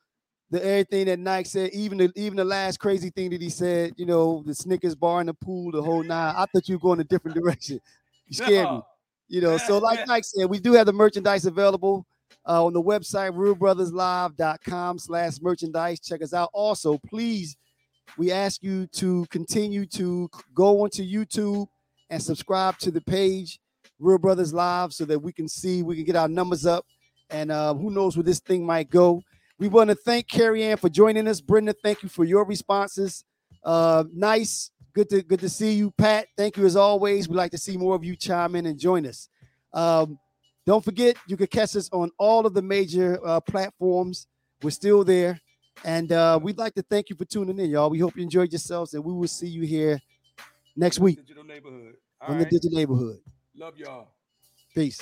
the 0.51 0.65
everything 0.65 1.07
that 1.07 1.19
Nike 1.19 1.49
said, 1.49 1.71
even 1.73 1.99
the 1.99 2.13
even 2.15 2.37
the 2.37 2.45
last 2.45 2.79
crazy 2.79 3.11
thing 3.11 3.31
that 3.31 3.41
he 3.41 3.49
said, 3.49 3.95
you 3.97 4.07
know, 4.07 4.45
the 4.47 4.55
Snickers 4.55 4.95
bar 4.95 5.23
in 5.23 5.27
the 5.27 5.35
pool, 5.35 5.73
the 5.73 5.83
whole 5.83 6.03
nine. 6.03 6.35
I 6.37 6.47
thought 6.47 6.69
you 6.69 6.77
were 6.77 6.81
going 6.81 7.01
a 7.01 7.05
different 7.05 7.37
direction. 7.43 7.81
You 8.27 8.37
scared 8.37 8.71
me. 8.71 8.81
You 9.29 9.41
know, 9.41 9.57
so 9.57 9.79
like 9.79 10.07
Nike 10.07 10.25
said, 10.25 10.51
we 10.51 10.61
do 10.61 10.75
have 10.75 10.87
the 10.87 10.93
merchandise 10.93 11.47
available 11.47 12.07
uh, 12.47 12.65
on 12.65 12.73
the 12.73 12.83
website, 12.83 13.33
realbrotherslive.com 13.33 14.99
slash 14.99 15.41
merchandise. 15.41 16.01
Check 16.01 16.23
us 16.23 16.35
out. 16.35 16.51
Also, 16.53 16.99
please, 17.09 17.57
we 18.19 18.33
ask 18.33 18.63
you 18.63 18.87
to 18.89 19.27
continue 19.31 19.87
to 19.87 20.29
go 20.55 20.83
onto 20.83 21.03
YouTube 21.03 21.67
and 22.11 22.23
subscribe 22.23 22.79
to 22.79 22.91
the 22.91 23.01
page, 23.01 23.59
Real 23.99 24.19
Brothers 24.19 24.53
Live, 24.53 24.93
so 24.93 25.05
that 25.05 25.19
we 25.19 25.33
can 25.33 25.49
see, 25.49 25.83
we 25.83 25.97
can 25.97 26.05
get 26.05 26.17
our 26.17 26.29
numbers 26.29 26.67
up. 26.67 26.85
And 27.31 27.51
uh, 27.51 27.73
who 27.75 27.91
knows 27.91 28.17
where 28.17 28.25
this 28.25 28.41
thing 28.41 28.67
might 28.67 28.91
go. 28.91 29.23
We 29.59 29.69
want 29.69 29.91
to 29.91 29.97
thank 29.97 30.29
Carrie 30.29 30.65
Ann 30.65 30.77
for 30.77 30.89
joining 30.89 31.29
us. 31.29 31.41
Brenda, 31.41 31.75
thank 31.83 32.03
you 32.03 32.09
for 32.09 32.25
your 32.25 32.45
responses. 32.45 33.25
Uh, 33.65 34.05
nice. 34.13 34.71
Good 34.93 35.09
to 35.11 35.23
good 35.23 35.41
to 35.41 35.49
see 35.49 35.73
you, 35.73 35.91
Pat. 35.93 36.27
Thank 36.37 36.59
you 36.59 36.67
as 36.67 36.77
always. 36.77 37.29
We'd 37.29 37.37
like 37.37 37.53
to 37.53 37.59
see 37.59 37.79
more 37.79 37.95
of 37.95 38.05
you 38.05 38.15
chime 38.15 38.57
in 38.57 38.67
and 38.67 38.79
join 38.79 39.07
us. 39.07 39.29
Um, 39.73 40.19
don't 40.65 40.85
forget, 40.85 41.17
you 41.27 41.37
can 41.37 41.47
catch 41.49 41.77
us 41.77 41.89
on 41.93 42.11
all 42.19 42.47
of 42.47 42.55
the 42.55 42.63
major 42.63 43.19
uh, 43.27 43.41
platforms. 43.41 44.27
We're 44.63 44.71
still 44.71 45.05
there. 45.05 45.41
And 45.85 46.13
uh, 46.13 46.39
we'd 46.41 46.59
like 46.59 46.75
to 46.75 46.83
thank 46.83 47.11
you 47.11 47.17
for 47.17 47.25
tuning 47.25 47.59
in, 47.59 47.71
y'all. 47.71 47.91
We 47.91 47.99
hope 47.99 48.17
you 48.17 48.23
enjoyed 48.23 48.53
yourselves, 48.53 48.95
and 48.95 49.05
we 49.05 49.13
will 49.13 49.29
see 49.29 49.49
you 49.49 49.63
here 49.63 50.01
next 50.77 50.99
week 50.99 51.19
Digital 51.19 51.45
neighborhood. 51.45 51.95
All 52.21 52.31
on 52.31 52.37
right. 52.37 52.45
the 52.45 52.51
Digital 52.51 52.79
Neighborhood. 52.79 53.19
Love 53.57 53.77
y'all. 53.77 54.09
Peace. 54.75 55.01